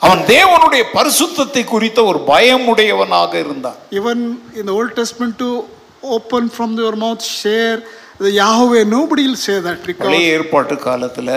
அவன் 0.02 0.22
தேவனுடைய 0.34 0.84
பரிசுத்தத்தை 0.98 1.64
குறித்த 1.74 2.00
ஒரு 2.12 2.20
பயமுடையவனாக 2.32 3.34
இருந்தான் 3.46 3.80
Even 4.00 4.20
in 4.60 4.66
the 4.70 4.76
Old 4.80 4.94
Testament 5.02 5.36
to 5.44 5.50
open 6.16 6.44
from 6.50 6.72
your 6.84 6.96
mouth, 6.96 7.24
share 7.42 7.80
say 9.36 9.60
that 9.60 9.80
because 9.86 10.06
பழைய 10.06 10.34
ஏற்பாட்டு 10.34 10.76
காலத்துல 10.86 11.30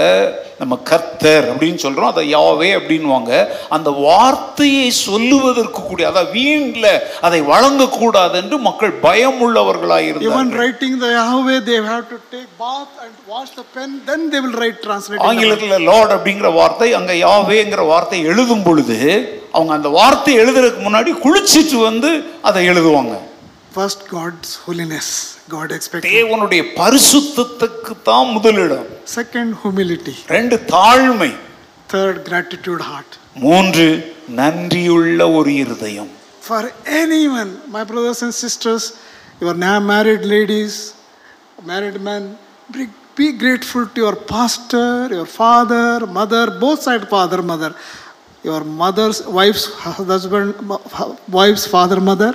நம்ம 0.58 0.74
கர்த்தர் 0.90 1.46
அப்படின்னு 1.50 1.80
சொல்றோம் 1.84 2.10
அதை 2.12 2.24
யாவே 2.34 2.70
அப்படின்வாங்க 2.78 3.30
அந்த 3.68 3.90
வார்த்தையை 4.06 4.88
சொல்லுவதற்கு 4.98 5.80
கூடிய 5.82 6.08
அதாவது 6.10 6.32
வீண்ல 6.38 6.88
அதை 7.20 7.40
வழங்கக்கூடாது 7.52 8.36
என்று 8.42 8.58
மக்கள் 8.58 8.92
பயம் 9.06 9.40
உள்ளவர்களாக 9.46 10.10
Yahweh, 11.14 11.58
they 11.60 11.78
have 11.84 12.06
to 12.08 12.18
take 12.30 12.50
bath 12.58 12.94
and 13.04 13.14
wash 13.26 13.50
the 13.50 13.66
pen, 13.74 13.90
then 14.06 14.30
they 14.30 14.40
will 14.40 14.56
write 14.60 14.78
translate. 14.82 15.18
in 15.18 15.20
the 15.20 15.24
Bible. 15.24 15.32
ஆங்கிலத்துல 15.32 15.78
லார்ட் 15.90 16.14
அப்படிங்கிற 16.16 16.50
வார்த்தை 16.52 16.90
அங்க 16.92 17.12
யாவேங்கிற 17.26 17.84
வார்த்தை 17.86 18.20
எழுதும் 18.24 18.62
பொழுது 18.62 18.98
அவங்க 19.52 19.72
அந்த 19.72 19.88
வார்த்தை 19.88 20.34
எழுதுறதுக்கு 20.38 20.82
முன்னாடி 20.88 21.12
குளிச்சிட்டு 21.26 21.78
வந்து 21.82 22.10
அதை 22.42 22.62
எழுதுவாங்க 22.70 23.14
First, 23.74 24.08
God's 24.08 24.50
holiness, 24.64 25.06
God 25.48 25.68
expects. 25.76 26.06
தேவனுடைய 26.10 26.62
பரிசுத்தத்துக்கு 26.80 27.92
தான் 28.08 28.28
முதலிடம் 28.34 28.88
Second, 29.16 29.48
humility. 29.62 30.14
ரெண்டு 30.34 30.56
தாழ்மை 30.74 31.30
Third, 31.88 32.16
gratitude 32.28 32.82
heart. 32.88 33.10
மூன்று 33.44 33.86
நன்றியுள்ள 34.40 35.20
ஒரு 35.38 35.52
இருதயம் 35.62 36.12
for 36.48 36.62
anyone, 37.00 37.50
my 37.74 37.82
brothers 37.90 38.18
and 38.24 38.34
sisters, 38.44 38.82
you 39.40 39.46
are 39.48 39.60
now 39.68 39.76
married 39.92 40.24
ladies, 40.34 40.74
married 41.62 41.98
men, 42.08 42.22
be, 42.74 42.84
be 43.18 43.26
grateful 43.42 43.84
to 43.94 43.98
your 44.04 44.16
pastor, 44.34 44.88
your 45.18 45.28
father, 45.42 45.86
mother, 46.18 46.44
both 46.64 46.82
side 46.86 47.08
father, 47.14 47.40
mother, 47.52 47.70
your 48.42 48.62
mother's 48.82 49.20
wife's 49.38 49.64
husband, 49.86 50.50
wife's 51.40 51.66
father, 51.66 51.98
mother, 52.10 52.32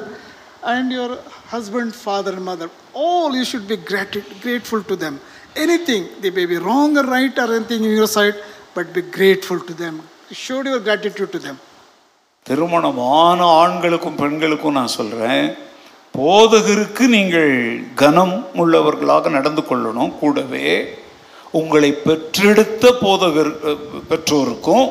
and 0.63 0.91
your 0.91 1.09
husband, 1.47 1.93
father, 1.97 2.33
mother. 2.41 2.69
All 2.95 3.35
you 3.35 3.45
should 3.45 3.67
be 3.67 3.77
grat- 3.79 4.41
grateful 4.41 4.83
to 4.83 4.95
them. 4.95 5.15
Anything, 5.55 6.07
they 6.21 6.29
may 6.31 6.45
be 6.45 6.57
wrong 6.57 6.97
or 6.97 7.03
right 7.05 7.37
or 7.37 7.55
anything 7.55 7.83
in 7.83 7.91
your 7.91 8.07
side, 8.07 8.35
but 8.75 8.93
be 8.93 9.01
grateful 9.11 9.59
to 9.59 9.73
them. 9.73 9.95
Show 10.31 10.63
your 10.63 10.79
gratitude 10.79 11.31
to 11.31 11.39
them. 11.39 11.57
திருமணமான 12.45 13.43
ஆண்களுக்கும் 13.61 14.15
பெண்களுக்கும் 14.15 14.71
நான் 14.71 14.87
சொல்றேன் 14.87 15.47
போதகருக்கு 16.13 17.07
நீங்கள் 17.07 17.51
கனம் 17.95 18.33
உள்ளவர்களாக 18.55 19.29
நடந்து 19.29 19.61
கொள்ளணும் 19.61 20.17
கூடவே 20.19 20.69
உங்களை 21.51 21.91
பெற்றெடுத்த 22.07 22.91
போதகர் 23.01 23.51
அஹ், 23.69 23.79
பெற்றோருக்கும் 24.09 24.85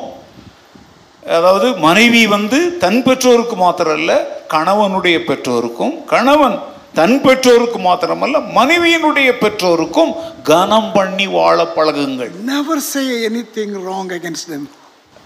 அதாவது 1.35 1.67
மனைவி 1.83 2.21
வந்து 2.27 2.59
தன் 2.83 3.01
பெற்றோருக்கு 3.05 3.55
மாத்திரம் 3.57 3.95
அல்ல 3.97 4.11
கணவனுடைய 4.53 5.17
பெற்றோருக்கும் 5.27 5.93
கணவன் 6.11 6.57
தன் 6.95 7.17
பெற்றோருக்கு 7.25 7.79
மாத்திரமல்ல 7.79 8.37
மனைவியினுடைய 8.55 9.29
பெற்றோருக்கும் 9.41 10.11
கனம் 10.43 10.89
பண்ணி 10.95 11.27
வாழ 11.35 11.57
பழகுங்கள் 11.75 12.31
Never 12.47 12.77
say 12.93 13.05
anything 13.25 13.71
wrong 13.83 14.07
against 14.11 14.47
them. 14.53 14.63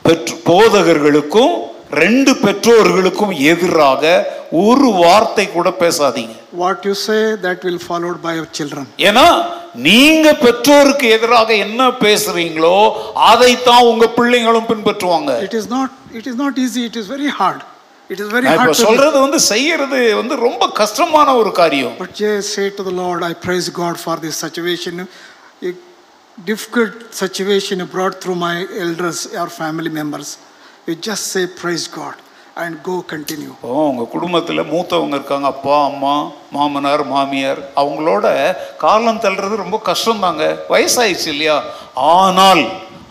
பெற்று 0.05 0.35
போதகர்களுக்கும் 0.47 1.53
ரெண்டு 1.95 2.31
பெற்றோர்களுக்கும் 2.43 3.33
எதிராக 3.51 4.03
ஒரு 4.63 4.87
வார்த்தை 5.01 5.45
கூட 5.49 5.69
பேசாதீங்க 5.81 6.35
What 6.55 6.79
you 6.85 6.95
say, 6.99 7.21
that 7.37 7.59
will 7.63 7.81
followed 7.81 8.19
by 8.21 8.33
your 8.33 8.49
children. 8.51 8.83
ஏன்னா 9.07 9.25
நீங்க 9.87 10.27
பெற்றோருக்கு 10.45 11.05
எதிராக 11.17 11.49
என்ன 11.65 11.83
பேசுறீங்களோ 12.03 12.77
அதைத்தான் 13.29 13.85
உங்க 13.91 14.05
பிள்ளைங்களும் 14.17 14.69
பின்பற்றுவாங்க 14.71 15.31
It 15.47 15.55
is 15.61 15.67
not. 15.75 15.91
It 16.19 16.25
is 16.31 16.35
not 16.43 16.57
easy. 16.65 16.83
It 16.89 16.97
is 17.01 17.07
very 17.15 17.29
hard. 17.39 17.61
It 18.09 18.19
is 18.23 18.27
very 18.35 18.45
நான் 18.47 18.53
இப்ப 18.53 18.63
hard. 18.63 18.75
To 18.77 18.85
சொல்றது 18.85 19.17
வந்து 19.25 19.39
செய்யறது 19.51 20.01
வந்து 20.21 20.35
ரொம்ப 20.47 20.63
கஷ்டமான 20.81 21.35
ஒரு 21.41 21.51
காரியம் 21.61 21.95
But 22.03 22.13
just 22.25 22.49
say 22.57 22.67
to 22.79 22.83
the 22.89 22.95
Lord, 23.03 23.23
I 23.31 23.35
praise 23.47 23.69
God 23.81 23.97
for 24.05 24.17
this 24.25 24.37
situation. 24.45 25.07
A 25.69 25.73
difficult 26.51 26.95
situation 27.23 27.85
brought 27.95 28.15
through 28.21 28.39
my 28.47 28.55
elders 28.85 29.21
or 29.41 29.47
family 29.61 29.93
members. 30.01 30.29
You 30.87 30.95
just 31.09 31.25
say, 31.33 31.43
Praise 31.63 31.87
God 31.87 32.17
and 32.61 32.73
go 32.83 32.95
continue. 33.13 33.53
இப்போ 33.55 33.69
உங்க 33.91 34.03
குடும்பத்துல 34.13 34.63
மூத்தவங்க 34.71 35.15
இருக்காங்க 35.19 35.47
அப்பா 35.47 35.77
அம்மா 35.85 36.15
மாமனார் 36.55 37.03
மாமியார் 37.13 37.61
அவங்களோட 37.81 38.25
காலம் 38.83 39.21
தள்ளுறது 39.25 39.55
ரொம்ப 39.63 39.77
கஷ்டம் 39.89 40.19
தாங்க 40.19 40.45
வயசாயிடுச்சு 40.69 41.29
இல்லையா? 41.35 41.57
ஆனால் 42.15 42.63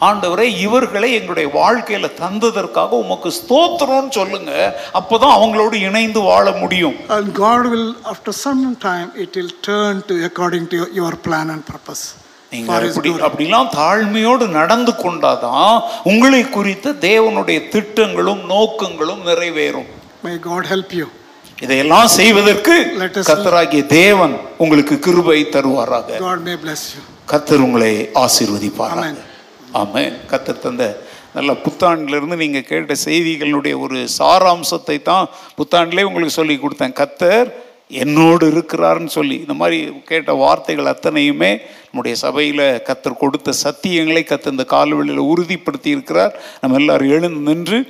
ஆண்டவரே 0.08 0.46
இவர்களை 0.66 1.08
எங்களுடைய 1.18 1.48
வாழ்க்கையில 1.60 2.10
தந்ததற்காக 2.22 2.98
உமக்கு 3.04 3.30
ஸ்தோத்திரம்னு 3.40 4.12
சொல்லுங்க. 4.20 4.52
அப்பதான் 5.00 5.36
அவங்களோடு 5.38 5.76
இணைந்து 5.88 6.20
வாழ 6.20 6.50
முடியும். 6.62 6.96
And 7.08 7.28
God 7.34 7.62
will, 7.72 7.88
after 8.14 8.32
some 8.46 8.64
time, 8.88 9.10
it 9.24 9.36
will 9.36 9.52
turn 9.70 10.02
to 10.08 10.24
according 10.30 10.66
to 10.72 10.76
your, 10.76 10.90
your 11.00 11.14
plan 11.28 11.50
and 11.50 11.64
purpose. 12.52 12.54
நீங்க 12.54 12.68
For 12.70 12.82
His 12.82 12.94
அப்படி. 12.94 13.10
அப்படிலாம் 13.26 13.70
தாழ்மையோடு 13.76 14.44
நடந்து 14.58 14.92
கொண்டாதான் 15.02 15.74
உங்களை 16.10 16.42
குறித்த 16.50 16.94
தேவனுடைய 17.06 17.58
திட்டங்களும் 17.74 18.44
நோக்கங்களும் 18.52 19.24
நிறைவேறும் 19.30 19.90
May 20.24 20.36
God 20.42 20.64
help 20.66 20.90
you. 20.92 21.06
இதையெல்லாம் 21.58 22.08
செய்வதற்கு 22.18 22.74
கத்தராகிய 23.28 23.82
தேவன் 23.94 24.34
உங்களுக்கு 24.58 24.94
கிருபை 25.06 25.40
தருவாராக 25.56 26.18
God 26.22 26.40
may 26.48 26.56
bless 26.64 26.82
you. 26.94 27.02
கத்தர் 27.28 27.64
உங்களை 27.66 27.92
ஆசீர்வதிப்பாராக 28.24 29.04
Amen. 29.04 29.18
ஆமென் 29.80 30.16
கத்தர் 30.30 30.62
தந்த 30.64 30.86
நல்ல 31.36 31.50
புத்தாண்டிலிருந்து 31.62 32.36
நீங்க 32.36 32.60
கேட்ட 32.62 32.94
செய்திகளுடைய 33.04 33.74
ஒரு 33.84 33.98
சாராம்சத்தை 34.18 34.96
தான் 35.02 35.26
புத்தாண்டிலே 35.58 36.02
உங்களுக்கு 36.08 36.34
சொல்லி 36.34 36.56
கொடுத்தேன் 36.58 36.98
கத்தர் 36.98 37.48
என்னோடு 38.00 38.44
இருக்கிறாருன்னு 38.52 39.12
சொல்லி 39.16 39.36
இந்த 39.36 39.54
மாதிரி 39.54 39.78
கேட்ட 40.04 40.32
வார்த்தைகள் 40.32 40.90
அத்தனையுமே 40.92 41.50
நம்முடைய 41.86 42.14
சபையில் 42.16 42.64
கத்தர் 42.88 43.20
கொடுத்த 43.22 43.54
சத்தியங்களை 43.64 44.22
கத்த 44.28 44.54
இந்த 44.54 44.64
காலவெளியில் 44.74 45.28
உறுதிப்படுத்தி 45.32 45.90
இருக்கிறார் 45.94 46.34
நம்ம 46.60 46.76
எல்லாரும் 46.76 47.14
எழுந்து 47.16 47.42
நின்று 47.48 47.80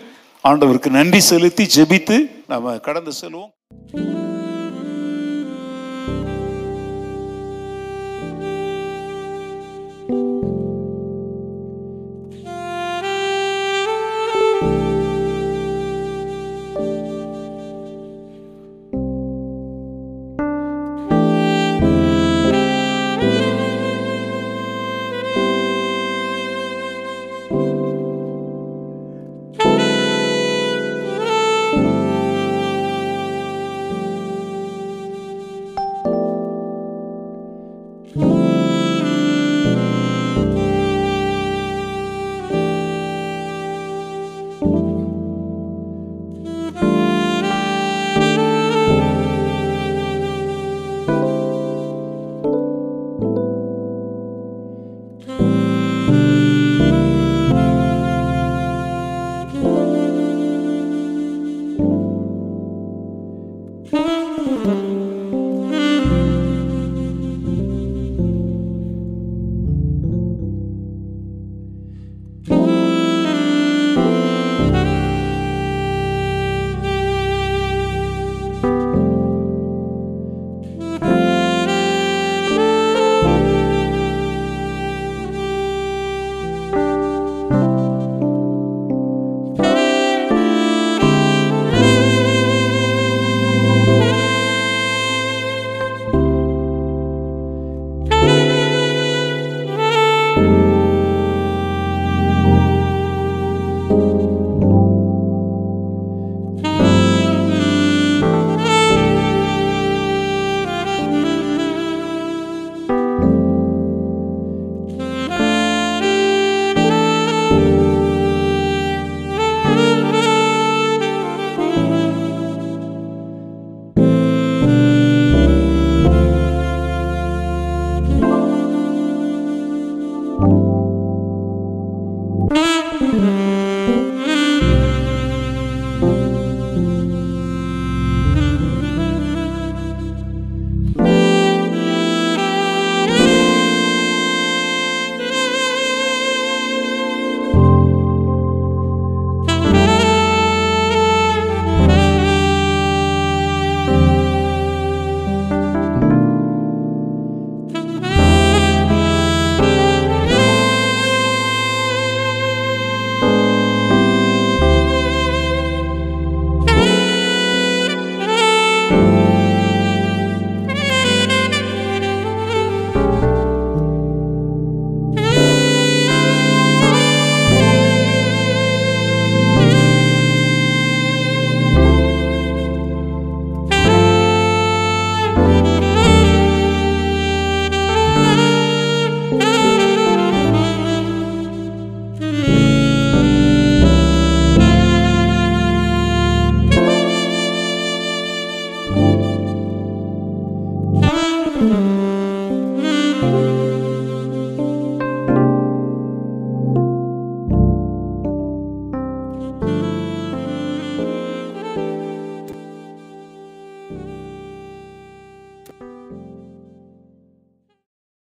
ஆண்டவருக்கு 0.45 0.91
நன்றி 0.99 1.21
செலுத்தி 1.31 1.67
ஜெபித்து 1.77 2.19
நம்ம 2.47 2.77
கடந்து 2.89 3.13
செல்வோம். 3.21 3.51